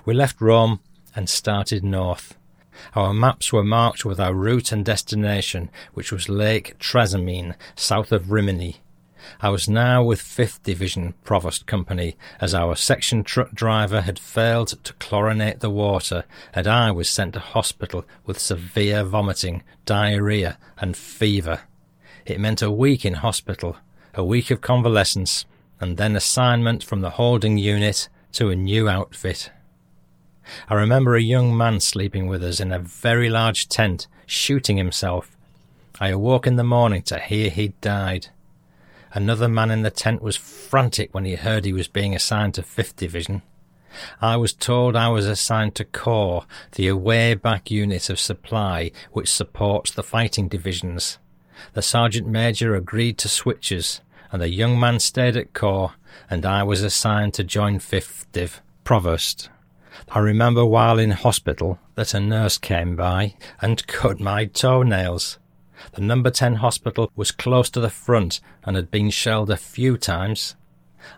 We 0.05 0.13
left 0.13 0.39
Rome 0.39 0.79
and 1.15 1.29
started 1.29 1.83
north. 1.83 2.35
Our 2.95 3.13
maps 3.13 3.53
were 3.53 3.63
marked 3.63 4.03
with 4.03 4.19
our 4.19 4.33
route 4.33 4.71
and 4.71 4.83
destination, 4.83 5.69
which 5.93 6.11
was 6.11 6.29
Lake 6.29 6.77
Trasimene, 6.79 7.55
south 7.75 8.11
of 8.11 8.31
Rimini. 8.31 8.81
I 9.41 9.49
was 9.49 9.69
now 9.69 10.03
with 10.03 10.21
5th 10.21 10.63
Division 10.63 11.13
Provost 11.23 11.65
Company, 11.65 12.17
as 12.41 12.53
our 12.53 12.75
section 12.75 13.23
truck 13.23 13.51
driver 13.53 14.01
had 14.01 14.19
failed 14.19 14.83
to 14.83 14.93
chlorinate 14.93 15.59
the 15.59 15.69
water, 15.69 16.25
and 16.53 16.67
I 16.67 16.91
was 16.91 17.09
sent 17.09 17.33
to 17.33 17.39
hospital 17.39 18.05
with 18.25 18.39
severe 18.39 19.03
vomiting, 19.03 19.63
diarrhea, 19.85 20.57
and 20.77 20.97
fever. 20.97 21.61
It 22.25 22.39
meant 22.39 22.61
a 22.61 22.71
week 22.71 23.05
in 23.05 23.15
hospital, 23.15 23.77
a 24.13 24.23
week 24.25 24.51
of 24.51 24.61
convalescence, 24.61 25.45
and 25.79 25.97
then 25.97 26.15
assignment 26.15 26.83
from 26.83 27.01
the 27.01 27.11
holding 27.11 27.57
unit 27.57 28.09
to 28.33 28.49
a 28.49 28.55
new 28.55 28.89
outfit. 28.89 29.51
I 30.69 30.75
remember 30.75 31.15
a 31.15 31.21
young 31.21 31.55
man 31.55 31.79
sleeping 31.79 32.27
with 32.27 32.43
us 32.43 32.59
in 32.59 32.71
a 32.71 32.79
very 32.79 33.29
large 33.29 33.69
tent, 33.69 34.07
shooting 34.25 34.77
himself. 34.77 35.35
I 35.99 36.09
awoke 36.09 36.47
in 36.47 36.55
the 36.55 36.63
morning 36.63 37.01
to 37.03 37.19
hear 37.19 37.49
he'd 37.49 37.79
died. 37.81 38.27
Another 39.13 39.47
man 39.47 39.69
in 39.69 39.83
the 39.83 39.91
tent 39.91 40.21
was 40.21 40.35
frantic 40.35 41.13
when 41.13 41.25
he 41.25 41.35
heard 41.35 41.65
he 41.65 41.73
was 41.73 41.87
being 41.87 42.15
assigned 42.15 42.55
to 42.55 42.63
5th 42.63 42.95
Division. 42.95 43.43
I 44.21 44.37
was 44.37 44.53
told 44.53 44.95
I 44.95 45.09
was 45.09 45.27
assigned 45.27 45.75
to 45.75 45.85
Corps, 45.85 46.45
the 46.71 46.87
away 46.87 47.35
back 47.35 47.69
unit 47.69 48.09
of 48.09 48.19
supply 48.19 48.91
which 49.11 49.31
supports 49.31 49.91
the 49.91 50.01
fighting 50.01 50.47
divisions. 50.47 51.19
The 51.73 51.83
sergeant 51.83 52.27
major 52.27 52.75
agreed 52.75 53.19
to 53.19 53.29
switches, 53.29 54.01
and 54.31 54.41
the 54.41 54.49
young 54.49 54.79
man 54.79 54.99
stayed 54.99 55.37
at 55.37 55.53
Corps, 55.53 55.93
and 56.27 56.43
I 56.43 56.63
was 56.63 56.81
assigned 56.81 57.35
to 57.35 57.43
join 57.43 57.77
5th 57.77 58.25
Div. 58.31 58.61
Provost. 58.83 59.49
I 60.09 60.19
remember 60.19 60.65
while 60.65 60.99
in 60.99 61.11
hospital 61.11 61.79
that 61.95 62.13
a 62.13 62.19
nurse 62.19 62.57
came 62.57 62.95
by 62.95 63.35
and 63.61 63.85
cut 63.87 64.19
my 64.19 64.45
toenails. 64.45 65.39
The 65.93 66.01
number 66.01 66.29
10 66.29 66.55
hospital 66.55 67.11
was 67.15 67.31
close 67.31 67.69
to 67.71 67.79
the 67.79 67.89
front 67.89 68.39
and 68.63 68.75
had 68.75 68.89
been 68.89 69.09
shelled 69.09 69.49
a 69.49 69.57
few 69.57 69.97
times. 69.97 70.55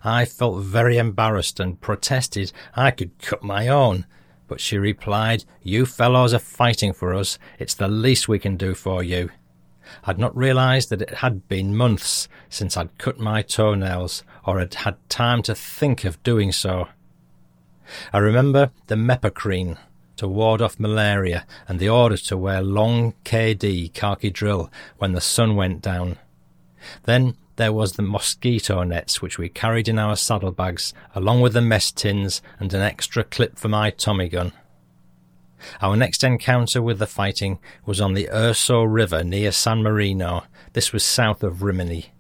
I 0.04 0.26
felt 0.26 0.64
very 0.64 0.98
embarrassed 0.98 1.60
and 1.60 1.80
protested 1.80 2.52
I 2.76 2.92
could 2.92 3.18
cut 3.20 3.44
my 3.44 3.68
own, 3.68 4.06
but 4.48 4.60
she 4.60 4.78
replied, 4.78 5.46
You 5.62 5.86
fellows 5.86 6.34
are 6.34 6.40
fighting 6.40 6.94
for 6.94 7.14
us. 7.14 7.38
It's 7.60 7.74
the 7.74 7.88
least 7.88 8.28
we 8.28 8.40
can 8.40 8.58
do 8.58 8.74
for 8.74 9.04
you. 9.04 9.30
I'd 10.04 10.18
not 10.18 10.36
realized 10.36 10.90
that 10.90 11.02
it 11.02 11.16
had 11.16 11.48
been 11.48 11.76
months 11.76 12.28
since 12.50 12.76
I'd 12.76 12.98
cut 12.98 13.20
my 13.20 13.42
toenails 13.44 14.24
or 14.46 14.60
had 14.60 14.74
had 14.74 15.10
time 15.10 15.44
to 15.44 15.54
think 15.54 16.06
of 16.06 16.22
doing 16.24 16.52
so. 16.52 16.88
I 18.14 18.18
remember 18.20 18.72
the 18.88 18.96
Mepacrene 18.96 19.78
to 20.18 20.28
ward 20.28 20.62
off 20.62 20.80
malaria 20.80 21.46
and 21.68 21.80
the 21.80 21.90
order 21.90 22.18
to 22.18 22.38
wear 22.38 22.62
long 22.62 23.14
KD 23.24 23.94
khaki 23.94 24.30
drill 24.30 24.72
when 24.98 25.12
the 25.12 25.22
sun 25.22 25.56
went 25.56 25.82
down. 25.82 26.18
Then 27.04 27.36
there 27.58 27.74
was 27.74 27.94
the 27.94 28.02
mosquito 28.02 28.84
nets 28.84 29.22
which 29.22 29.38
we 29.38 29.50
carried 29.50 29.88
in 29.88 29.98
our 29.98 30.16
saddlebags, 30.16 30.94
along 31.14 31.42
with 31.42 31.54
the 31.54 31.62
mess 31.62 31.92
tins 31.92 32.42
and 32.60 32.74
an 32.74 32.82
extra 32.82 33.24
clip 33.24 33.58
for 33.58 33.70
my 33.70 33.90
Tommy 33.90 34.30
gun. 34.30 34.52
Our 35.82 35.96
next 35.96 36.24
encounter 36.24 36.82
with 36.82 37.00
the 37.00 37.08
fighting 37.08 37.60
was 37.86 38.02
on 38.02 38.14
the 38.14 38.30
Urso 38.30 38.84
River 38.84 39.24
near 39.24 39.52
San 39.52 39.82
Marino. 39.82 40.44
This 40.74 40.92
was 40.92 41.04
south 41.04 41.44
of 41.44 41.64
Rimini. 41.64 42.14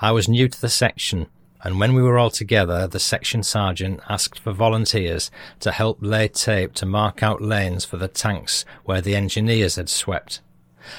I 0.00 0.12
was 0.12 0.28
new 0.28 0.48
to 0.48 0.60
the 0.60 0.68
section, 0.68 1.28
and 1.62 1.80
when 1.80 1.94
we 1.94 2.02
were 2.02 2.18
all 2.18 2.30
together, 2.30 2.86
the 2.86 3.00
section 3.00 3.42
sergeant 3.42 4.00
asked 4.08 4.38
for 4.38 4.52
volunteers 4.52 5.30
to 5.60 5.72
help 5.72 5.98
lay 6.00 6.28
tape 6.28 6.74
to 6.74 6.86
mark 6.86 7.22
out 7.22 7.42
lanes 7.42 7.84
for 7.84 7.96
the 7.96 8.08
tanks 8.08 8.64
where 8.84 9.00
the 9.00 9.16
engineers 9.16 9.76
had 9.76 9.88
swept. 9.88 10.40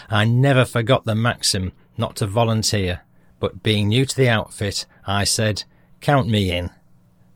I 0.09 0.25
never 0.25 0.65
forgot 0.65 1.05
the 1.05 1.15
maxim 1.15 1.71
not 1.97 2.15
to 2.17 2.27
volunteer, 2.27 3.01
but 3.39 3.63
being 3.63 3.87
new 3.87 4.05
to 4.05 4.15
the 4.15 4.29
outfit, 4.29 4.85
I 5.07 5.23
said, 5.23 5.63
Count 6.01 6.27
me 6.27 6.51
in. 6.51 6.71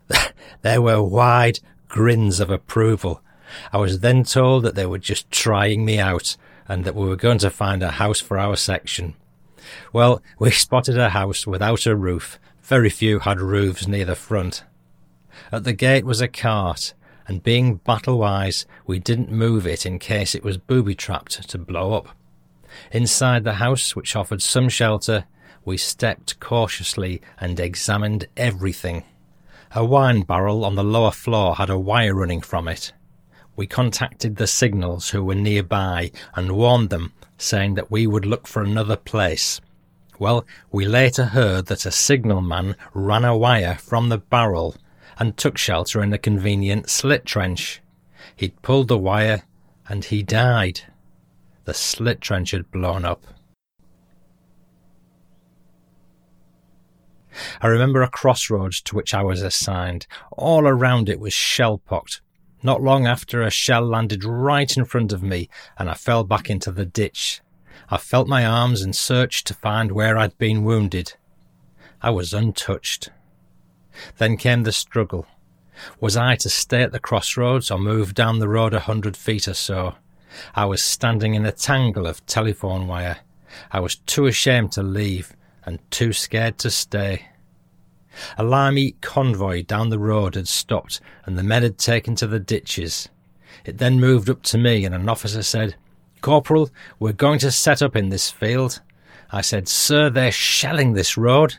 there 0.62 0.82
were 0.82 1.02
wide 1.02 1.60
grins 1.88 2.40
of 2.40 2.50
approval. 2.50 3.22
I 3.72 3.78
was 3.78 4.00
then 4.00 4.24
told 4.24 4.64
that 4.64 4.76
they 4.76 4.86
were 4.86 5.00
just 5.00 5.30
trying 5.32 5.86
me 5.86 6.00
out 6.00 6.36
and 6.68 6.86
that 6.86 6.96
we 6.96 7.08
were 7.08 7.16
going 7.16 7.38
to 7.40 7.50
find 7.50 7.84
a 7.84 7.92
house 7.92 8.20
for 8.20 8.38
our 8.38 8.56
section. 8.56 9.16
Well, 9.92 10.22
we 10.40 10.52
spotted 10.52 10.98
a 10.98 11.10
house 11.10 11.48
without 11.48 11.86
a 11.86 11.96
roof. 11.96 12.40
Very 12.64 12.90
few 12.90 13.20
had 13.20 13.42
roofs 13.42 13.90
near 13.90 14.06
the 14.06 14.16
front. 14.16 14.64
At 15.52 15.66
the 15.66 15.74
gate 15.74 16.06
was 16.06 16.22
a 16.22 16.30
cart, 16.30 16.94
and 17.28 17.44
being 17.44 17.76
battle 17.76 18.20
wise, 18.20 18.66
we 18.88 19.00
didn't 19.00 19.30
move 19.30 19.68
it 19.68 19.86
in 19.86 20.00
case 20.00 20.34
it 20.34 20.46
was 20.46 20.58
booby 20.58 20.96
trapped 20.96 21.50
to 21.50 21.58
blow 21.58 21.94
up. 21.94 22.08
Inside 22.92 23.44
the 23.44 23.56
house, 23.56 23.98
which 23.98 24.16
offered 24.16 24.42
some 24.42 24.70
shelter, 24.70 25.26
we 25.66 25.76
stepped 25.76 26.40
cautiously 26.40 27.22
and 27.38 27.60
examined 27.60 28.28
everything. 28.38 29.04
A 29.76 29.84
wine 29.84 30.22
barrel 30.22 30.64
on 30.64 30.76
the 30.76 30.84
lower 30.86 31.12
floor 31.12 31.56
had 31.56 31.70
a 31.70 31.78
wire 31.78 32.16
running 32.16 32.42
from 32.42 32.70
it. 32.70 32.94
We 33.58 33.68
contacted 33.68 34.38
the 34.38 34.48
signals 34.48 35.10
who 35.10 35.22
were 35.22 35.36
nearby 35.36 36.12
and 36.34 36.54
warned 36.54 36.92
them, 36.92 37.12
saying 37.38 37.74
that 37.76 37.92
we 37.92 38.08
would 38.08 38.26
look 38.26 38.48
for 38.48 38.64
another 38.64 38.96
place. 38.96 39.60
Well, 40.20 40.46
we 40.72 40.86
later 40.86 41.26
heard 41.26 41.66
that 41.68 41.86
a 41.86 41.92
signalman 41.92 42.76
ran 42.94 43.26
a 43.26 43.36
wire 43.36 43.76
from 43.76 44.10
the 44.10 44.20
barrel 44.20 44.76
and 45.18 45.36
took 45.36 45.58
shelter 45.58 46.02
in 46.02 46.14
a 46.14 46.18
convenient 46.18 46.90
slit 46.90 47.26
trench. 47.26 47.82
He'd 48.36 48.62
pulled 48.62 48.88
the 48.88 48.98
wire 48.98 49.44
and 49.88 50.06
he 50.06 50.24
died. 50.24 50.82
The 51.66 51.74
slit 51.74 52.22
trench 52.22 52.52
had 52.52 52.72
blown 52.72 53.06
up. 53.06 53.26
I 57.62 57.68
remember 57.68 58.04
a 58.04 58.10
crossroads 58.10 58.82
to 58.82 58.96
which 58.96 59.14
I 59.14 59.24
was 59.24 59.42
assigned. 59.42 60.06
All 60.32 60.68
around 60.68 61.10
it 61.10 61.20
was 61.20 61.34
shell 61.34 61.80
pocked, 61.80 62.22
not 62.62 62.82
long 62.82 63.08
after, 63.08 63.42
a 63.42 63.50
shell 63.50 63.86
landed 63.86 64.24
right 64.24 64.76
in 64.78 64.86
front 64.86 65.12
of 65.12 65.24
me, 65.24 65.50
and 65.78 65.90
I 65.90 65.96
fell 65.96 66.24
back 66.24 66.50
into 66.50 66.72
the 66.72 66.86
ditch. 66.86 67.42
I 67.90 67.98
felt 67.98 68.28
my 68.28 68.46
arms 68.46 68.82
and 68.82 68.96
searched 68.96 69.48
to 69.48 69.54
find 69.54 69.92
where 69.92 70.18
I'd 70.18 70.38
been 70.38 70.64
wounded. 70.64 71.14
I 72.02 72.10
was 72.10 72.34
untouched. 72.34 73.10
Then 74.18 74.38
came 74.38 74.64
the 74.64 74.72
struggle. 74.72 75.28
Was 76.00 76.16
I 76.16 76.36
to 76.38 76.50
stay 76.50 76.84
at 76.84 76.92
the 76.92 77.00
crossroads 77.00 77.72
or 77.72 77.80
move 77.80 78.14
down 78.14 78.40
the 78.40 78.48
road 78.48 78.74
a 78.74 78.80
hundred 78.80 79.18
feet 79.18 79.48
or 79.48 79.54
so? 79.54 79.96
I 80.56 80.66
was 80.66 80.82
standing 80.82 81.36
in 81.36 81.46
a 81.46 81.52
tangle 81.52 82.08
of 82.08 82.26
telephone 82.26 82.88
wire. 82.88 83.18
I 83.72 83.80
was 83.80 83.96
too 83.96 84.26
ashamed 84.26 84.72
to 84.74 84.84
leave 84.84 85.36
and 85.66 85.80
too 85.92 86.14
scared 86.14 86.58
to 86.60 86.72
stay. 86.72 87.28
A 88.38 88.44
limey 88.44 88.96
convoy 89.02 89.64
down 89.64 89.90
the 89.90 90.00
road 90.00 90.36
had 90.36 90.48
stopped, 90.48 91.02
and 91.26 91.38
the 91.38 91.44
men 91.44 91.64
had 91.64 91.78
taken 91.78 92.16
to 92.16 92.28
the 92.28 92.40
ditches. 92.40 93.10
It 93.66 93.78
then 93.78 94.00
moved 94.00 94.30
up 94.30 94.44
to 94.44 94.58
me, 94.58 94.86
and 94.86 94.94
an 94.94 95.10
officer 95.10 95.42
said, 95.42 95.76
Corporal, 96.24 96.70
we're 97.00 97.12
going 97.12 97.38
to 97.40 97.52
set 97.52 97.82
up 97.82 97.98
in 97.98 98.08
this 98.08 98.32
field. 98.32 98.80
I 99.30 99.42
said, 99.42 99.68
Sir, 99.68 100.10
they're 100.10 100.32
shelling 100.32 100.94
this 100.94 101.18
road. 101.18 101.58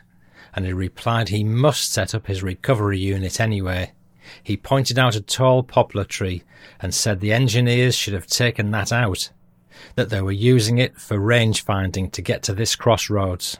and 0.55 0.65
he 0.65 0.73
replied 0.73 1.29
he 1.29 1.43
must 1.43 1.93
set 1.93 2.15
up 2.15 2.25
his 2.27 2.41
recovery 2.41 2.97
unit 2.97 3.39
anyway. 3.39 3.91
He 4.41 4.57
pointed 4.57 4.97
out 4.97 5.15
a 5.15 5.21
tall 5.21 5.61
poplar 5.61 6.03
tree 6.03 6.43
and 6.81 6.95
said 6.95 7.19
the 7.19 7.31
engineers 7.33 7.93
should 7.93 8.13
have 8.13 8.25
taken 8.25 8.71
that 8.71 8.91
out, 8.91 9.29
that 9.95 10.09
they 10.09 10.21
were 10.21 10.31
using 10.31 10.79
it 10.79 10.99
for 10.99 11.19
range 11.19 11.63
finding 11.63 12.09
to 12.09 12.21
get 12.21 12.41
to 12.43 12.53
this 12.53 12.75
crossroads. 12.75 13.57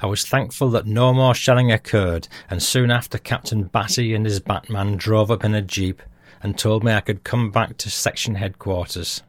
I 0.00 0.06
was 0.06 0.24
thankful 0.26 0.68
that 0.70 0.86
no 0.86 1.12
more 1.12 1.34
shelling 1.34 1.72
occurred, 1.72 2.28
and 2.48 2.62
soon 2.62 2.90
after 2.90 3.18
Captain 3.18 3.64
Batty 3.64 4.14
and 4.14 4.24
his 4.26 4.40
Batman 4.40 4.96
drove 4.96 5.30
up 5.30 5.42
in 5.42 5.54
a 5.54 5.62
jeep 5.62 6.02
and 6.40 6.56
told 6.56 6.84
me 6.84 6.92
I 6.92 7.00
could 7.00 7.24
come 7.24 7.50
back 7.50 7.78
to 7.78 7.90
section 7.90 8.36
headquarters. 8.36 9.22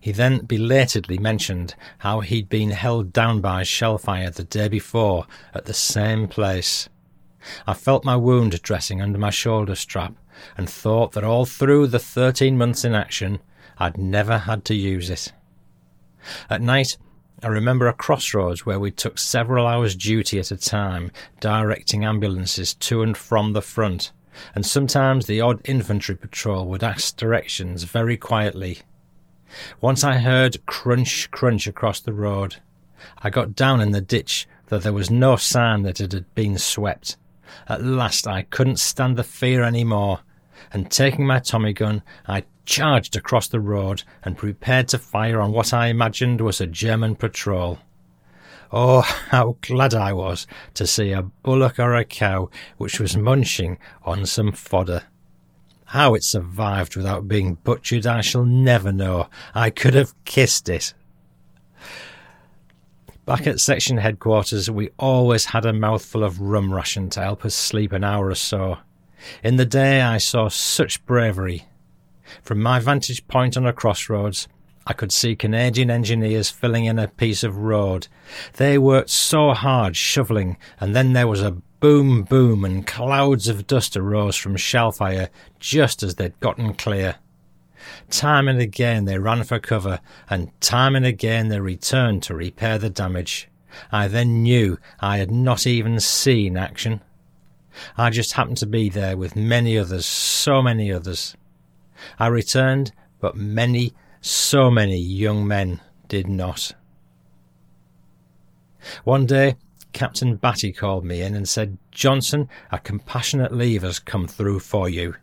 He 0.00 0.12
then 0.12 0.44
belatedly 0.46 1.18
mentioned 1.18 1.74
how 1.98 2.20
he'd 2.20 2.48
been 2.48 2.70
held 2.70 3.12
down 3.12 3.40
by 3.40 3.62
shellfire 3.62 4.30
the 4.30 4.44
day 4.44 4.68
before 4.68 5.26
at 5.54 5.64
the 5.64 5.74
same 5.74 6.28
place. 6.28 6.88
I 7.66 7.74
felt 7.74 8.04
my 8.04 8.16
wound 8.16 8.62
dressing 8.62 9.02
under 9.02 9.18
my 9.18 9.30
shoulder 9.30 9.74
strap 9.74 10.14
and 10.56 10.68
thought 10.68 11.12
that 11.12 11.24
all 11.24 11.44
through 11.44 11.88
the 11.88 11.98
thirteen 11.98 12.56
months 12.56 12.84
in 12.84 12.94
action 12.94 13.40
I'd 13.78 13.98
never 13.98 14.38
had 14.38 14.64
to 14.66 14.74
use 14.74 15.10
it. 15.10 15.32
At 16.48 16.62
night, 16.62 16.96
I 17.42 17.48
remember 17.48 17.88
a 17.88 17.92
crossroads 17.92 18.64
where 18.64 18.78
we 18.78 18.92
took 18.92 19.18
several 19.18 19.66
hours' 19.66 19.96
duty 19.96 20.38
at 20.38 20.52
a 20.52 20.56
time, 20.56 21.10
directing 21.40 22.04
ambulances 22.04 22.74
to 22.74 23.02
and 23.02 23.16
from 23.16 23.52
the 23.52 23.62
front, 23.62 24.12
and 24.54 24.64
sometimes 24.64 25.26
the 25.26 25.40
odd 25.40 25.60
infantry 25.64 26.14
patrol 26.14 26.66
would 26.66 26.84
ask 26.84 27.16
directions 27.16 27.82
very 27.82 28.16
quietly. 28.16 28.78
Once 29.80 30.04
I 30.04 30.18
heard 30.18 30.64
crunch, 30.66 31.30
crunch 31.30 31.66
across 31.66 32.00
the 32.00 32.12
road. 32.12 32.56
I 33.22 33.30
got 33.30 33.54
down 33.54 33.80
in 33.80 33.90
the 33.90 34.00
ditch, 34.00 34.46
though 34.66 34.78
there 34.78 34.92
was 34.92 35.10
no 35.10 35.36
sign 35.36 35.82
that 35.82 36.00
it 36.00 36.12
had 36.12 36.34
been 36.34 36.58
swept. 36.58 37.16
At 37.68 37.82
last 37.82 38.26
I 38.26 38.42
couldn't 38.42 38.78
stand 38.78 39.16
the 39.16 39.24
fear 39.24 39.62
any 39.62 39.84
more, 39.84 40.20
and 40.72 40.90
taking 40.90 41.26
my 41.26 41.38
Tommy 41.38 41.72
gun, 41.72 42.02
I 42.26 42.44
charged 42.64 43.16
across 43.16 43.48
the 43.48 43.60
road 43.60 44.02
and 44.22 44.38
prepared 44.38 44.88
to 44.88 44.98
fire 44.98 45.40
on 45.40 45.52
what 45.52 45.74
I 45.74 45.88
imagined 45.88 46.40
was 46.40 46.60
a 46.60 46.66
German 46.66 47.16
patrol. 47.16 47.78
Oh, 48.72 49.02
how 49.02 49.56
glad 49.60 49.92
I 49.92 50.12
was 50.12 50.46
to 50.74 50.86
see 50.86 51.12
a 51.12 51.22
bullock 51.22 51.78
or 51.78 51.94
a 51.94 52.04
cow 52.04 52.48
which 52.78 52.98
was 52.98 53.16
munching 53.16 53.78
on 54.04 54.24
some 54.24 54.52
fodder. 54.52 55.02
How 55.92 56.14
it 56.14 56.24
survived 56.24 56.96
without 56.96 57.28
being 57.28 57.56
butchered, 57.56 58.06
I 58.06 58.22
shall 58.22 58.46
never 58.46 58.92
know. 58.92 59.28
I 59.54 59.68
could 59.68 59.92
have 59.92 60.14
kissed 60.24 60.70
it. 60.70 60.94
Back 63.26 63.46
at 63.46 63.60
section 63.60 63.98
headquarters, 63.98 64.70
we 64.70 64.88
always 64.98 65.44
had 65.44 65.66
a 65.66 65.72
mouthful 65.74 66.24
of 66.24 66.40
rum 66.40 66.72
ration 66.72 67.10
to 67.10 67.20
help 67.20 67.44
us 67.44 67.54
sleep 67.54 67.92
an 67.92 68.04
hour 68.04 68.28
or 68.28 68.34
so. 68.34 68.78
In 69.44 69.56
the 69.56 69.66
day, 69.66 70.00
I 70.00 70.16
saw 70.16 70.48
such 70.48 71.04
bravery. 71.04 71.66
From 72.42 72.62
my 72.62 72.78
vantage 72.78 73.28
point 73.28 73.58
on 73.58 73.66
a 73.66 73.72
crossroads, 73.74 74.48
I 74.86 74.94
could 74.94 75.12
see 75.12 75.36
Canadian 75.36 75.90
engineers 75.90 76.48
filling 76.48 76.86
in 76.86 76.98
a 76.98 77.08
piece 77.08 77.44
of 77.44 77.58
road. 77.58 78.08
They 78.54 78.78
worked 78.78 79.10
so 79.10 79.52
hard 79.52 79.94
shoveling, 79.94 80.56
and 80.80 80.96
then 80.96 81.12
there 81.12 81.28
was 81.28 81.42
a 81.42 81.58
boom 81.82 82.22
boom, 82.22 82.64
and 82.64 82.86
clouds 82.86 83.48
of 83.48 83.66
dust 83.66 83.96
arose 83.96 84.36
from 84.36 84.54
shellfire 84.56 85.28
just 85.58 86.04
as 86.04 86.14
they'd 86.14 86.38
gotten 86.38 86.72
clear. 86.74 87.16
Time 88.08 88.46
and 88.46 88.60
again 88.60 89.04
they 89.04 89.18
ran 89.18 89.42
for 89.42 89.58
cover, 89.58 89.98
and 90.30 90.48
time 90.60 90.94
and 90.94 91.04
again 91.04 91.48
they 91.48 91.58
returned 91.58 92.22
to 92.22 92.36
repair 92.36 92.78
the 92.78 92.88
damage. 92.88 93.48
I 93.90 94.06
then 94.06 94.44
knew 94.44 94.78
I 95.00 95.18
had 95.18 95.32
not 95.32 95.66
even 95.66 95.98
seen 95.98 96.56
action. 96.56 97.02
I 97.96 98.10
just 98.10 98.34
happened 98.34 98.58
to 98.58 98.66
be 98.66 98.88
there 98.88 99.16
with 99.16 99.34
many 99.34 99.76
others, 99.76 100.06
so 100.06 100.62
many 100.62 100.92
others. 100.92 101.36
I 102.16 102.28
returned, 102.28 102.92
but 103.18 103.34
many, 103.34 103.92
so 104.20 104.70
many 104.70 104.98
young 104.98 105.48
men 105.48 105.80
did 106.06 106.28
not. 106.28 106.72
One 109.02 109.26
day, 109.26 109.56
Captain 110.02 110.34
Batty 110.34 110.72
called 110.72 111.04
me 111.04 111.22
in 111.22 111.36
and 111.36 111.48
said, 111.48 111.78
Johnson, 111.92 112.48
a 112.72 112.80
compassionate 112.80 113.52
leave 113.52 113.82
has 113.82 114.00
come 114.00 114.26
through 114.26 114.58
for 114.58 114.88
you. 114.88 115.14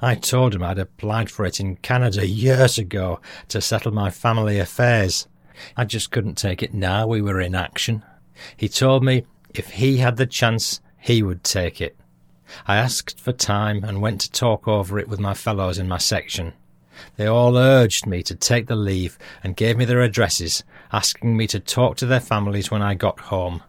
I 0.00 0.14
told 0.14 0.54
him 0.54 0.62
I'd 0.62 0.78
applied 0.78 1.28
for 1.28 1.44
it 1.44 1.58
in 1.58 1.74
Canada 1.78 2.24
years 2.24 2.78
ago 2.78 3.18
to 3.48 3.60
settle 3.60 3.90
my 3.90 4.10
family 4.10 4.60
affairs. 4.60 5.26
I 5.76 5.86
just 5.86 6.12
couldn't 6.12 6.36
take 6.38 6.62
it 6.62 6.72
now 6.72 7.08
we 7.08 7.20
were 7.20 7.40
in 7.40 7.56
action. 7.56 8.04
He 8.56 8.68
told 8.68 9.02
me 9.02 9.24
if 9.52 9.70
he 9.70 9.96
had 9.96 10.18
the 10.18 10.26
chance, 10.26 10.80
he 11.00 11.20
would 11.20 11.42
take 11.42 11.80
it. 11.80 11.96
I 12.64 12.76
asked 12.76 13.18
for 13.18 13.32
time 13.32 13.82
and 13.82 14.00
went 14.00 14.20
to 14.20 14.30
talk 14.30 14.68
over 14.68 15.00
it 15.00 15.08
with 15.08 15.18
my 15.18 15.34
fellows 15.34 15.78
in 15.78 15.88
my 15.88 15.98
section. 15.98 16.52
They 17.16 17.26
all 17.26 17.58
urged 17.58 18.06
me 18.06 18.22
to 18.22 18.36
take 18.36 18.68
the 18.68 18.76
leave 18.76 19.18
and 19.42 19.56
gave 19.56 19.76
me 19.76 19.84
their 19.84 20.02
addresses, 20.02 20.62
asking 20.92 21.36
me 21.36 21.48
to 21.48 21.58
talk 21.58 21.96
to 21.96 22.06
their 22.06 22.20
families 22.20 22.70
when 22.70 22.82
I 22.82 22.94
got 22.94 23.18
home. 23.18 23.64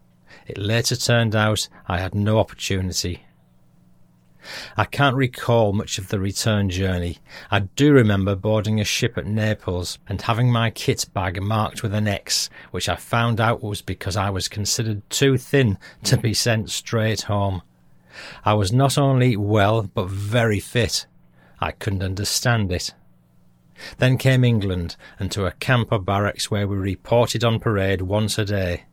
It 0.48 0.58
later 0.58 0.96
turned 0.96 1.36
out 1.36 1.68
I 1.88 2.00
had 2.00 2.16
no 2.16 2.40
opportunity. 2.40 3.24
I 4.78 4.86
can't 4.86 5.18
recall 5.18 5.74
much 5.74 5.98
of 5.98 6.08
the 6.08 6.20
return 6.20 6.70
journey. 6.70 7.18
I 7.52 7.60
do 7.60 7.92
remember 7.92 8.34
boarding 8.34 8.80
a 8.80 8.86
ship 8.86 9.18
at 9.18 9.26
Naples 9.26 10.00
and 10.08 10.22
having 10.22 10.50
my 10.50 10.70
kit 10.70 11.06
bag 11.14 11.42
marked 11.42 11.84
with 11.84 11.94
an 11.94 12.08
X, 12.08 12.50
which 12.72 12.88
I 12.88 12.96
found 12.96 13.42
out 13.42 13.62
was 13.62 13.82
because 13.82 14.16
I 14.16 14.30
was 14.30 14.48
considered 14.48 15.08
too 15.10 15.38
thin 15.38 15.78
to 16.06 16.16
be 16.16 16.34
sent 16.34 16.70
straight 16.70 17.24
home. 17.24 17.62
I 18.46 18.54
was 18.54 18.72
not 18.72 18.98
only 18.98 19.36
well, 19.36 19.84
but 19.84 20.08
very 20.08 20.62
fit. 20.62 21.08
I 21.60 21.72
couldn't 21.72 22.04
understand 22.04 22.72
it. 22.72 22.94
Then 23.98 24.18
came 24.18 24.44
England, 24.44 24.96
and 25.20 25.32
to 25.34 25.46
a 25.46 25.52
camp 25.52 25.92
or 25.92 26.00
barracks 26.00 26.50
where 26.50 26.68
we 26.68 26.78
reported 26.78 27.44
on 27.44 27.60
parade 27.60 28.02
once 28.02 28.38
a 28.38 28.46
day. 28.46 28.86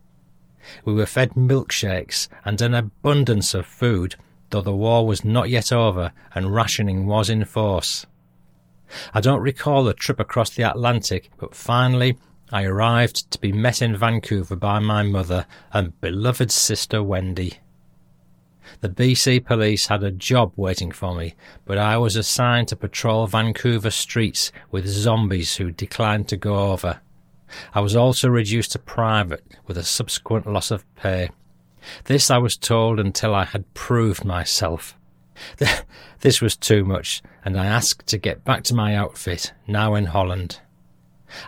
We 0.84 0.94
were 0.94 1.06
fed 1.06 1.34
milkshakes 1.34 2.28
and 2.44 2.60
an 2.60 2.74
abundance 2.74 3.54
of 3.54 3.66
food, 3.66 4.16
though 4.50 4.60
the 4.60 4.74
war 4.74 5.06
was 5.06 5.24
not 5.24 5.50
yet 5.50 5.72
over 5.72 6.12
and 6.34 6.54
rationing 6.54 7.06
was 7.06 7.30
in 7.30 7.44
force. 7.44 8.06
I 9.12 9.20
don't 9.20 9.40
recall 9.40 9.84
the 9.84 9.94
trip 9.94 10.20
across 10.20 10.50
the 10.50 10.62
Atlantic, 10.62 11.30
but 11.38 11.54
finally 11.54 12.18
I 12.52 12.64
arrived 12.64 13.30
to 13.30 13.40
be 13.40 13.52
met 13.52 13.82
in 13.82 13.96
Vancouver 13.96 14.56
by 14.56 14.78
my 14.78 15.02
mother 15.02 15.46
and 15.72 15.98
beloved 16.00 16.50
sister 16.50 17.02
Wendy. 17.02 17.54
The 18.80 18.88
BC 18.88 19.44
police 19.44 19.88
had 19.88 20.02
a 20.02 20.10
job 20.10 20.52
waiting 20.56 20.92
for 20.92 21.14
me, 21.14 21.34
but 21.64 21.78
I 21.78 21.98
was 21.98 22.16
assigned 22.16 22.68
to 22.68 22.76
patrol 22.76 23.26
Vancouver 23.26 23.90
streets 23.90 24.52
with 24.70 24.86
zombies 24.86 25.56
who 25.56 25.70
declined 25.70 26.28
to 26.28 26.36
go 26.36 26.72
over. 26.72 27.00
I 27.74 27.80
was 27.80 27.96
also 27.96 28.28
reduced 28.28 28.72
to 28.72 28.78
private 28.78 29.44
with 29.66 29.78
a 29.78 29.84
subsequent 29.84 30.46
loss 30.46 30.70
of 30.70 30.84
pay. 30.94 31.30
This 32.04 32.30
I 32.30 32.38
was 32.38 32.56
told 32.56 32.98
until 32.98 33.34
I 33.34 33.44
had 33.44 33.72
proved 33.74 34.24
myself. 34.24 34.96
This 36.20 36.40
was 36.40 36.56
too 36.56 36.86
much, 36.86 37.22
and 37.44 37.54
I 37.54 37.66
asked 37.66 38.06
to 38.06 38.16
get 38.16 38.44
back 38.44 38.62
to 38.64 38.74
my 38.74 38.94
outfit, 38.96 39.52
now 39.66 39.94
in 39.94 40.06
Holland. 40.06 40.60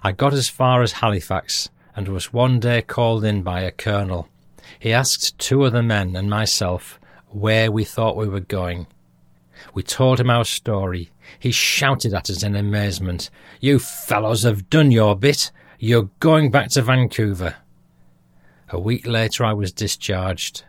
I 0.03 0.13
got 0.13 0.35
as 0.35 0.51
far 0.51 0.83
as 0.83 0.93
Halifax, 0.93 1.71
and 1.95 2.09
was 2.09 2.31
one 2.31 2.61
day 2.61 2.83
called 2.83 3.25
in 3.25 3.43
by 3.43 3.63
a 3.63 3.71
colonel. 3.71 4.29
He 4.79 4.93
asked 4.93 5.39
two 5.39 5.63
other 5.63 5.83
men 5.83 6.15
and 6.15 6.29
myself 6.29 7.01
where 7.29 7.73
we 7.73 7.85
thought 7.85 8.19
we 8.19 8.29
were 8.29 8.41
going. 8.41 8.87
We 9.73 9.83
told 9.83 10.21
him 10.21 10.29
our 10.29 10.45
story. 10.45 11.11
He 11.39 11.51
shouted 11.51 12.13
at 12.13 12.29
us 12.29 12.43
in 12.43 12.55
amazement. 12.55 13.31
You 13.61 13.79
fellows 13.79 14.43
have 14.43 14.69
done 14.69 14.91
your 14.91 15.17
bit. 15.17 15.51
You're 15.79 16.09
going 16.21 16.51
back 16.51 16.71
to 16.71 16.81
Vancouver. 16.81 17.57
A 18.71 18.81
week 18.81 19.07
later, 19.07 19.45
I 19.45 19.53
was 19.53 19.73
discharged. 19.73 20.65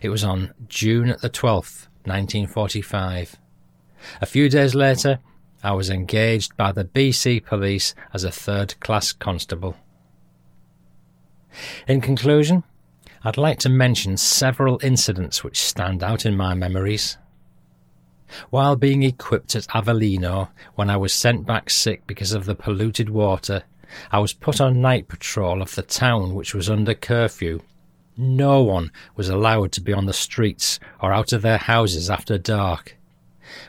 It 0.00 0.10
was 0.10 0.22
on 0.22 0.54
June 0.68 1.16
the 1.20 1.28
12th, 1.28 1.88
1945. 2.04 3.36
A 4.20 4.26
few 4.26 4.48
days 4.48 4.76
later, 4.76 5.18
I 5.60 5.72
was 5.72 5.90
engaged 5.90 6.56
by 6.56 6.70
the 6.70 6.84
BC 6.84 7.44
Police 7.44 7.96
as 8.14 8.22
a 8.22 8.30
third 8.30 8.78
class 8.78 9.12
constable. 9.12 9.76
In 11.88 12.00
conclusion, 12.00 12.62
I'd 13.24 13.36
like 13.36 13.58
to 13.60 13.68
mention 13.68 14.16
several 14.16 14.78
incidents 14.84 15.42
which 15.42 15.60
stand 15.60 16.04
out 16.04 16.24
in 16.24 16.36
my 16.36 16.54
memories. 16.54 17.18
While 18.50 18.76
being 18.76 19.02
equipped 19.02 19.56
at 19.56 19.66
Avellino, 19.68 20.50
when 20.76 20.90
I 20.90 20.96
was 20.96 21.12
sent 21.12 21.44
back 21.44 21.70
sick 21.70 22.06
because 22.06 22.32
of 22.32 22.44
the 22.44 22.54
polluted 22.54 23.10
water, 23.10 23.64
I 24.10 24.18
was 24.18 24.32
put 24.32 24.60
on 24.60 24.80
night 24.80 25.08
patrol 25.08 25.62
of 25.62 25.74
the 25.74 25.82
town 25.82 26.34
which 26.34 26.54
was 26.54 26.68
under 26.70 26.94
curfew. 26.94 27.60
No 28.16 28.62
one 28.62 28.90
was 29.14 29.28
allowed 29.28 29.72
to 29.72 29.80
be 29.80 29.92
on 29.92 30.06
the 30.06 30.12
streets 30.12 30.80
or 31.00 31.12
out 31.12 31.32
of 31.32 31.42
their 31.42 31.58
houses 31.58 32.08
after 32.08 32.38
dark. 32.38 32.96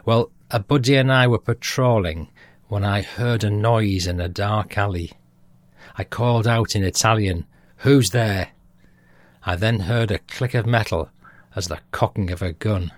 Well, 0.06 0.32
a 0.50 0.60
buddy 0.60 0.96
and 0.96 1.12
I 1.12 1.28
were 1.28 1.40
patrolling 1.40 2.30
when 2.68 2.84
I 2.84 3.02
heard 3.02 3.44
a 3.44 3.50
noise 3.50 4.08
in 4.08 4.20
a 4.20 4.30
dark 4.30 4.78
alley. 4.78 5.14
I 5.98 6.04
called 6.04 6.48
out 6.48 6.76
in 6.76 6.84
Italian, 6.84 7.46
Who's 7.78 8.10
there? 8.12 8.50
I 9.44 9.56
then 9.56 9.82
heard 9.82 10.12
a 10.12 10.20
click 10.20 10.54
of 10.54 10.66
metal 10.66 11.10
as 11.56 11.68
the 11.68 11.80
cocking 11.92 12.32
of 12.32 12.42
a 12.42 12.54
gun. 12.54 12.92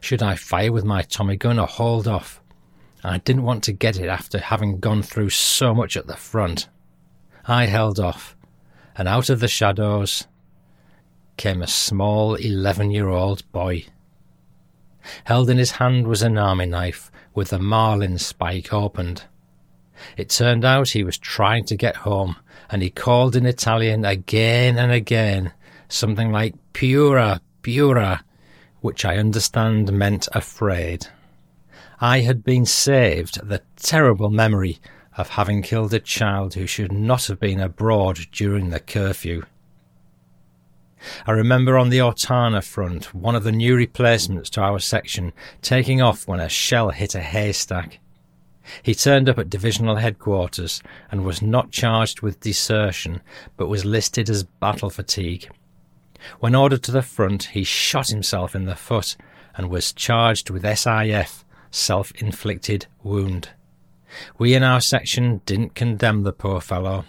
Should 0.00 0.22
I 0.22 0.34
fire 0.34 0.72
with 0.72 0.84
my 0.84 1.02
Tommy 1.02 1.36
gun 1.36 1.58
or 1.58 1.66
hold 1.66 2.08
off? 2.08 2.40
I 3.04 3.18
didn't 3.18 3.44
want 3.44 3.62
to 3.64 3.72
get 3.72 3.98
it 3.98 4.08
after 4.08 4.38
having 4.38 4.80
gone 4.80 5.02
through 5.02 5.30
so 5.30 5.74
much 5.74 5.96
at 5.96 6.06
the 6.06 6.16
front. 6.16 6.68
I 7.46 7.66
held 7.66 8.00
off, 8.00 8.36
and 8.96 9.06
out 9.06 9.30
of 9.30 9.40
the 9.40 9.48
shadows 9.48 10.26
came 11.36 11.62
a 11.62 11.66
small 11.66 12.34
eleven 12.34 12.90
year 12.90 13.08
old 13.08 13.50
boy. 13.52 13.84
Held 15.24 15.50
in 15.50 15.58
his 15.58 15.72
hand 15.72 16.06
was 16.06 16.22
an 16.22 16.38
army 16.38 16.66
knife 16.66 17.10
with 17.34 17.50
the 17.50 17.58
marlin 17.58 18.18
spike 18.18 18.72
opened. 18.72 19.24
It 20.16 20.30
turned 20.30 20.64
out 20.64 20.90
he 20.90 21.04
was 21.04 21.18
trying 21.18 21.64
to 21.66 21.76
get 21.76 21.96
home, 21.96 22.36
and 22.70 22.82
he 22.82 22.90
called 22.90 23.36
in 23.36 23.46
Italian 23.46 24.04
again 24.04 24.78
and 24.78 24.90
again, 24.90 25.52
something 25.88 26.32
like 26.32 26.54
Pura, 26.72 27.40
Pura, 27.62 28.24
which 28.80 29.04
I 29.04 29.16
understand 29.16 29.92
meant 29.92 30.28
afraid. 30.32 31.06
I 32.00 32.20
had 32.20 32.44
been 32.44 32.66
saved 32.66 33.48
the 33.48 33.62
terrible 33.76 34.28
memory 34.28 34.78
of 35.16 35.30
having 35.30 35.62
killed 35.62 35.94
a 35.94 35.98
child 35.98 36.54
who 36.54 36.66
should 36.66 36.92
not 36.92 37.26
have 37.26 37.40
been 37.40 37.58
abroad 37.58 38.26
during 38.32 38.68
the 38.68 38.80
curfew. 38.80 39.44
I 41.26 41.32
remember 41.32 41.78
on 41.78 41.88
the 41.88 42.00
Ortona 42.00 42.62
front, 42.62 43.14
one 43.14 43.34
of 43.34 43.44
the 43.44 43.52
new 43.52 43.74
replacements 43.76 44.50
to 44.50 44.60
our 44.60 44.78
section 44.78 45.32
taking 45.62 46.02
off 46.02 46.28
when 46.28 46.40
a 46.40 46.50
shell 46.50 46.90
hit 46.90 47.14
a 47.14 47.20
haystack. 47.20 48.00
He 48.82 48.94
turned 48.94 49.28
up 49.28 49.38
at 49.38 49.48
divisional 49.48 49.96
headquarters 49.96 50.82
and 51.10 51.24
was 51.24 51.40
not 51.40 51.70
charged 51.70 52.20
with 52.20 52.40
desertion, 52.40 53.22
but 53.56 53.68
was 53.68 53.84
listed 53.84 54.28
as 54.28 54.42
battle 54.42 54.90
fatigue. 54.90 55.48
When 56.40 56.54
ordered 56.54 56.82
to 56.84 56.92
the 56.92 57.02
front, 57.02 57.44
he 57.44 57.64
shot 57.64 58.08
himself 58.08 58.54
in 58.54 58.64
the 58.64 58.74
foot 58.74 59.16
and 59.56 59.70
was 59.70 59.92
charged 59.92 60.50
with 60.50 60.64
SIF, 60.64 61.44
self 61.70 62.12
inflicted 62.12 62.86
wound. 63.02 63.50
We 64.38 64.54
in 64.54 64.62
our 64.62 64.80
section 64.80 65.40
didn't 65.46 65.74
condemn 65.74 66.22
the 66.22 66.32
poor 66.32 66.60
fellow. 66.60 67.04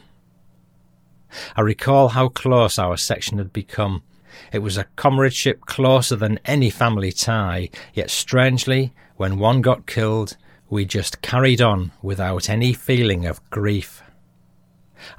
I 1.56 1.62
recall 1.62 2.10
how 2.10 2.30
close 2.30 2.80
our 2.80 2.98
section 2.98 3.38
had 3.38 3.54
become. 3.54 4.04
It 4.52 4.60
was 4.60 4.78
a 4.78 4.86
comradeship 4.96 5.62
closer 5.66 6.16
than 6.16 6.40
any 6.46 6.70
family 6.70 7.12
tie, 7.12 7.70
yet 7.94 8.10
strangely, 8.10 8.94
when 9.16 9.40
one 9.40 9.62
got 9.62 9.88
killed, 9.88 10.38
we 10.70 10.86
just 10.86 11.22
carried 11.22 11.62
on 11.62 11.92
without 12.02 12.50
any 12.50 12.74
feeling 12.74 13.26
of 13.26 13.48
grief. 13.50 14.04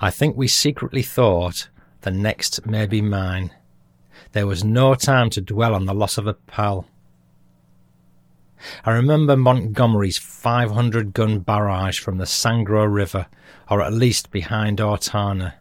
I 0.00 0.10
think 0.10 0.36
we 0.36 0.48
secretly 0.48 1.02
thought 1.02 1.68
the 2.02 2.10
next 2.10 2.66
may 2.66 2.86
be 2.86 3.00
mine. 3.00 3.52
There 4.32 4.46
was 4.46 4.64
no 4.64 4.94
time 4.94 5.30
to 5.30 5.40
dwell 5.40 5.74
on 5.74 5.86
the 5.86 5.94
loss 5.94 6.18
of 6.18 6.26
a 6.26 6.34
pal. 6.34 6.86
I 8.84 8.92
remember 8.92 9.36
Montgomery's 9.36 10.18
500 10.18 11.12
gun 11.12 11.40
barrage 11.40 12.00
from 12.00 12.18
the 12.18 12.24
Sangro 12.24 12.92
River, 12.92 13.26
or 13.70 13.82
at 13.82 13.92
least 13.92 14.30
behind 14.30 14.78
Ortona. 14.78 15.54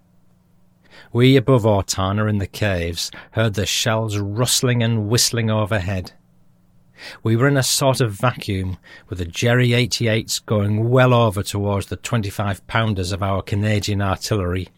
We 1.13 1.35
above 1.35 1.63
Ortona 1.63 2.27
in 2.29 2.37
the 2.37 2.47
caves 2.47 3.11
heard 3.31 3.53
the 3.53 3.65
shells 3.65 4.17
rustling 4.17 4.83
and 4.83 5.07
whistling 5.07 5.49
overhead. 5.49 6.11
We 7.23 7.35
were 7.35 7.47
in 7.47 7.57
a 7.57 7.63
sort 7.63 8.01
of 8.01 8.13
vacuum, 8.13 8.77
with 9.07 9.19
the 9.19 9.25
Jerry 9.25 9.69
88s 9.69 10.43
going 10.45 10.89
well 10.89 11.13
over 11.13 11.43
towards 11.43 11.87
the 11.87 11.95
25 11.95 12.65
pounders 12.67 13.11
of 13.11 13.21
our 13.21 13.41
Canadian 13.41 14.01
artillery. 14.01 14.69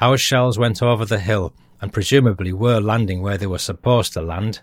Our 0.00 0.16
shells 0.16 0.58
went 0.58 0.82
over 0.82 1.04
the 1.04 1.20
hill 1.20 1.52
and 1.80 1.92
presumably 1.92 2.52
were 2.52 2.80
landing 2.80 3.22
where 3.22 3.38
they 3.38 3.46
were 3.46 3.58
supposed 3.58 4.14
to 4.14 4.22
land. 4.22 4.60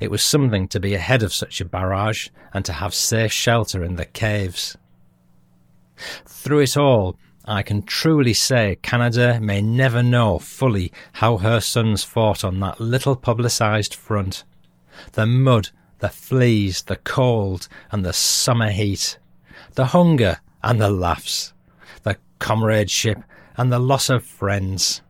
It 0.00 0.10
was 0.10 0.22
something 0.22 0.68
to 0.68 0.80
be 0.80 0.94
ahead 0.94 1.22
of 1.22 1.32
such 1.32 1.60
a 1.60 1.64
barrage 1.64 2.28
and 2.52 2.64
to 2.64 2.72
have 2.72 2.94
safe 2.94 3.32
shelter 3.32 3.82
in 3.84 3.96
the 3.96 4.04
caves. 4.04 4.76
Through 6.24 6.60
it 6.60 6.76
all, 6.76 7.16
I 7.44 7.62
can 7.62 7.82
truly 7.82 8.34
say 8.34 8.78
Canada 8.82 9.40
may 9.40 9.62
never 9.62 10.02
know 10.02 10.38
fully 10.38 10.92
how 11.14 11.38
her 11.38 11.60
sons 11.60 12.04
fought 12.04 12.44
on 12.44 12.60
that 12.60 12.80
little 12.80 13.16
publicised 13.16 13.94
front 13.94 14.44
the 15.12 15.26
mud, 15.26 15.70
the 16.00 16.08
fleas, 16.08 16.82
the 16.82 16.96
cold, 16.96 17.68
and 17.90 18.04
the 18.04 18.12
summer 18.12 18.70
heat, 18.70 19.18
the 19.74 19.86
hunger 19.86 20.40
and 20.62 20.80
the 20.80 20.90
laughs, 20.90 21.52
the 22.02 22.16
comradeship 22.38 23.22
and 23.56 23.72
the 23.72 23.78
loss 23.78 24.10
of 24.10 24.24
friends. 24.24 25.02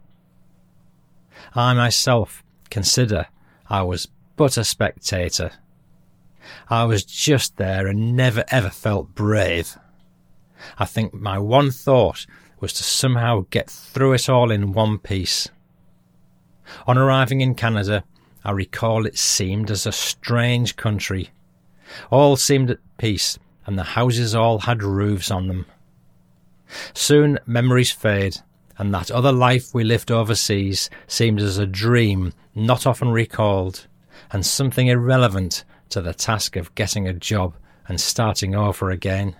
I 1.54 1.74
myself 1.74 2.44
consider 2.70 3.26
I 3.68 3.82
was 3.82 4.08
but 4.38 4.56
a 4.56 4.62
spectator. 4.62 5.50
I 6.70 6.84
was 6.84 7.04
just 7.04 7.56
there 7.56 7.88
and 7.88 8.16
never 8.16 8.44
ever 8.48 8.70
felt 8.70 9.14
brave. 9.14 9.76
I 10.78 10.84
think 10.84 11.12
my 11.12 11.38
one 11.38 11.72
thought 11.72 12.24
was 12.60 12.72
to 12.74 12.84
somehow 12.84 13.46
get 13.50 13.68
through 13.68 14.12
it 14.12 14.28
all 14.28 14.52
in 14.52 14.72
one 14.72 14.98
piece. 14.98 15.48
On 16.86 16.96
arriving 16.96 17.40
in 17.40 17.56
Canada, 17.56 18.04
I 18.44 18.52
recall 18.52 19.06
it 19.06 19.18
seemed 19.18 19.72
as 19.72 19.86
a 19.86 19.92
strange 19.92 20.76
country. 20.76 21.30
All 22.10 22.36
seemed 22.36 22.70
at 22.70 22.78
peace, 22.96 23.40
and 23.66 23.76
the 23.76 23.82
houses 23.82 24.36
all 24.36 24.60
had 24.60 24.84
roofs 24.84 25.32
on 25.32 25.48
them. 25.48 25.66
Soon 26.94 27.40
memories 27.44 27.90
fade, 27.90 28.36
and 28.76 28.94
that 28.94 29.10
other 29.10 29.32
life 29.32 29.74
we 29.74 29.82
lived 29.82 30.12
overseas 30.12 30.88
seemed 31.08 31.40
as 31.40 31.58
a 31.58 31.66
dream 31.66 32.32
not 32.54 32.86
often 32.86 33.08
recalled, 33.08 33.87
and 34.30 34.44
something 34.44 34.88
irrelevant 34.88 35.64
to 35.90 36.00
the 36.00 36.14
task 36.14 36.56
of 36.56 36.74
getting 36.74 37.06
a 37.06 37.12
job 37.12 37.54
and 37.86 38.00
starting 38.00 38.54
over 38.54 38.90
again. 38.90 39.36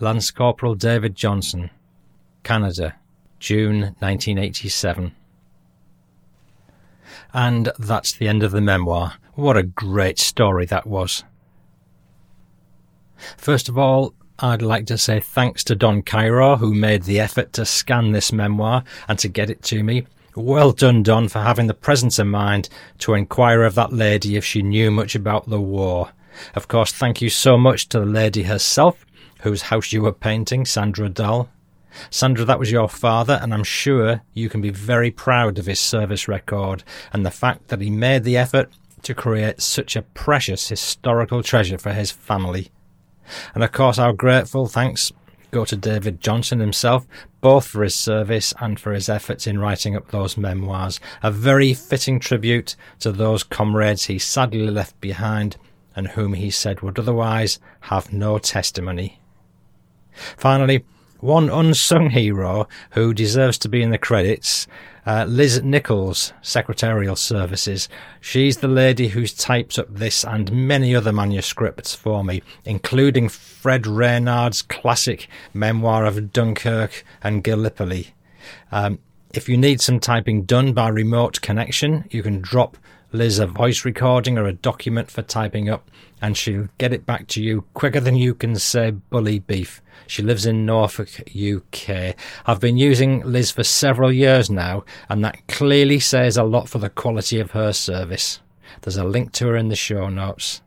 Lance 0.00 0.30
Corporal 0.30 0.74
David 0.74 1.14
Johnson, 1.14 1.70
Canada, 2.42 2.96
June 3.38 3.80
1987. 4.00 5.14
And 7.32 7.72
that's 7.78 8.12
the 8.12 8.28
end 8.28 8.42
of 8.42 8.50
the 8.50 8.60
memoir. 8.60 9.14
What 9.34 9.56
a 9.56 9.62
great 9.62 10.18
story 10.18 10.66
that 10.66 10.86
was. 10.86 11.22
First 13.36 13.68
of 13.68 13.78
all, 13.78 14.14
I'd 14.38 14.62
like 14.62 14.86
to 14.86 14.96
say 14.96 15.20
thanks 15.20 15.62
to 15.64 15.74
Don 15.74 16.02
Cairo, 16.02 16.56
who 16.56 16.74
made 16.74 17.02
the 17.02 17.20
effort 17.20 17.52
to 17.52 17.66
scan 17.66 18.12
this 18.12 18.32
memoir 18.32 18.84
and 19.06 19.18
to 19.18 19.28
get 19.28 19.50
it 19.50 19.62
to 19.64 19.82
me. 19.82 20.06
Well 20.36 20.70
done, 20.70 21.02
Don, 21.02 21.28
for 21.28 21.40
having 21.40 21.66
the 21.66 21.74
presence 21.74 22.18
of 22.20 22.28
mind 22.28 22.68
to 22.98 23.14
inquire 23.14 23.64
of 23.64 23.74
that 23.74 23.92
lady 23.92 24.36
if 24.36 24.44
she 24.44 24.62
knew 24.62 24.90
much 24.90 25.16
about 25.16 25.48
the 25.48 25.60
war. 25.60 26.10
Of 26.54 26.68
course, 26.68 26.92
thank 26.92 27.20
you 27.20 27.28
so 27.28 27.58
much 27.58 27.88
to 27.88 27.98
the 27.98 28.06
lady 28.06 28.44
herself, 28.44 29.04
whose 29.40 29.62
house 29.62 29.92
you 29.92 30.02
were 30.02 30.12
painting, 30.12 30.64
Sandra 30.64 31.08
Dahl. 31.08 31.48
Sandra, 32.10 32.44
that 32.44 32.60
was 32.60 32.70
your 32.70 32.88
father, 32.88 33.40
and 33.42 33.52
I'm 33.52 33.64
sure 33.64 34.22
you 34.32 34.48
can 34.48 34.60
be 34.60 34.70
very 34.70 35.10
proud 35.10 35.58
of 35.58 35.66
his 35.66 35.80
service 35.80 36.28
record 36.28 36.84
and 37.12 37.26
the 37.26 37.32
fact 37.32 37.66
that 37.66 37.80
he 37.80 37.90
made 37.90 38.22
the 38.22 38.36
effort 38.36 38.70
to 39.02 39.14
create 39.14 39.60
such 39.60 39.96
a 39.96 40.02
precious 40.02 40.68
historical 40.68 41.42
treasure 41.42 41.78
for 41.78 41.92
his 41.92 42.12
family. 42.12 42.70
And 43.54 43.64
of 43.64 43.72
course, 43.72 43.98
our 43.98 44.12
grateful 44.12 44.66
thanks 44.66 45.12
go 45.50 45.64
to 45.64 45.76
David 45.76 46.20
Johnson 46.20 46.60
himself, 46.60 47.06
both 47.40 47.66
for 47.66 47.82
his 47.82 47.94
service 47.94 48.54
and 48.60 48.78
for 48.78 48.92
his 48.92 49.08
efforts 49.08 49.46
in 49.46 49.58
writing 49.58 49.96
up 49.96 50.10
those 50.10 50.36
memoirs. 50.36 51.00
A 51.22 51.30
very 51.30 51.74
fitting 51.74 52.20
tribute 52.20 52.76
to 53.00 53.12
those 53.12 53.42
comrades 53.42 54.06
he 54.06 54.18
sadly 54.18 54.70
left 54.70 55.00
behind 55.00 55.56
and 55.96 56.08
whom 56.08 56.34
he 56.34 56.50
said 56.50 56.80
would 56.80 56.98
otherwise 56.98 57.58
have 57.80 58.12
no 58.12 58.38
testimony. 58.38 59.18
Finally, 60.36 60.84
one 61.20 61.48
unsung 61.48 62.10
hero 62.10 62.68
who 62.90 63.14
deserves 63.14 63.58
to 63.58 63.68
be 63.68 63.82
in 63.82 63.90
the 63.90 63.98
credits, 63.98 64.66
uh, 65.06 65.24
Liz 65.28 65.62
Nichols, 65.62 66.32
Secretarial 66.42 67.16
Services. 67.16 67.88
She's 68.20 68.58
the 68.58 68.68
lady 68.68 69.08
who's 69.08 69.32
typed 69.32 69.78
up 69.78 69.92
this 69.94 70.24
and 70.24 70.52
many 70.52 70.94
other 70.94 71.12
manuscripts 71.12 71.94
for 71.94 72.22
me, 72.22 72.42
including 72.64 73.28
Fred 73.28 73.86
Reynard's 73.86 74.62
classic 74.62 75.28
memoir 75.54 76.04
of 76.04 76.32
Dunkirk 76.32 77.04
and 77.22 77.42
Gallipoli. 77.44 78.14
Um, 78.72 78.98
if 79.32 79.48
you 79.48 79.56
need 79.56 79.80
some 79.80 80.00
typing 80.00 80.42
done 80.42 80.72
by 80.72 80.88
remote 80.88 81.40
connection, 81.40 82.04
you 82.10 82.22
can 82.22 82.40
drop 82.40 82.76
Liz 83.12 83.40
a 83.40 83.46
voice 83.46 83.84
recording 83.84 84.38
or 84.38 84.46
a 84.46 84.52
document 84.52 85.10
for 85.10 85.22
typing 85.22 85.68
up, 85.68 85.90
and 86.22 86.36
she'll 86.36 86.68
get 86.78 86.92
it 86.92 87.04
back 87.04 87.26
to 87.28 87.42
you 87.42 87.64
quicker 87.74 87.98
than 87.98 88.14
you 88.14 88.34
can 88.34 88.54
say 88.54 88.92
bully 88.92 89.40
beef. 89.40 89.82
She 90.06 90.22
lives 90.22 90.46
in 90.46 90.64
Norfolk, 90.64 91.08
UK. 91.34 92.14
I've 92.46 92.60
been 92.60 92.76
using 92.76 93.22
Liz 93.22 93.50
for 93.50 93.64
several 93.64 94.12
years 94.12 94.48
now, 94.48 94.84
and 95.08 95.24
that 95.24 95.46
clearly 95.48 95.98
says 95.98 96.36
a 96.36 96.44
lot 96.44 96.68
for 96.68 96.78
the 96.78 96.88
quality 96.88 97.40
of 97.40 97.50
her 97.50 97.72
service. 97.72 98.40
There's 98.82 98.96
a 98.96 99.04
link 99.04 99.32
to 99.32 99.48
her 99.48 99.56
in 99.56 99.68
the 99.68 99.76
show 99.76 100.08
notes. 100.08 100.62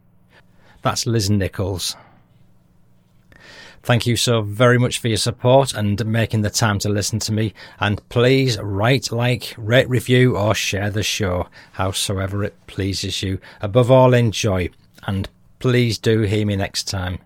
That's 0.82 1.06
Liz 1.06 1.30
Nichols. 1.30 1.96
Thank 3.86 4.08
you 4.08 4.16
so 4.16 4.42
very 4.42 4.78
much 4.78 5.00
for 5.00 5.10
your 5.10 5.18
support 5.18 5.74
and 5.74 6.06
making 6.06 6.42
the 6.42 6.50
time 6.50 6.80
to 6.80 6.90
listen 6.90 7.20
to 7.20 7.34
me. 7.34 7.54
And 7.82 8.02
please 8.08 8.58
write, 8.58 9.12
like, 9.12 9.54
rate, 9.58 9.90
review, 9.90 10.38
or 10.38 10.56
share 10.56 10.90
the 10.90 11.04
show, 11.04 11.50
howsoever 11.74 12.46
it 12.46 12.56
pleases 12.66 13.22
you. 13.22 13.40
Above 13.60 13.92
all, 13.92 14.14
enjoy. 14.14 14.70
And 15.06 15.28
please 15.60 15.98
do 15.98 16.22
hear 16.22 16.46
me 16.46 16.56
next 16.56 16.86
time. 16.86 17.20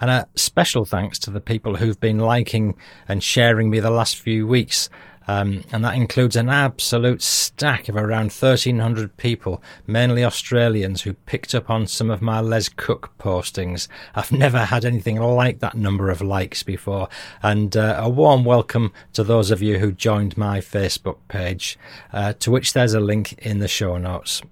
And 0.00 0.10
a 0.10 0.26
special 0.34 0.86
thanks 0.86 1.18
to 1.20 1.30
the 1.30 1.42
people 1.42 1.76
who've 1.76 2.00
been 2.00 2.20
liking 2.20 2.74
and 3.06 3.22
sharing 3.22 3.68
me 3.68 3.78
the 3.78 3.90
last 3.90 4.16
few 4.16 4.46
weeks. 4.46 4.88
Um, 5.28 5.64
and 5.72 5.84
that 5.84 5.94
includes 5.94 6.36
an 6.36 6.48
absolute 6.48 7.22
stack 7.22 7.88
of 7.88 7.96
around 7.96 8.32
1,300 8.32 9.16
people, 9.16 9.62
mainly 9.86 10.24
Australians, 10.24 11.02
who 11.02 11.14
picked 11.14 11.54
up 11.54 11.68
on 11.68 11.86
some 11.86 12.10
of 12.10 12.22
my 12.22 12.40
Les 12.40 12.68
Cook 12.68 13.12
postings. 13.18 13.88
I've 14.14 14.32
never 14.46 14.66
had 14.66 14.84
anything 14.84 15.20
like 15.20 15.58
that 15.60 15.74
number 15.74 16.10
of 16.10 16.20
likes 16.20 16.62
before. 16.62 17.08
And 17.42 17.76
uh, 17.76 18.00
a 18.02 18.08
warm 18.08 18.44
welcome 18.44 18.92
to 19.14 19.24
those 19.24 19.50
of 19.50 19.62
you 19.62 19.78
who 19.78 19.92
joined 19.92 20.36
my 20.36 20.60
Facebook 20.60 21.18
page, 21.28 21.78
uh, 22.12 22.34
to 22.34 22.50
which 22.50 22.72
there's 22.72 22.94
a 22.94 23.00
link 23.00 23.32
in 23.38 23.58
the 23.58 23.68
show 23.68 23.98
notes. 23.98 24.42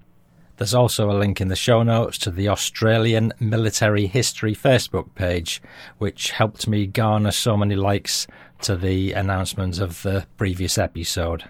There's 0.56 0.74
also 0.74 1.10
a 1.10 1.18
link 1.18 1.40
in 1.40 1.48
the 1.48 1.56
show 1.56 1.82
notes 1.82 2.16
to 2.18 2.30
the 2.30 2.48
Australian 2.48 3.32
Military 3.40 4.06
History 4.06 4.54
Facebook 4.54 5.12
page, 5.16 5.60
which 5.98 6.30
helped 6.30 6.68
me 6.68 6.86
garner 6.86 7.32
so 7.32 7.56
many 7.56 7.74
likes 7.74 8.28
to 8.62 8.76
the 8.76 9.12
announcement 9.12 9.78
of 9.78 10.02
the 10.02 10.26
previous 10.36 10.78
episode. 10.78 11.44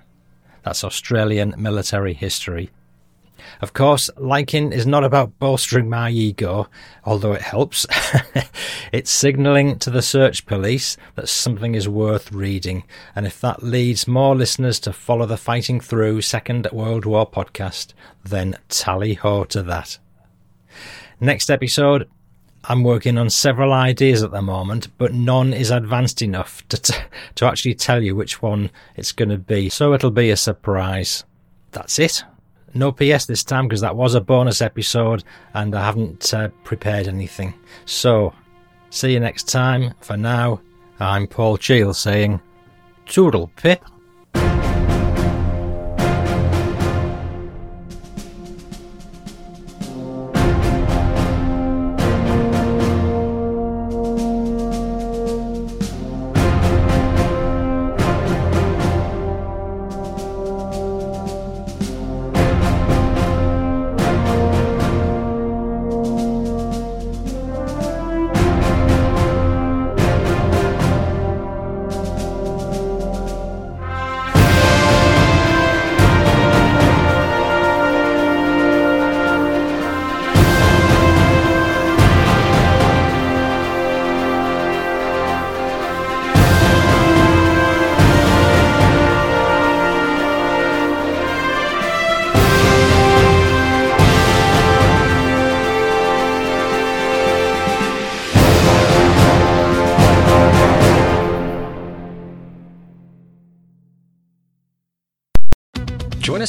That's 0.65 0.85
Australian 0.85 1.55
military 1.59 2.15
history. 2.15 2.71
Of 3.61 3.73
course, 3.73 4.11
liking 4.17 4.73
is 4.73 4.87
not 4.87 5.05
about 5.05 5.39
bolstering 5.39 5.89
my 5.89 6.11
ego, 6.11 6.69
although 7.05 7.33
it 7.33 7.43
helps. 7.43 7.87
it's 8.93 9.11
signalling 9.11 9.79
to 9.81 9.91
the 9.91 10.03
search 10.03 10.47
police 10.47 10.97
that 11.15 11.29
something 11.29 11.75
is 11.75 11.89
worth 11.89 12.33
reading, 12.33 12.85
and 13.15 13.27
if 13.27 13.41
that 13.41 13.63
leads 13.63 14.09
more 14.09 14.35
listeners 14.35 14.81
to 14.81 14.93
follow 14.93 15.27
the 15.27 15.37
Fighting 15.37 15.81
Through 15.81 16.23
Second 16.23 16.69
World 16.73 17.05
War 17.05 17.31
podcast, 17.31 17.93
then 18.25 18.57
tally 18.69 19.15
ho 19.15 19.45
to 19.45 19.63
that. 19.63 19.99
Next 21.21 21.51
episode, 21.51 22.09
I'm 22.69 22.83
working 22.83 23.19
on 23.19 23.29
several 23.31 23.73
ideas 23.73 24.23
at 24.23 24.31
the 24.31 24.41
moment, 24.41 24.89
but 24.97 25.13
none 25.13 25.53
is 25.53 25.71
advanced 25.71 26.23
enough 26.23 26.67
to 26.69 26.81
t- 26.81 26.95
to 27.35 27.47
actually 27.47 27.75
tell 27.75 28.03
you 28.03 28.17
which 28.17 28.41
one 28.41 28.71
it's 28.97 29.13
going 29.13 29.29
to 29.29 29.39
be. 29.39 29.69
So 29.69 29.93
it'll 29.93 30.11
be 30.11 30.31
a 30.31 30.37
surprise. 30.37 31.25
That's 31.73 31.99
it. 31.99 32.25
No 32.73 32.91
PS 32.91 33.27
this 33.27 33.45
time 33.45 33.69
because 33.69 33.83
that 33.83 33.97
was 33.97 34.15
a 34.15 34.21
bonus 34.21 34.61
episode 34.61 35.25
and 35.53 35.75
I 35.75 35.85
haven't 35.85 36.33
uh, 36.33 36.49
prepared 36.65 37.07
anything. 37.07 37.55
So, 37.85 38.33
see 38.91 39.13
you 39.13 39.21
next 39.21 39.49
time. 39.49 39.95
For 40.01 40.17
now, 40.17 40.61
I'm 40.99 41.27
Paul 41.27 41.57
Cheall 41.57 41.95
saying, 41.95 42.41
Toodle 43.07 43.51
Pip. 43.57 43.85